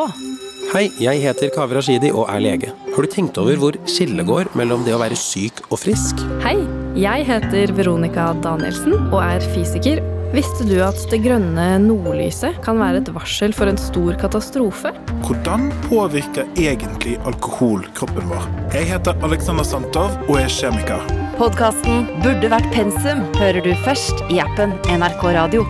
Hei, 0.71 0.87
jeg 1.03 1.21
heter 1.25 1.51
Kaveh 1.53 1.77
Rashidi 1.77 2.13
og 2.15 2.31
er 2.33 2.41
lege. 2.41 2.71
Har 2.95 3.05
du 3.05 3.11
tenkt 3.13 3.41
over 3.43 3.59
hvor 3.61 3.77
skillet 3.91 4.29
går 4.29 4.53
mellom 4.57 4.87
det 4.87 4.95
å 4.97 5.03
være 5.03 5.19
syk 5.19 5.65
og 5.69 5.83
frisk? 5.83 6.23
Hei, 6.45 6.57
jeg 6.97 7.29
heter 7.29 7.75
Veronica 7.77 8.31
Danielsen 8.41 9.11
og 9.11 9.21
er 9.25 9.45
fysiker. 9.53 10.01
Visste 10.31 10.63
du 10.63 10.77
at 10.87 10.99
det 11.11 11.19
grønne 11.25 11.65
nordlyset 11.83 12.61
kan 12.63 12.79
være 12.79 13.01
et 13.01 13.09
varsel 13.17 13.55
for 13.57 13.67
en 13.67 13.81
stor 13.81 14.15
katastrofe? 14.21 14.93
Hvordan 15.27 15.73
påvirker 15.89 16.47
egentlig 16.55 17.17
alkohol 17.27 17.83
kroppen 17.99 18.31
vår? 18.31 18.47
Jeg 18.77 18.93
heter 18.93 19.19
Alexander 19.27 19.67
Santov 19.67 20.15
og 20.29 20.39
er 20.39 20.55
kjemiker. 20.61 21.03
Podkasten 21.41 22.07
Burde 22.23 22.55
vært 22.55 22.71
pensum 22.77 23.27
hører 23.41 23.59
du 23.67 23.75
først 23.83 24.23
i 24.31 24.39
appen 24.45 24.79
NRK 24.87 25.31
Radio. 25.35 25.67